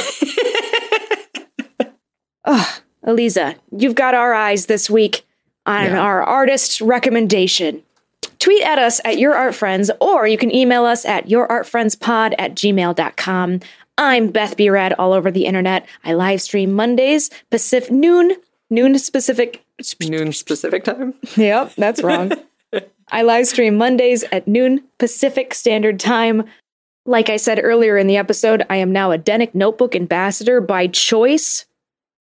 Ugh, 2.45 2.81
Eliza, 3.05 3.55
you've 3.77 3.95
got 3.95 4.13
our 4.13 4.33
eyes 4.33 4.65
this 4.65 4.89
week 4.89 5.25
on 5.65 5.85
Yeah. 5.85 5.99
our 6.01 6.23
artist 6.23 6.81
recommendation. 6.81 7.83
Tweet 8.39 8.63
at 8.63 8.79
us 8.79 8.99
at 9.05 9.19
Your 9.19 9.35
Art 9.35 9.53
Friends, 9.53 9.91
or 9.99 10.25
you 10.27 10.38
can 10.38 10.53
email 10.53 10.83
us 10.85 11.05
at 11.05 11.27
yourartfriendspod 11.27 12.33
at 12.39 12.55
gmail.com. 12.55 13.59
I'm 13.97 14.30
Beth 14.30 14.57
B. 14.57 14.69
Rad 14.69 14.93
all 14.97 15.13
over 15.13 15.31
the 15.31 15.45
internet. 15.45 15.85
I 16.03 16.13
live 16.13 16.41
stream 16.41 16.73
Mondays, 16.73 17.30
Pacific 17.49 17.91
noon, 17.91 18.35
noon 18.69 18.97
specific 18.97 19.63
Noon 20.01 20.31
specific 20.31 20.84
time. 20.84 21.13
Yep, 21.35 21.73
that's 21.76 22.03
wrong. 22.03 22.31
I 23.11 23.23
live 23.23 23.47
stream 23.47 23.77
Mondays 23.77 24.23
at 24.31 24.47
noon 24.47 24.84
Pacific 24.99 25.53
Standard 25.53 25.99
Time. 25.99 26.43
Like 27.05 27.30
I 27.30 27.38
said 27.38 27.59
earlier 27.61 27.97
in 27.97 28.07
the 28.07 28.18
episode, 28.18 28.65
I 28.69 28.77
am 28.77 28.91
now 28.91 29.11
a 29.11 29.18
Denik 29.18 29.55
Notebook 29.55 29.95
ambassador 29.95 30.61
by 30.61 30.88
choice. 30.88 31.65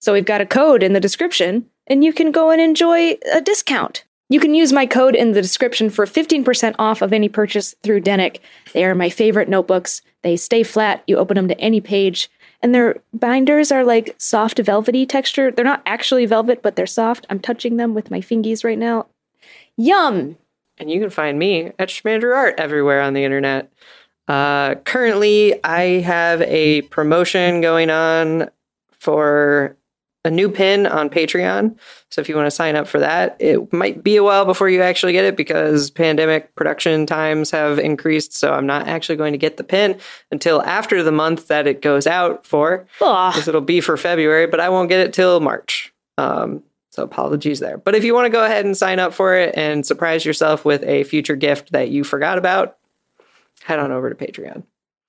So 0.00 0.14
we've 0.14 0.24
got 0.24 0.40
a 0.40 0.46
code 0.46 0.82
in 0.82 0.94
the 0.94 1.00
description, 1.00 1.66
and 1.86 2.02
you 2.02 2.12
can 2.12 2.32
go 2.32 2.50
and 2.50 2.60
enjoy 2.60 3.18
a 3.32 3.40
discount. 3.42 4.04
You 4.30 4.38
can 4.38 4.54
use 4.54 4.72
my 4.72 4.86
code 4.86 5.16
in 5.16 5.32
the 5.32 5.42
description 5.42 5.90
for 5.90 6.06
15% 6.06 6.76
off 6.78 7.02
of 7.02 7.12
any 7.12 7.28
purchase 7.28 7.74
through 7.82 8.02
Denik. 8.02 8.38
They 8.72 8.84
are 8.84 8.94
my 8.94 9.10
favorite 9.10 9.48
notebooks. 9.48 10.02
They 10.22 10.36
stay 10.36 10.62
flat, 10.62 11.02
you 11.08 11.16
open 11.16 11.34
them 11.34 11.48
to 11.48 11.60
any 11.60 11.80
page, 11.80 12.30
and 12.62 12.72
their 12.72 13.02
binders 13.12 13.72
are 13.72 13.82
like 13.82 14.14
soft 14.18 14.60
velvety 14.60 15.04
texture. 15.04 15.50
They're 15.50 15.64
not 15.64 15.82
actually 15.84 16.26
velvet, 16.26 16.62
but 16.62 16.76
they're 16.76 16.86
soft. 16.86 17.26
I'm 17.28 17.40
touching 17.40 17.76
them 17.76 17.92
with 17.92 18.08
my 18.10 18.20
fingies 18.20 18.62
right 18.62 18.78
now. 18.78 19.06
Yum! 19.76 20.36
And 20.78 20.88
you 20.90 21.00
can 21.00 21.10
find 21.10 21.36
me 21.36 21.72
at 21.80 21.88
Schmander 21.88 22.34
Art 22.34 22.54
everywhere 22.58 23.02
on 23.02 23.14
the 23.14 23.24
internet. 23.24 23.72
Uh, 24.28 24.76
currently, 24.76 25.62
I 25.64 26.02
have 26.02 26.40
a 26.42 26.82
promotion 26.82 27.60
going 27.60 27.90
on 27.90 28.48
for 28.92 29.76
a 30.24 30.30
new 30.30 30.50
pin 30.50 30.86
on 30.86 31.08
Patreon. 31.08 31.78
So 32.10 32.20
if 32.20 32.28
you 32.28 32.36
want 32.36 32.46
to 32.46 32.50
sign 32.50 32.76
up 32.76 32.86
for 32.86 33.00
that, 33.00 33.36
it 33.38 33.72
might 33.72 34.04
be 34.04 34.16
a 34.16 34.22
while 34.22 34.44
before 34.44 34.68
you 34.68 34.82
actually 34.82 35.12
get 35.12 35.24
it 35.24 35.36
because 35.36 35.90
pandemic 35.90 36.54
production 36.54 37.06
times 37.06 37.50
have 37.52 37.78
increased. 37.78 38.34
So 38.34 38.52
I'm 38.52 38.66
not 38.66 38.86
actually 38.86 39.16
going 39.16 39.32
to 39.32 39.38
get 39.38 39.56
the 39.56 39.64
pin 39.64 39.98
until 40.30 40.62
after 40.62 41.02
the 41.02 41.12
month 41.12 41.48
that 41.48 41.66
it 41.66 41.80
goes 41.80 42.06
out 42.06 42.44
for 42.44 42.86
because 42.98 43.48
it'll 43.48 43.62
be 43.62 43.80
for 43.80 43.96
February, 43.96 44.46
but 44.46 44.60
I 44.60 44.68
won't 44.68 44.90
get 44.90 45.00
it 45.00 45.14
till 45.14 45.40
March. 45.40 45.92
Um, 46.18 46.62
so 46.90 47.02
apologies 47.02 47.60
there. 47.60 47.78
But 47.78 47.94
if 47.94 48.04
you 48.04 48.14
want 48.14 48.26
to 48.26 48.30
go 48.30 48.44
ahead 48.44 48.66
and 48.66 48.76
sign 48.76 48.98
up 48.98 49.14
for 49.14 49.34
it 49.34 49.54
and 49.56 49.86
surprise 49.86 50.24
yourself 50.24 50.64
with 50.64 50.82
a 50.84 51.04
future 51.04 51.36
gift 51.36 51.72
that 51.72 51.88
you 51.88 52.04
forgot 52.04 52.36
about, 52.36 52.76
head 53.62 53.78
on 53.78 53.92
over 53.92 54.12
to 54.12 54.16
Patreon. 54.16 54.64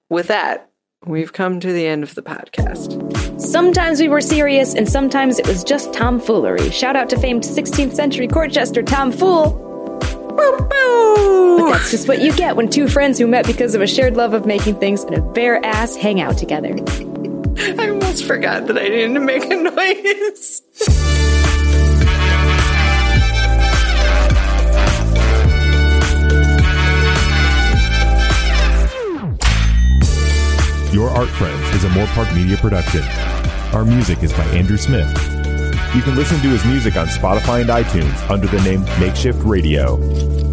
With 0.10 0.28
that, 0.28 0.71
we've 1.06 1.34
come 1.34 1.60
to 1.60 1.74
the 1.74 1.86
end 1.88 2.04
of 2.04 2.16
the 2.16 2.22
podcast. 2.22 3.42
Sometimes 3.42 4.00
we 4.00 4.08
were 4.08 4.22
serious, 4.22 4.76
and 4.76 4.88
sometimes 4.88 5.40
it 5.40 5.48
was 5.48 5.64
just 5.64 5.94
tomfoolery. 5.94 6.70
Shout 6.70 6.96
out 6.96 7.10
to 7.10 7.20
famed 7.20 7.44
16th 7.44 7.94
century 7.94 8.28
court 8.28 8.52
jester 8.52 8.84
Tom 8.84 9.12
Fool. 9.12 9.68
But 11.58 11.72
that's 11.72 11.92
just 11.92 12.08
what 12.08 12.22
you 12.22 12.34
get 12.34 12.56
when 12.56 12.70
two 12.70 12.88
friends 12.88 13.18
who 13.18 13.28
met 13.28 13.46
because 13.46 13.76
of 13.76 13.82
a 13.82 13.88
shared 13.88 14.16
love 14.16 14.34
of 14.34 14.46
making 14.46 14.76
things 14.80 15.04
and 15.04 15.16
a 15.16 15.22
bare 15.22 15.64
ass 15.66 15.96
hang 15.96 16.22
out 16.22 16.38
together. 16.38 16.70
I 17.80 17.90
almost 17.90 18.26
forgot 18.26 18.68
that 18.68 18.78
I 18.78 18.88
didn't 18.88 19.26
make 19.26 19.46
a 19.46 19.56
noise. 19.56 20.62
Your 30.92 31.10
Art 31.10 31.30
Friends 31.30 31.64
is 31.74 31.86
a 31.86 31.90
Moore 31.90 32.06
Park 32.08 32.34
Media 32.36 32.58
production. 32.58 33.02
Our 33.74 33.86
music 33.86 34.24
is 34.24 34.34
by 34.34 34.44
Andrew 34.48 34.76
Smith. 34.76 35.08
You 35.96 36.02
can 36.02 36.16
listen 36.16 36.42
to 36.42 36.50
his 36.50 36.66
music 36.66 36.98
on 36.98 37.08
Spotify 37.08 37.62
and 37.62 37.70
iTunes 37.70 38.30
under 38.30 38.48
the 38.48 38.62
name 38.64 38.84
Makeshift 39.00 39.42
Radio. 39.46 40.51